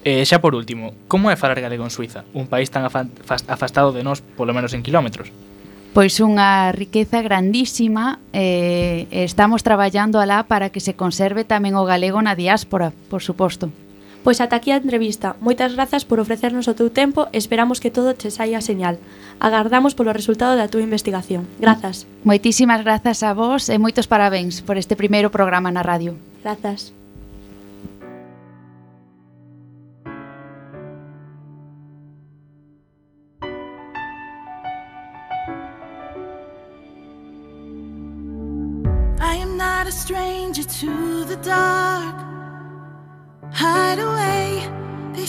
E 0.00 0.24
xa 0.24 0.40
por 0.40 0.56
último, 0.56 0.96
como 1.12 1.28
é 1.28 1.36
falar 1.36 1.60
galego 1.60 1.84
en 1.84 1.92
Suiza, 1.92 2.24
un 2.32 2.48
país 2.48 2.72
tan 2.72 2.88
afastado 2.88 3.92
de 3.92 4.00
nós, 4.00 4.24
polo 4.24 4.56
menos 4.56 4.72
en 4.72 4.80
kilómetros? 4.80 5.28
Pois 5.92 6.16
unha 6.24 6.72
riqueza 6.72 7.20
grandísima 7.20 8.22
eh, 8.32 9.04
Estamos 9.10 9.60
traballando 9.60 10.16
alá 10.16 10.48
para 10.48 10.72
que 10.72 10.80
se 10.80 10.96
conserve 10.96 11.44
tamén 11.44 11.76
o 11.76 11.84
galego 11.84 12.24
na 12.24 12.32
diáspora, 12.32 12.96
por 13.12 13.20
suposto 13.20 13.68
Pois 14.22 14.40
ata 14.40 14.56
aquí 14.56 14.70
a 14.70 14.76
entrevista. 14.76 15.36
Moitas 15.40 15.72
grazas 15.72 16.04
por 16.04 16.20
ofrecernos 16.20 16.68
o 16.68 16.76
teu 16.76 16.92
tempo 16.92 17.32
e 17.32 17.40
esperamos 17.40 17.80
que 17.80 17.88
todo 17.88 18.16
che 18.16 18.28
saia 18.28 18.60
señal. 18.60 19.00
Agardamos 19.40 19.96
polo 19.96 20.12
resultado 20.12 20.60
da 20.60 20.68
túa 20.68 20.84
investigación. 20.84 21.48
Grazas. 21.56 22.04
Moitísimas 22.28 22.84
grazas 22.84 23.24
a 23.24 23.32
vos 23.32 23.72
e 23.72 23.80
moitos 23.80 24.04
parabéns 24.04 24.60
por 24.60 24.76
este 24.76 24.92
primeiro 24.92 25.32
programa 25.32 25.72
na 25.72 25.80
radio. 25.80 26.20
Grazas. 26.44 26.92
I 39.16 39.40
am 39.40 39.56
not 39.56 39.88
a 39.88 39.92
stranger 39.92 40.64
to 40.64 41.24
the 41.24 41.40
dark 41.40 41.89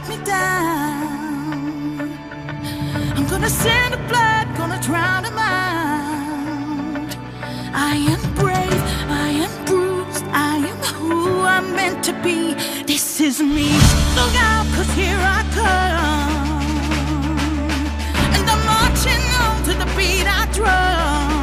Wanna 0.00 0.18
me 0.18 0.24
down, 0.24 2.00
I'm 3.16 3.26
gonna 3.28 3.48
send 3.48 3.94
the 3.94 3.98
blood, 4.08 4.48
gonna 4.56 4.80
drown 4.80 5.22
them 5.24 5.38
out. 5.38 7.16
I 7.72 7.96
am 7.96 8.20
brave, 8.34 8.82
I 9.08 9.30
am 9.30 9.64
bruised, 9.64 10.24
I 10.32 10.58
am 10.58 10.76
who 10.94 11.40
I'm 11.42 11.74
meant 11.74 12.04
to 12.04 12.12
be. 12.22 12.54
This 12.84 13.20
is 13.20 13.40
me. 13.40 13.72
Look 14.14 14.34
out, 14.36 14.66
cause 14.74 14.90
here 14.94 15.18
I 15.18 15.42
come. 15.54 16.62
And 18.34 18.50
I'm 18.50 18.64
marching 18.66 19.34
on 19.44 19.62
to 19.64 19.72
the 19.74 19.86
beat 19.96 20.26
I 20.26 20.46
drum. 20.52 21.40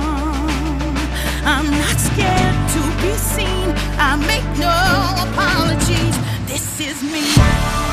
I'm 1.46 1.70
not 1.72 1.98
scared 2.00 2.70
to 2.76 2.82
be 3.02 3.14
seen. 3.18 3.76
I 4.00 4.16
make 4.16 4.48
no 4.58 4.76
apologies. 5.30 6.18
This 6.48 6.80
is 6.80 7.04
me. 7.04 7.87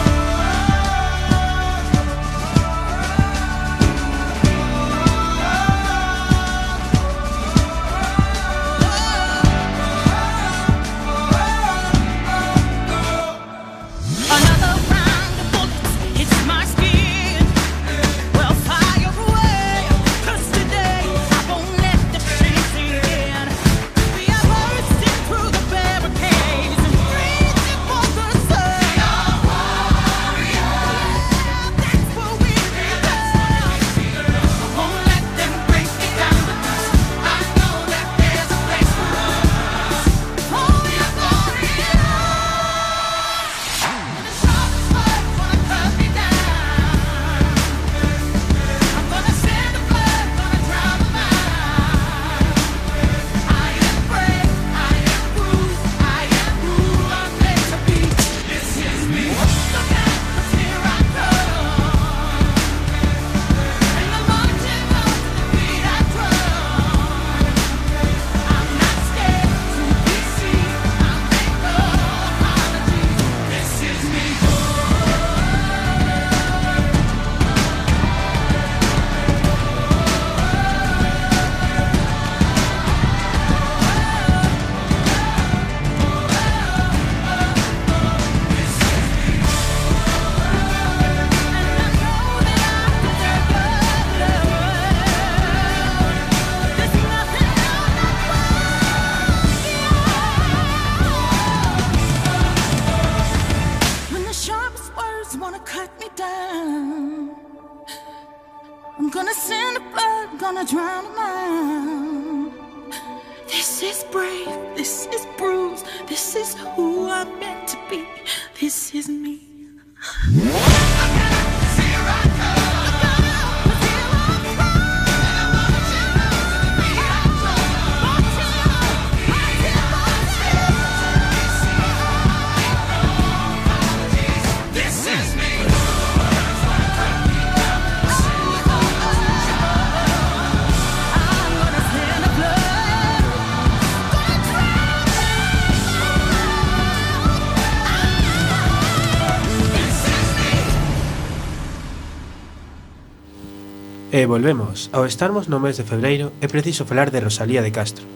E 154.15 154.31
volvemos, 154.31 154.95
ao 154.95 155.11
estarmos 155.11 155.51
no 155.51 155.59
mes 155.59 155.75
de 155.75 155.83
febreiro 155.83 156.31
é 156.39 156.47
preciso 156.47 156.87
falar 156.87 157.11
de 157.11 157.19
Rosalía 157.19 157.67
de 157.67 157.75
Castro. 157.75 158.07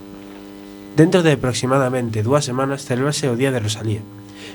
Dentro 0.94 1.26
de 1.26 1.34
aproximadamente 1.34 2.22
dúas 2.22 2.46
semanas 2.46 2.86
celebrase 2.86 3.26
o 3.26 3.34
Día 3.34 3.50
de 3.50 3.58
Rosalía, 3.58 3.98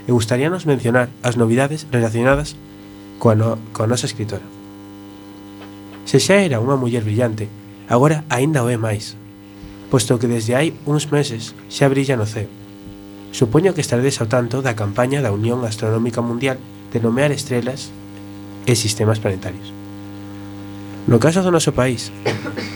e 0.07 0.15
gustaríanos 0.15 0.63
mencionar 0.63 1.11
as 1.19 1.35
novidades 1.35 1.83
relacionadas 1.91 2.55
coa, 3.19 3.35
no, 3.35 3.59
coa 3.75 3.91
nosa 3.91 4.07
escritora. 4.07 4.47
Se 6.07 6.23
xa 6.23 6.39
era 6.39 6.63
unha 6.63 6.79
muller 6.79 7.03
brillante, 7.03 7.51
agora 7.91 8.23
aínda 8.31 8.63
o 8.63 8.71
é 8.71 8.79
máis, 8.79 9.19
posto 9.91 10.15
que 10.23 10.31
desde 10.31 10.55
hai 10.55 10.71
uns 10.87 11.11
meses 11.11 11.51
xa 11.67 11.91
brilla 11.91 12.15
no 12.15 12.23
ceo. 12.23 12.47
Supoño 13.35 13.75
que 13.75 13.83
estaredes 13.83 14.23
ao 14.23 14.31
tanto 14.31 14.63
da 14.63 14.79
campaña 14.79 15.19
da 15.19 15.35
Unión 15.35 15.59
Astronómica 15.67 16.23
Mundial 16.23 16.55
de 16.95 17.03
nomear 17.03 17.35
estrelas 17.35 17.91
e 18.63 18.79
sistemas 18.79 19.19
planetarios. 19.19 19.82
No 21.03 21.19
caso 21.19 21.43
do 21.43 21.51
noso 21.51 21.75
país, 21.75 22.15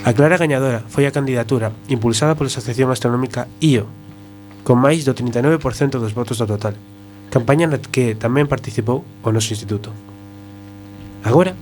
a 0.04 0.12
clara 0.12 0.36
gañadora 0.36 0.84
foi 0.92 1.08
a 1.08 1.14
candidatura 1.16 1.72
impulsada 1.88 2.36
pola 2.36 2.52
Asociación 2.52 2.92
Astronómica 2.92 3.48
IO, 3.64 3.88
con 4.68 4.84
máis 4.84 5.08
do 5.08 5.16
39% 5.16 5.96
dos 5.96 6.12
votos 6.12 6.36
do 6.36 6.44
total, 6.44 6.76
campaña 7.32 7.64
na 7.64 7.80
que 7.80 8.12
tamén 8.20 8.44
participou 8.44 9.00
o 9.24 9.28
noso 9.32 9.56
instituto. 9.56 9.96
Agora, 11.24 11.56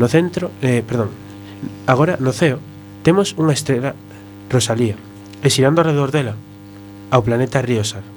no 0.00 0.08
centro, 0.08 0.48
eh, 0.64 0.80
perdón, 0.80 1.12
agora 1.84 2.16
no 2.16 2.32
ceo 2.32 2.64
temos 3.04 3.36
unha 3.36 3.52
estrela 3.52 3.92
Rosalía, 4.48 4.96
e 5.44 5.52
xirando 5.52 5.84
alrededor 5.84 6.16
dela, 6.16 6.32
ao 7.12 7.20
planeta 7.20 7.60
Riosar. 7.60 8.08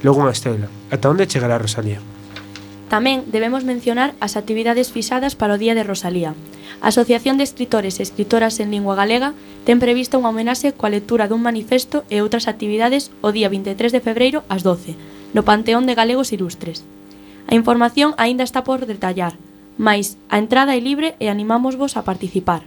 logo 0.03 0.23
unha 0.23 0.35
estrela. 0.35 0.67
Ata 0.91 1.11
onde 1.11 1.31
chegará 1.31 1.59
Rosalía? 1.59 2.03
Tamén 2.95 3.26
debemos 3.26 3.66
mencionar 3.66 4.14
as 4.22 4.38
actividades 4.38 4.95
fixadas 4.95 5.34
para 5.34 5.59
o 5.59 5.59
Día 5.59 5.74
de 5.74 5.82
Rosalía. 5.82 6.30
A 6.78 6.95
Asociación 6.95 7.34
de 7.34 7.42
Escritores 7.42 7.99
e 7.99 8.07
Escritoras 8.07 8.62
en 8.62 8.70
Lingua 8.70 8.95
Galega 8.95 9.34
ten 9.66 9.82
prevista 9.82 10.14
unha 10.14 10.30
homenaxe 10.30 10.70
coa 10.78 10.95
lectura 10.95 11.26
dun 11.26 11.42
manifesto 11.42 12.07
e 12.07 12.22
outras 12.22 12.47
actividades 12.47 13.11
o 13.18 13.34
día 13.34 13.51
23 13.51 13.90
de 13.90 13.99
febreiro 13.99 14.47
ás 14.47 14.62
12, 14.62 14.95
no 15.34 15.42
Panteón 15.42 15.90
de 15.90 15.99
Galegos 15.99 16.30
Ilustres. 16.30 16.86
A 17.51 17.59
información 17.59 18.14
aínda 18.14 18.47
está 18.47 18.62
por 18.62 18.86
detallar, 18.86 19.34
mais 19.74 20.14
a 20.30 20.38
entrada 20.38 20.78
é 20.78 20.78
libre 20.78 21.18
e 21.18 21.26
animámosvos 21.26 21.99
a 21.99 22.07
participar. 22.07 22.62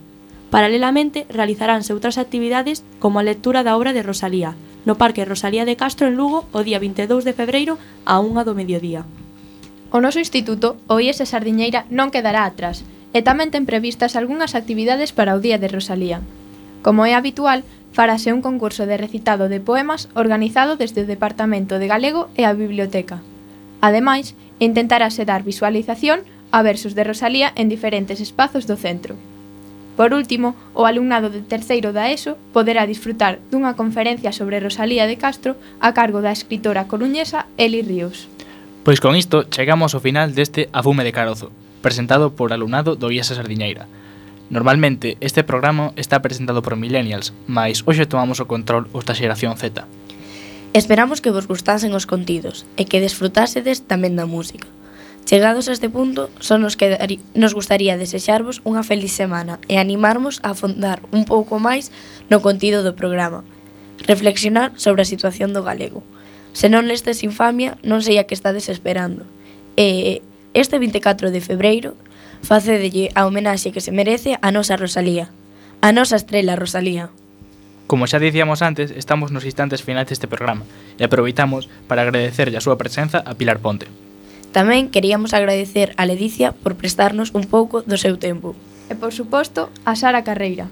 Paralelamente, 0.52 1.24
realizaránse 1.32 1.96
outras 1.96 2.20
actividades 2.20 2.84
como 3.00 3.24
a 3.24 3.28
lectura 3.32 3.64
da 3.64 3.80
obra 3.80 3.96
de 3.96 4.04
Rosalía, 4.04 4.60
no 4.84 5.00
Parque 5.00 5.24
Rosalía 5.24 5.64
de 5.64 5.80
Castro 5.80 6.12
en 6.12 6.20
Lugo 6.20 6.52
o 6.52 6.68
día 6.68 6.84
22 6.84 7.24
de 7.24 7.32
febreiro 7.32 7.80
a 8.04 8.20
1 8.20 8.44
do 8.44 8.52
mediodía. 8.52 9.08
O 9.92 10.04
noso 10.04 10.20
instituto, 10.20 10.76
o 10.92 11.00
Ies 11.00 11.24
e 11.24 11.26
Sardiñeira, 11.26 11.88
non 11.88 12.12
quedará 12.12 12.44
atrás, 12.44 12.84
e 13.16 13.24
tamén 13.24 13.56
ten 13.56 13.64
previstas 13.64 14.20
algunhas 14.20 14.52
actividades 14.52 15.16
para 15.16 15.32
o 15.32 15.40
Día 15.40 15.56
de 15.56 15.72
Rosalía. 15.72 16.20
Como 16.84 17.08
é 17.08 17.16
habitual, 17.16 17.64
farase 17.96 18.36
un 18.36 18.44
concurso 18.44 18.84
de 18.84 19.00
recitado 19.00 19.48
de 19.48 19.64
poemas 19.64 20.12
organizado 20.12 20.76
desde 20.76 21.08
o 21.08 21.10
Departamento 21.10 21.80
de 21.80 21.88
Galego 21.88 22.28
e 22.36 22.44
a 22.44 22.52
Biblioteca. 22.52 23.24
Ademais, 23.80 24.36
intentarase 24.60 25.24
dar 25.24 25.48
visualización 25.48 26.28
a 26.52 26.60
versos 26.68 26.92
de 26.92 27.08
Rosalía 27.08 27.56
en 27.56 27.72
diferentes 27.72 28.20
espazos 28.20 28.68
do 28.68 28.76
centro. 28.76 29.16
Por 29.96 30.14
último, 30.14 30.54
o 30.76 30.86
alumnado 30.86 31.32
de 31.32 31.42
terceiro 31.42 31.96
da 31.96 32.12
ESO 32.12 32.38
poderá 32.52 32.84
disfrutar 32.86 33.40
dunha 33.50 33.74
conferencia 33.80 34.36
sobre 34.36 34.60
Rosalía 34.60 35.08
de 35.08 35.16
Castro 35.16 35.56
a 35.80 35.96
cargo 35.96 36.20
da 36.20 36.36
escritora 36.36 36.92
coruñesa 36.92 37.48
Eli 37.56 37.82
Ríos. 37.82 38.28
Pois 38.88 39.02
con 39.02 39.20
isto 39.20 39.44
chegamos 39.52 39.92
ao 39.92 40.00
final 40.00 40.32
deste 40.32 40.72
Afume 40.72 41.04
de 41.04 41.12
Carozo, 41.12 41.52
presentado 41.84 42.40
por 42.40 42.56
alumnado 42.56 42.96
do 42.96 43.12
IES 43.12 43.36
Sardiñeira. 43.36 43.84
Normalmente 44.48 45.20
este 45.20 45.44
programa 45.44 45.92
está 46.00 46.24
presentado 46.24 46.64
por 46.64 46.80
millennials, 46.80 47.36
mas 47.52 47.84
hoxe 47.84 48.08
tomamos 48.08 48.40
o 48.40 48.48
control 48.48 48.88
os 48.96 49.04
da 49.04 49.12
xeración 49.12 49.60
Z. 49.60 49.84
Esperamos 50.72 51.20
que 51.20 51.36
vos 51.36 51.52
gustasen 51.52 51.92
os 51.92 52.08
contidos 52.08 52.64
e 52.80 52.88
que 52.88 53.04
desfrutásedes 53.04 53.84
tamén 53.84 54.16
da 54.16 54.24
música. 54.24 54.72
Chegados 55.28 55.68
a 55.68 55.76
este 55.76 55.92
punto, 55.92 56.32
só 56.40 56.56
nos, 56.56 56.80
quedari, 56.80 57.20
nos 57.36 57.52
gustaría 57.52 58.00
desexarvos 58.00 58.64
unha 58.64 58.88
feliz 58.88 59.12
semana 59.12 59.60
e 59.68 59.84
animarmos 59.84 60.40
a 60.48 60.56
afondar 60.56 61.04
un 61.12 61.28
pouco 61.28 61.60
máis 61.60 61.92
no 62.32 62.40
contido 62.40 62.88
do 62.88 62.96
programa, 62.96 63.44
reflexionar 64.08 64.72
sobre 64.80 65.04
a 65.04 65.12
situación 65.12 65.52
do 65.52 65.60
galego. 65.60 66.08
Se 66.58 66.74
non 66.74 66.90
lestes 66.90 67.22
infamia, 67.22 67.78
non 67.86 68.02
sei 68.02 68.18
a 68.18 68.26
que 68.26 68.34
estades 68.34 68.66
esperando. 68.66 69.30
E 69.78 70.26
este 70.58 70.82
24 70.82 71.30
de 71.30 71.38
febreiro 71.38 71.94
facédelle 72.42 73.14
a 73.14 73.30
homenaxe 73.30 73.70
que 73.70 73.78
se 73.78 73.94
merece 73.94 74.42
a 74.42 74.50
nosa 74.50 74.74
Rosalía, 74.74 75.30
a 75.86 75.94
nosa 75.94 76.18
estrela 76.18 76.58
Rosalía. 76.58 77.14
Como 77.86 78.10
xa 78.10 78.18
dicíamos 78.18 78.66
antes, 78.66 78.90
estamos 78.90 79.30
nos 79.30 79.46
instantes 79.46 79.86
finais 79.86 80.10
deste 80.10 80.26
programa 80.26 80.66
e 80.98 81.06
aproveitamos 81.06 81.70
para 81.86 82.02
agradecerlle 82.02 82.58
a 82.58 82.66
súa 82.66 82.82
presenza 82.82 83.22
a 83.22 83.38
Pilar 83.38 83.62
Ponte. 83.62 83.86
Tamén 84.50 84.90
queríamos 84.90 85.38
agradecer 85.38 85.94
a 85.94 86.10
Ledicia 86.10 86.58
por 86.58 86.74
prestarnos 86.74 87.38
un 87.38 87.46
pouco 87.46 87.86
do 87.86 88.02
seu 88.02 88.18
tempo. 88.18 88.58
E 88.90 88.98
por 88.98 89.14
suposto, 89.14 89.70
a 89.86 89.94
Sara 89.94 90.26
Carreira. 90.26 90.66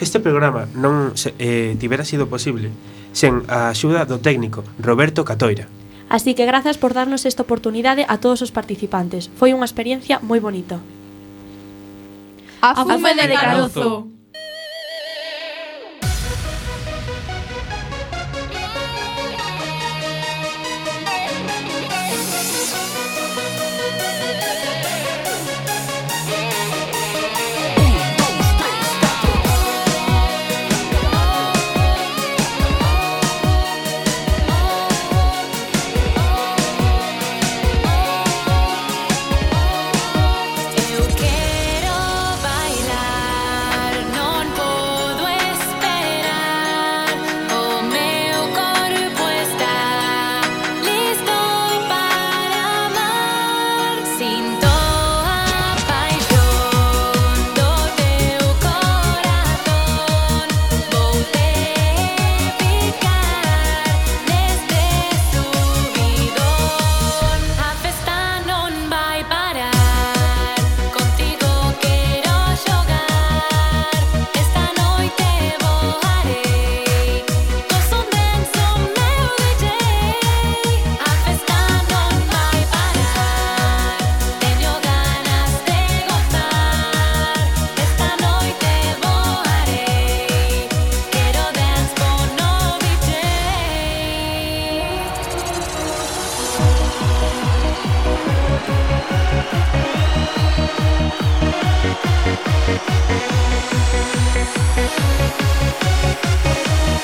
Este 0.00 0.16
programa 0.16 0.64
non 0.72 1.12
se, 1.20 1.36
eh, 1.36 1.76
tivera 1.76 2.08
sido 2.08 2.32
posible 2.32 2.72
sen 3.12 3.42
a 3.48 3.70
axuda 3.70 4.06
do 4.06 4.18
técnico 4.22 4.62
Roberto 4.78 5.24
Catoira. 5.24 5.66
Así 6.10 6.34
que 6.34 6.46
grazas 6.46 6.76
por 6.76 6.92
darnos 6.92 7.24
esta 7.24 7.46
oportunidade 7.46 8.04
a 8.08 8.18
todos 8.18 8.42
os 8.42 8.50
participantes. 8.50 9.30
Foi 9.38 9.54
unha 9.54 9.66
experiencia 9.66 10.18
moi 10.22 10.42
bonita. 10.42 10.82
A 12.60 12.74
fume 12.82 13.14
de 13.14 13.26
carozo. 13.30 14.19